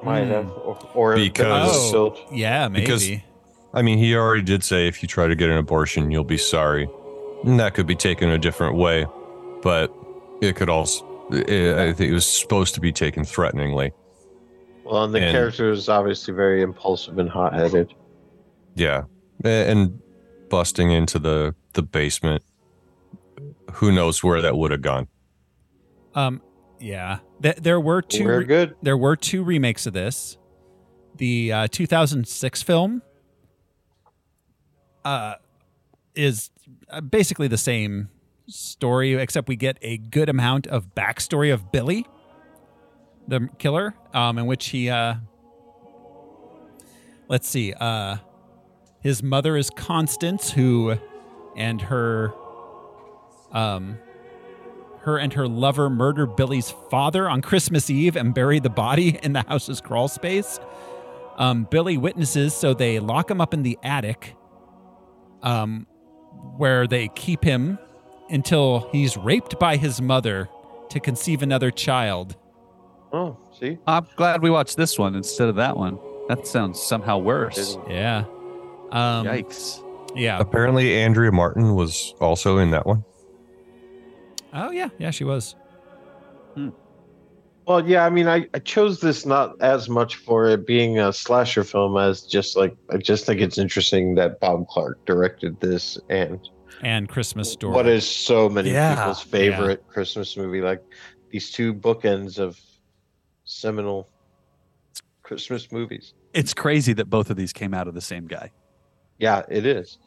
Might 0.05 0.25
Hmm. 0.25 0.31
have, 0.31 0.49
or, 0.63 0.77
or 0.93 1.15
Because- 1.15 1.91
because 1.91 1.93
Oh. 1.93 2.15
yeah, 2.31 2.67
maybe. 2.67 2.85
Because- 2.85 3.09
I 3.73 3.81
mean, 3.81 3.97
he 3.97 4.15
already 4.15 4.41
did 4.43 4.63
say 4.63 4.87
if 4.87 5.01
you 5.01 5.07
try 5.07 5.27
to 5.27 5.35
get 5.35 5.49
an 5.49 5.57
abortion, 5.57 6.09
you'll 6.11 6.23
be 6.23 6.37
sorry. 6.37 6.87
And 7.43 7.59
that 7.59 7.73
could 7.73 7.85
be 7.87 7.95
taken 7.95 8.29
a 8.29 8.37
different 8.37 8.75
way, 8.77 9.05
but 9.61 9.91
it 10.41 10.55
could 10.55 10.69
also, 10.69 11.03
I 11.31 11.91
think 11.91 12.11
it 12.11 12.13
was 12.13 12.25
supposed 12.25 12.73
to 12.75 12.79
be 12.81 12.91
taken 12.93 13.23
threateningly. 13.25 13.91
well, 14.85 15.03
and 15.03 15.13
the 15.15 15.19
and- 15.19 15.31
character 15.31 15.71
is 15.71 15.89
obviously 15.89 16.31
very 16.33 16.61
impulsive 16.61 17.17
and 17.17 17.27
hot-headed. 17.27 17.91
Yeah. 18.75 19.05
And 19.43 19.99
busting 20.49 20.91
into 20.91 21.17
the, 21.17 21.55
the 21.73 21.81
basement, 21.81 22.43
who 23.73 23.91
knows 23.91 24.23
where 24.23 24.41
that 24.41 24.55
would 24.57 24.69
have 24.71 24.83
gone. 24.83 25.07
um, 26.13 26.39
yeah. 26.85 27.19
Th- 27.41 27.55
there 27.55 27.79
were 27.79 28.01
2 28.01 28.23
We're 28.23 28.39
re- 28.39 28.45
good. 28.45 28.75
there 28.83 28.95
were 28.97 29.15
two 29.15 29.43
remakes 29.43 29.87
of 29.87 29.93
this. 29.93 30.37
The 31.17 31.51
uh, 31.51 31.67
2006 31.71 32.61
film 32.61 33.01
uh, 35.03 35.35
is 36.13 36.51
uh, 36.89 37.01
basically 37.01 37.47
the 37.47 37.57
same 37.57 38.09
story, 38.47 39.13
except 39.15 39.47
we 39.47 39.55
get 39.55 39.77
a 39.81 39.97
good 39.97 40.29
amount 40.29 40.67
of 40.67 40.93
backstory 40.93 41.51
of 41.51 41.71
Billy, 41.71 42.05
the 43.27 43.49
killer, 43.57 43.95
um, 44.13 44.37
in 44.37 44.45
which 44.45 44.67
he, 44.67 44.89
uh, 44.89 45.15
let's 47.27 47.47
see, 47.47 47.73
uh, 47.73 48.17
his 49.01 49.23
mother 49.23 49.57
is 49.57 49.69
Constance, 49.71 50.51
who, 50.51 50.97
and 51.55 51.81
her, 51.81 52.33
um, 53.51 53.97
her 55.05 55.17
and 55.19 55.33
her 55.33 55.47
lover 55.47 55.87
murder 55.89 56.25
Billy's 56.25 56.71
father 56.89 57.29
on 57.29 57.41
Christmas 57.41 57.91
Eve 57.91 58.15
and 58.15 58.33
bury 58.33 58.59
the 58.59 58.71
body 58.71 59.19
in 59.23 59.33
the 59.33 59.43
house's 59.47 59.79
crawl 59.79 60.07
space. 60.07 60.59
Um, 61.37 61.67
Billy 61.69 61.97
witnesses, 61.97 62.55
so 62.55 62.73
they 62.73 62.99
lock 62.99 63.29
him 63.29 63.39
up 63.39 63.53
in 63.53 63.61
the 63.61 63.77
attic, 63.83 64.35
um, 65.43 65.85
where 66.57 66.87
they 66.87 67.09
keep 67.09 67.43
him 67.43 67.77
until 68.29 68.89
he's 68.91 69.15
raped 69.15 69.59
by 69.59 69.77
his 69.77 70.01
mother 70.01 70.49
to 70.89 70.99
conceive 70.99 71.43
another 71.43 71.69
child. 71.69 72.35
Oh, 73.13 73.37
see, 73.59 73.77
I'm 73.85 74.07
glad 74.15 74.41
we 74.41 74.49
watched 74.49 74.75
this 74.75 74.97
one 74.97 75.15
instead 75.15 75.49
of 75.49 75.55
that 75.57 75.77
one. 75.77 75.99
That 76.29 76.47
sounds 76.47 76.81
somehow 76.81 77.19
worse. 77.19 77.77
Yeah. 77.87 78.25
Um, 78.91 79.27
Yikes. 79.27 79.83
Yeah. 80.15 80.39
Apparently, 80.39 80.95
Andrea 80.95 81.31
Martin 81.31 81.75
was 81.75 82.15
also 82.19 82.57
in 82.57 82.71
that 82.71 82.87
one. 82.87 83.03
Oh 84.55 84.71
yeah. 84.71 84.89
Yeah, 84.97 85.11
she 85.11 85.23
was. 85.23 85.55
Hmm. 86.55 86.69
Well, 87.67 87.87
yeah, 87.87 88.05
I 88.05 88.09
mean, 88.09 88.27
I, 88.27 88.45
I 88.53 88.59
chose 88.59 88.99
this 88.99 89.25
not 89.25 89.59
as 89.59 89.89
much 89.89 90.17
for 90.17 90.47
it 90.47 90.67
being 90.67 90.99
a 90.99 91.11
slasher 91.11 91.63
film 91.63 91.97
as 91.97 92.21
just 92.21 92.55
like 92.55 92.75
I 92.91 92.97
just 92.97 93.25
think 93.25 93.41
it's 93.41 93.57
interesting 93.57 94.15
that 94.15 94.39
Bob 94.39 94.67
Clark 94.67 94.99
directed 95.05 95.59
this 95.59 95.97
and 96.09 96.39
And 96.83 97.09
Christmas 97.09 97.51
Story. 97.51 97.73
what 97.73 97.87
is 97.87 98.07
so 98.07 98.49
many 98.49 98.71
Yeah, 98.71 98.95
people's 98.95 99.21
favorite 99.21 99.85
Christmas 99.87 100.37
movie. 100.37 100.61
Like 100.61 100.81
these 101.31 101.51
two 101.51 101.73
bookends 101.73 102.37
of 102.37 102.59
seminal 103.45 104.09
Christmas 105.23 105.71
movies. 105.71 106.13
It's 106.33 106.53
crazy 106.53 106.93
that 106.93 107.09
both 107.09 107.29
of 107.31 107.35
these 107.37 107.51
came 107.51 107.73
out 107.73 107.87
of 107.87 107.95
the 107.95 108.01
same 108.01 108.27
guy. 108.27 108.51
Yeah, 109.17 109.41
it 109.49 109.65
is. 109.65 109.97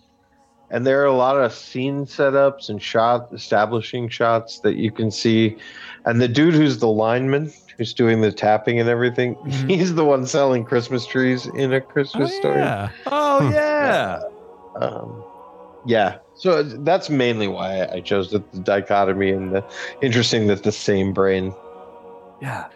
And 0.70 0.86
there 0.86 1.01
are 1.03 1.07
a 1.07 1.15
lot 1.15 1.36
of 1.36 1.53
scene 1.53 2.05
setups 2.05 2.69
and 2.69 2.81
shot 2.82 3.28
establishing 3.32 4.09
shots 4.09 4.61
that 4.61 4.77
you 4.77 4.90
can 4.90 5.11
see. 5.11 5.57
And 6.05 6.20
the 6.20 6.28
dude 6.28 6.53
who's 6.55 6.78
the 6.78 6.89
lineman, 6.89 7.51
who's 7.78 7.95
doing 7.95 8.20
the 8.20 8.31
tapping 8.32 8.78
and 8.78 8.89
everything, 8.89 9.35
Mhm. 9.36 9.70
he's 9.77 9.95
the 9.95 10.05
one 10.05 10.27
selling 10.27 10.65
Christmas 10.65 11.07
trees 11.07 11.47
in 11.55 11.73
a 11.73 11.77
Oh, 11.77 11.81
Christmas 11.81 12.36
story. 12.36 12.59
yeah. 12.61 12.89
Oh 13.07 13.47
Hmm. 13.47 13.53
yeah. 13.53 14.20
Um, 14.77 15.24
yeah. 15.86 16.19
So 16.35 16.62
that's 16.62 17.09
mainly 17.09 17.49
why 17.49 17.86
I 17.86 18.01
chose 18.01 18.31
the, 18.31 18.43
the 18.53 18.61
dichotomy 18.61 19.31
and 19.31 19.53
the 19.55 19.65
interesting 20.03 20.47
that 20.49 20.62
the 20.65 20.73
same 20.73 21.12
brain. 21.15 21.55
Yeah. 22.43 22.66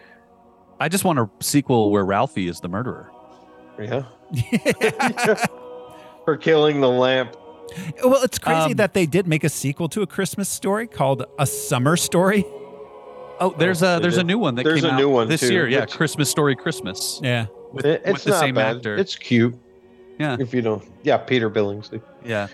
I 0.79 0.89
just 0.89 1.05
want 1.05 1.19
a 1.19 1.29
sequel 1.41 1.91
where 1.91 2.03
Ralphie 2.03 2.47
is 2.47 2.59
the 2.59 2.67
murderer. 2.69 3.09
Yeah. 3.79 4.03
For 6.25 6.37
killing 6.37 6.81
the 6.81 6.89
lamp. 6.89 7.35
Well, 8.03 8.23
it's 8.23 8.39
crazy 8.39 8.71
Um, 8.71 8.73
that 8.73 8.93
they 8.93 9.05
did 9.05 9.27
make 9.27 9.43
a 9.43 9.49
sequel 9.49 9.89
to 9.89 10.01
a 10.01 10.07
Christmas 10.07 10.49
story 10.49 10.87
called 10.87 11.25
A 11.39 11.45
Summer 11.45 11.95
Story. 11.97 12.45
Oh, 13.39 13.53
there's 13.57 13.81
Oh, 13.83 13.97
a 13.97 13.99
there's 13.99 14.17
a 14.17 14.23
new 14.23 14.37
one 14.37 14.55
that 14.55 14.63
There's 14.63 14.81
came 14.81 14.89
a 14.91 14.93
out 14.93 14.99
new 14.99 15.09
one, 15.09 15.27
this 15.27 15.41
too, 15.41 15.51
year. 15.51 15.67
Yeah, 15.67 15.81
which- 15.81 15.91
Christmas 15.93 16.29
Story 16.29 16.55
Christmas 16.55 17.19
Yeah. 17.23 17.47
with, 17.71 17.85
It- 17.85 18.05
with 18.05 18.15
it's 18.15 18.23
the 18.23 18.29
not 18.31 18.39
same 18.39 18.55
bad. 18.55 18.77
actor. 18.77 18.95
It's 18.97 19.15
cute. 19.15 19.55
Yeah. 20.19 20.37
If 20.39 20.53
you 20.53 20.61
don't. 20.61 20.83
Yeah, 21.03 21.17
Peter 21.17 21.49
Billingsley. 21.49 22.01
yeah. 22.23 22.47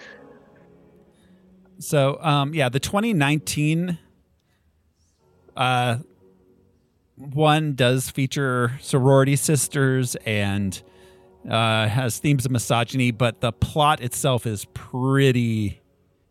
So, 1.80 2.18
um, 2.22 2.54
yeah, 2.54 2.70
the 2.70 2.80
2019 2.80 3.98
uh, 5.56 5.98
one 7.16 7.74
does 7.76 8.10
feature 8.10 8.74
sorority 8.82 9.36
sisters 9.36 10.16
and 10.26 10.82
uh, 11.48 11.88
has 11.88 12.18
themes 12.20 12.45
of 12.45 12.52
misogyny, 12.52 13.11
but 13.11 13.41
the 13.41 13.52
plot 13.52 14.02
itself 14.02 14.45
is 14.45 14.66
pretty 14.74 15.82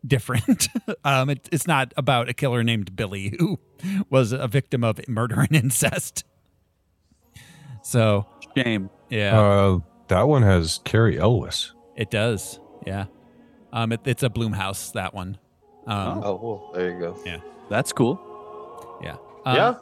different. 0.05 0.67
um, 1.03 1.29
it, 1.29 1.47
it's 1.51 1.67
not 1.67 1.93
about 1.97 2.29
a 2.29 2.33
killer 2.33 2.63
named 2.63 2.95
Billy 2.95 3.35
who 3.39 3.59
was 4.09 4.31
a 4.31 4.47
victim 4.47 4.83
of 4.83 4.99
murder 5.07 5.39
and 5.41 5.55
incest. 5.55 6.23
So, 7.81 8.25
Shame. 8.57 8.89
yeah, 9.09 9.39
Uh, 9.39 9.79
that 10.09 10.27
one 10.27 10.43
has 10.43 10.79
Cary 10.83 11.17
Elwes. 11.19 11.73
it 11.95 12.09
does. 12.11 12.59
Yeah. 12.85 13.05
Um, 13.71 13.91
it, 13.91 14.01
it's 14.05 14.23
a 14.23 14.29
Blumhouse, 14.29 14.93
that 14.93 15.13
one. 15.13 15.37
Um, 15.87 16.21
Oh, 16.23 16.39
well, 16.41 16.71
there 16.73 16.91
you 16.91 16.99
go. 16.99 17.17
Yeah, 17.25 17.39
that's 17.69 17.91
cool. 17.93 18.19
yeah. 19.03 19.15
Um, 19.45 19.55
yeah. 19.55 19.75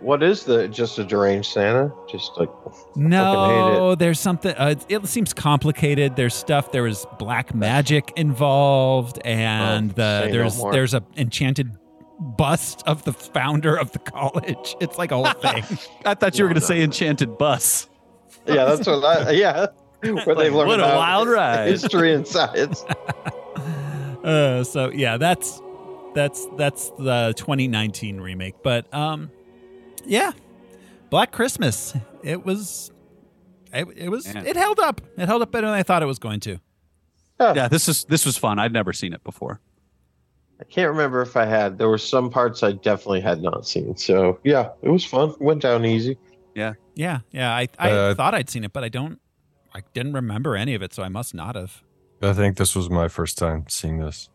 What 0.00 0.22
is 0.22 0.44
the 0.44 0.68
just 0.68 0.98
a 0.98 1.04
deranged 1.04 1.50
Santa? 1.52 1.92
Just 2.08 2.32
like 2.36 2.50
No, 2.96 3.94
there's 3.94 4.20
something. 4.20 4.54
Uh, 4.56 4.74
it 4.88 5.06
seems 5.06 5.32
complicated. 5.32 6.16
There's 6.16 6.34
stuff. 6.34 6.72
There 6.72 6.82
was 6.84 7.06
black 7.18 7.54
magic 7.54 8.12
involved, 8.16 9.20
and 9.24 9.90
Oh, 9.90 9.94
the, 9.94 10.20
say 10.22 10.26
no 10.26 10.32
there's 10.32 10.62
there's 10.72 10.94
a 10.94 11.02
enchanted 11.16 11.76
bust 12.20 12.82
of 12.86 13.04
the 13.04 13.12
founder 13.12 13.76
of 13.76 13.92
the 13.92 13.98
college. 14.00 14.76
It's 14.80 14.98
like 14.98 15.10
a 15.12 15.16
whole 15.16 15.26
thing. 15.52 15.64
I 16.04 16.14
thought 16.14 16.38
you 16.38 16.44
were 16.44 16.48
going 16.48 16.60
to 16.60 16.66
say 16.66 16.82
Enchanted 16.82 17.38
Bus. 17.38 17.88
yeah, 18.46 18.64
that's 18.64 18.86
what 18.86 19.04
I 19.04 19.30
yeah. 19.44 19.66
Where 20.00 20.34
they've 20.36 20.54
learned 20.54 20.68
what 20.68 20.80
a 20.80 20.84
about 20.84 20.96
wild 20.96 21.28
ride. 21.28 21.68
history 21.70 22.14
and 22.14 22.26
science. 22.26 22.84
uh, 24.24 24.64
so 24.64 24.90
yeah, 24.90 25.16
that's 25.16 25.60
That's 26.14 26.46
that's 26.56 26.90
the 26.98 27.34
2019 27.36 28.20
remake. 28.20 28.62
But 28.62 28.92
um, 28.94 29.30
yeah, 30.06 30.32
Black 31.10 31.32
Christmas. 31.32 31.94
It 32.22 32.44
was, 32.44 32.90
it, 33.72 33.86
it 33.96 34.08
was, 34.10 34.32
Man. 34.32 34.46
it 34.46 34.56
held 34.56 34.78
up. 34.80 35.00
It 35.16 35.26
held 35.26 35.42
up 35.42 35.50
better 35.50 35.66
than 35.66 35.74
I 35.76 35.82
thought 35.82 36.02
it 36.02 36.06
was 36.06 36.18
going 36.18 36.40
to. 36.40 36.58
Yeah, 37.40 37.68
this 37.68 37.88
is 37.88 38.04
this 38.04 38.26
was 38.26 38.36
fun. 38.36 38.58
I'd 38.58 38.72
never 38.72 38.92
seen 38.92 39.12
it 39.12 39.22
before. 39.22 39.60
I 40.60 40.64
can't 40.64 40.90
remember 40.90 41.22
if 41.22 41.36
I 41.36 41.44
had. 41.44 41.78
There 41.78 41.88
were 41.88 41.96
some 41.98 42.30
parts 42.30 42.64
I 42.64 42.72
definitely 42.72 43.20
had 43.20 43.40
not 43.40 43.64
seen. 43.64 43.96
So 43.96 44.40
yeah, 44.42 44.70
it 44.82 44.88
was 44.88 45.04
fun. 45.04 45.34
Went 45.38 45.62
down 45.62 45.84
easy. 45.84 46.18
Yeah, 46.56 46.72
yeah, 46.96 47.20
yeah. 47.30 47.54
I 47.54 47.68
I 47.78 47.90
Uh, 47.92 48.14
thought 48.16 48.34
I'd 48.34 48.50
seen 48.50 48.64
it, 48.64 48.72
but 48.72 48.82
I 48.82 48.88
don't. 48.88 49.20
I 49.72 49.82
didn't 49.94 50.14
remember 50.14 50.56
any 50.56 50.74
of 50.74 50.82
it, 50.82 50.92
so 50.92 51.04
I 51.04 51.08
must 51.08 51.32
not 51.32 51.54
have. 51.54 51.82
I 52.20 52.32
think 52.32 52.56
this 52.56 52.74
was 52.74 52.90
my 52.90 53.06
first 53.06 53.38
time 53.38 53.66
seeing 53.68 53.98
this. 54.00 54.28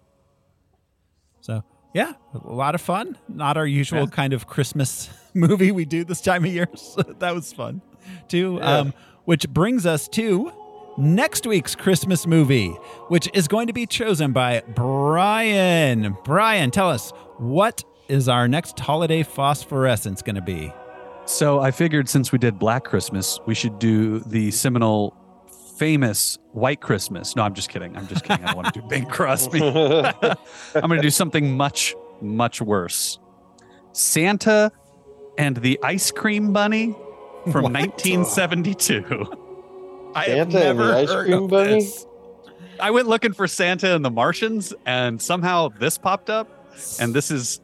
So 1.41 1.61
yeah, 1.93 2.13
a 2.33 2.53
lot 2.53 2.73
of 2.75 2.79
fun. 2.81 3.17
Not 3.27 3.57
our 3.57 3.67
usual 3.67 4.01
Yeah. 4.03 4.05
kind 4.07 4.31
of 4.31 4.47
Christmas 4.47 5.09
movie 5.39 5.71
we 5.71 5.85
do 5.85 6.03
this 6.03 6.21
time 6.21 6.45
of 6.45 6.51
year. 6.51 6.67
So 6.77 7.01
that 7.01 7.33
was 7.33 7.53
fun 7.53 7.81
too. 8.27 8.57
Yeah. 8.59 8.77
Um, 8.79 8.93
which 9.25 9.47
brings 9.49 9.85
us 9.85 10.07
to 10.09 10.51
next 10.97 11.47
week's 11.47 11.75
Christmas 11.75 12.27
movie, 12.27 12.69
which 13.07 13.29
is 13.33 13.47
going 13.47 13.67
to 13.67 13.73
be 13.73 13.85
chosen 13.85 14.33
by 14.33 14.61
Brian. 14.75 16.17
Brian, 16.23 16.71
tell 16.71 16.89
us 16.89 17.11
what 17.37 17.83
is 18.09 18.27
our 18.27 18.47
next 18.47 18.79
holiday 18.79 19.23
phosphorescence 19.23 20.21
going 20.21 20.35
to 20.35 20.41
be? 20.41 20.71
So 21.25 21.59
I 21.61 21.71
figured 21.71 22.09
since 22.09 22.31
we 22.31 22.37
did 22.37 22.59
Black 22.59 22.83
Christmas, 22.83 23.39
we 23.45 23.55
should 23.55 23.79
do 23.79 24.19
the 24.19 24.51
seminal, 24.51 25.15
famous 25.77 26.37
White 26.51 26.81
Christmas. 26.81 27.35
No, 27.35 27.43
I'm 27.43 27.53
just 27.53 27.69
kidding. 27.69 27.95
I'm 27.95 28.07
just 28.07 28.23
kidding. 28.25 28.43
I 28.43 28.47
don't 28.47 28.57
want 28.57 28.73
to 28.73 28.81
do 28.81 28.87
Bing 28.89 29.05
Crosby. 29.05 29.61
I'm 29.63 30.35
going 30.73 30.89
to 30.97 31.01
do 31.01 31.09
something 31.09 31.55
much, 31.55 31.95
much 32.21 32.61
worse. 32.61 33.19
Santa 33.93 34.71
and 35.37 35.57
the 35.57 35.79
Ice 35.83 36.11
Cream 36.11 36.53
Bunny 36.53 36.95
from 37.51 37.63
What? 37.63 37.73
1972. 37.73 39.05
I 40.15 40.25
have 40.25 40.51
Santa 40.51 40.69
and 40.69 40.71
the 40.79 40.83
never 40.83 40.93
Ice 40.93 41.09
heard 41.09 41.25
Cream 41.25 41.43
of 41.43 41.49
Bunny? 41.49 41.73
this. 41.83 42.05
I 42.79 42.91
went 42.91 43.07
looking 43.07 43.33
for 43.33 43.47
Santa 43.47 43.95
and 43.95 44.03
the 44.03 44.11
Martians, 44.11 44.73
and 44.85 45.21
somehow 45.21 45.69
this 45.69 45.97
popped 45.97 46.29
up, 46.29 46.47
and 46.99 47.13
this 47.13 47.31
is 47.31 47.61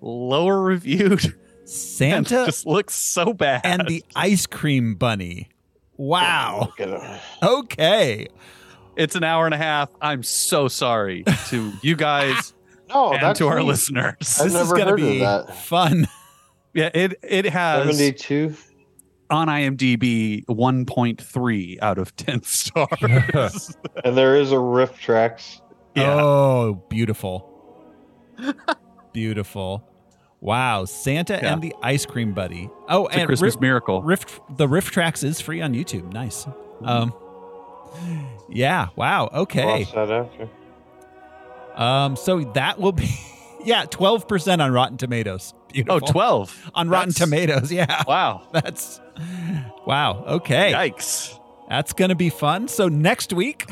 lower 0.00 0.60
reviewed. 0.62 1.24
and 1.24 1.34
Santa 1.68 2.46
just 2.46 2.66
looks 2.66 2.94
so 2.94 3.32
bad. 3.34 3.60
and 3.64 3.86
the 3.86 4.04
ice 4.14 4.46
cream 4.46 4.94
bunny. 4.94 5.48
Wow. 5.96 6.72
Look 6.78 6.80
at 6.80 6.88
him. 6.88 7.20
Okay. 7.42 8.28
It's 8.96 9.14
an 9.14 9.24
hour 9.24 9.44
and 9.46 9.54
a 9.54 9.58
half. 9.58 9.90
I'm 10.00 10.22
so 10.22 10.68
sorry 10.68 11.24
to 11.48 11.72
you 11.82 11.96
guys 11.96 12.54
No, 12.88 13.12
and 13.12 13.22
that's 13.22 13.38
to 13.40 13.48
our 13.48 13.58
neat. 13.60 13.66
listeners. 13.66 14.38
I've 14.40 14.52
this 14.52 14.54
is 14.54 14.72
going 14.72 14.88
to 14.88 14.96
be 14.96 15.54
fun. 15.64 16.08
Yeah, 16.76 16.90
it 16.94 17.18
it 17.24 17.46
has 17.46 17.96
Seventy-two. 17.96 18.54
on 19.30 19.48
IMDb 19.48 20.44
1.3 20.44 21.78
out 21.82 21.98
of 21.98 22.14
10 22.16 22.42
stars. 22.44 23.76
And 24.04 24.16
there 24.16 24.36
is 24.36 24.52
a 24.52 24.56
RiffTrax. 24.56 25.60
yeah. 25.96 26.14
Oh, 26.14 26.82
beautiful. 26.88 27.52
beautiful. 29.12 29.88
Wow. 30.40 30.84
Santa 30.84 31.38
Yeah. 31.42 31.54
and 31.54 31.62
the 31.62 31.74
ice 31.82 32.04
cream 32.06 32.34
buddy. 32.34 32.68
Oh, 32.88 33.06
it's 33.06 33.16
a 33.16 33.20
and 33.20 33.26
Christmas 33.26 33.54
Riff, 33.54 33.60
miracle. 33.60 34.02
Riff, 34.02 34.38
the 34.56 34.66
RiffTrax 34.66 35.24
is 35.24 35.40
free 35.40 35.60
on 35.62 35.72
YouTube. 35.72 36.12
Nice. 36.12 36.46
Um, 36.84 37.12
yeah. 38.50 38.88
Wow. 38.96 39.30
Okay. 39.32 39.84
Cross 39.86 39.92
that 39.94 40.10
after. 40.10 40.48
Um, 41.74 42.16
so 42.16 42.40
that 42.54 42.78
will 42.78 42.92
be, 42.92 43.08
yeah, 43.64 43.84
12% 43.86 44.62
on 44.62 44.72
Rotten 44.72 44.98
Tomatoes. 44.98 45.54
Oh, 45.88 46.00
12. 46.00 46.70
On 46.74 46.88
Rotten 46.88 47.10
That's- 47.10 47.14
Tomatoes. 47.28 47.72
Yeah. 47.72 48.02
Wow. 48.08 48.48
That's, 48.52 49.00
wow. 49.86 50.24
Okay. 50.26 50.72
Yikes. 50.72 51.38
That's 51.68 51.92
going 51.92 52.10
to 52.10 52.14
be 52.14 52.30
fun. 52.30 52.68
So 52.68 52.88
next 52.88 53.32
week, 53.32 53.66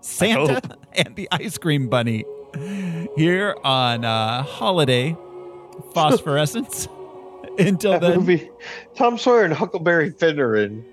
Santa 0.00 0.60
and 0.92 1.16
the 1.16 1.28
Ice 1.32 1.56
Cream 1.58 1.88
Bunny 1.88 2.24
here 3.16 3.56
on 3.64 4.04
uh, 4.04 4.42
Holiday 4.42 5.16
Phosphorescence. 5.94 6.88
Until 7.58 7.92
That 7.92 8.00
then, 8.02 8.18
movie, 8.18 8.50
Tom 8.96 9.18
Sawyer 9.18 9.42
and 9.44 9.52
Huckleberry 9.52 10.10
Finn 10.10 10.40
are 10.40 10.56
in. 10.56 10.84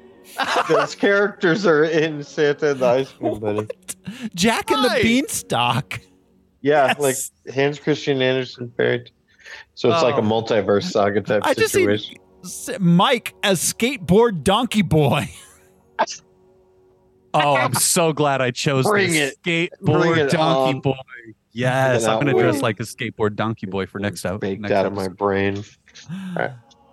Those 0.68 0.94
characters 0.96 1.66
are 1.66 1.84
in 1.86 2.22
Santa 2.24 2.72
and 2.72 2.80
the 2.80 2.86
Ice 2.86 3.12
Cream 3.14 3.40
Bunny. 3.40 3.68
Jack 4.36 4.70
and 4.72 4.84
the 4.84 5.00
Beanstalk. 5.02 6.00
Yeah, 6.62 6.88
Yes. 6.88 7.00
like 7.00 7.16
Hans 7.56 7.80
Christian 7.80 8.22
Andersen 8.22 8.72
parody. 8.76 9.12
So 9.80 9.90
it's 9.94 10.04
like 10.04 10.16
a 10.16 10.18
Oh. 10.18 10.22
multiverse 10.24 10.92
saga 10.92 11.22
type 11.22 11.42
I 11.46 11.54
just 11.54 11.72
see 11.72 11.84
situation. 11.84 12.18
S- 12.44 12.70
Mike 12.82 13.34
as 13.44 13.62
skateboard 13.62 14.44
donkey 14.44 14.82
boy. 14.82 15.30
Oh, 17.34 17.56
I'm 17.56 17.76
so 17.76 18.12
glad 18.12 18.42
I 18.42 18.50
chose 18.52 18.86
Bring 18.86 19.12
the 19.12 19.18
it. 19.20 19.42
Bring 19.44 19.68
skateboard 19.70 20.18
it 20.18 20.32
donkey 20.32 20.74
on. 20.76 20.82
boy. 20.82 20.94
Yes, 21.52 22.06
I'm 22.06 22.16
going 22.24 22.36
to 22.36 22.42
dress 22.42 22.62
like 22.62 22.80
a 22.80 22.84
skateboard 22.84 23.36
donkey 23.36 23.68
boy 23.68 23.86
for 23.86 24.00
next 24.00 24.26
out. 24.26 24.42
baked 24.42 24.62
next 24.64 24.74
out 24.74 24.86
of 24.88 24.94
my 24.94 25.04
episode. 25.06 25.18
brain. 25.18 25.64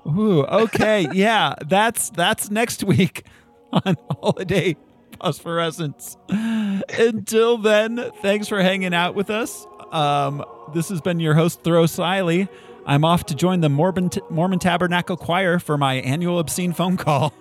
Ooh, 0.07 0.45
okay, 0.45 1.09
yeah, 1.15 1.55
that's 1.67 2.11
that's 2.11 2.51
next 2.51 2.85
week 2.85 3.25
on 3.73 3.97
Holiday 4.11 4.77
Phosphorescence. 5.21 6.17
Until 6.29 7.57
then, 7.59 8.11
thanks 8.21 8.47
for 8.47 8.61
hanging 8.63 8.93
out 8.95 9.15
with 9.15 9.31
us. 9.31 9.67
Um, 9.91 10.45
this 10.75 10.91
has 10.91 11.01
been 11.01 11.19
your 11.19 11.33
host, 11.35 11.63
Thoreau 11.63 11.85
Siley. 11.85 12.49
I'm 12.87 13.05
off 13.05 13.27
to 13.27 13.35
join 13.35 13.61
the 13.61 13.69
Mormon, 13.69 14.11
Mormon 14.31 14.61
Tabernacle 14.61 15.17
Choir 15.17 15.59
for 15.59 15.77
my 15.77 15.95
annual 15.95 16.39
obscene 16.39 16.73
phone 16.73 16.97
call. 16.97 17.35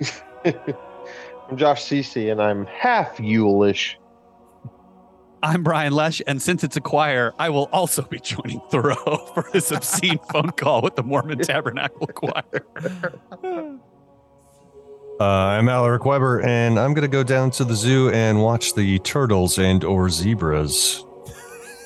I'm 0.44 1.56
Josh 1.56 1.84
Cece, 1.84 2.30
and 2.30 2.40
I'm 2.40 2.64
half 2.66 3.18
Yule-ish. 3.18 3.98
I'm 5.42 5.64
Brian 5.64 5.92
Lesh, 5.92 6.22
and 6.28 6.40
since 6.40 6.62
it's 6.62 6.76
a 6.76 6.80
choir, 6.80 7.34
I 7.40 7.50
will 7.50 7.68
also 7.72 8.02
be 8.02 8.20
joining 8.20 8.60
Thoreau 8.70 9.16
for 9.34 9.42
his 9.52 9.72
obscene 9.72 10.18
phone 10.32 10.52
call 10.52 10.80
with 10.80 10.94
the 10.94 11.02
Mormon 11.02 11.40
Tabernacle 11.40 12.06
Choir. 12.06 12.64
Uh, 15.20 15.24
I'm 15.24 15.68
Alaric 15.68 16.04
Weber, 16.04 16.40
and 16.42 16.78
I'm 16.78 16.94
going 16.94 17.02
to 17.02 17.08
go 17.08 17.24
down 17.24 17.50
to 17.52 17.64
the 17.64 17.74
zoo 17.74 18.10
and 18.10 18.40
watch 18.40 18.74
the 18.74 19.00
turtles 19.00 19.58
and 19.58 19.82
or 19.82 20.08
zebras. 20.08 21.04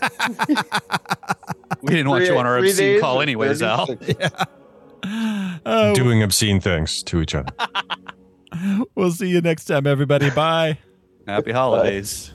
We 1.82 1.94
didn't 1.94 2.10
want 2.10 2.24
you 2.24 2.36
on 2.36 2.46
our 2.46 2.58
obscene 2.58 3.00
call 3.00 3.20
anyways, 3.20 3.62
Al. 3.62 3.86
36? 3.86 4.30
Uh, 5.64 5.92
doing 5.94 6.22
obscene 6.22 6.60
things 6.60 7.02
to 7.04 7.20
each 7.20 7.34
other. 7.34 7.52
we'll 8.94 9.12
see 9.12 9.28
you 9.28 9.40
next 9.40 9.66
time, 9.66 9.86
everybody. 9.86 10.30
Bye. 10.30 10.78
Happy 11.26 11.52
holidays. 11.52 12.32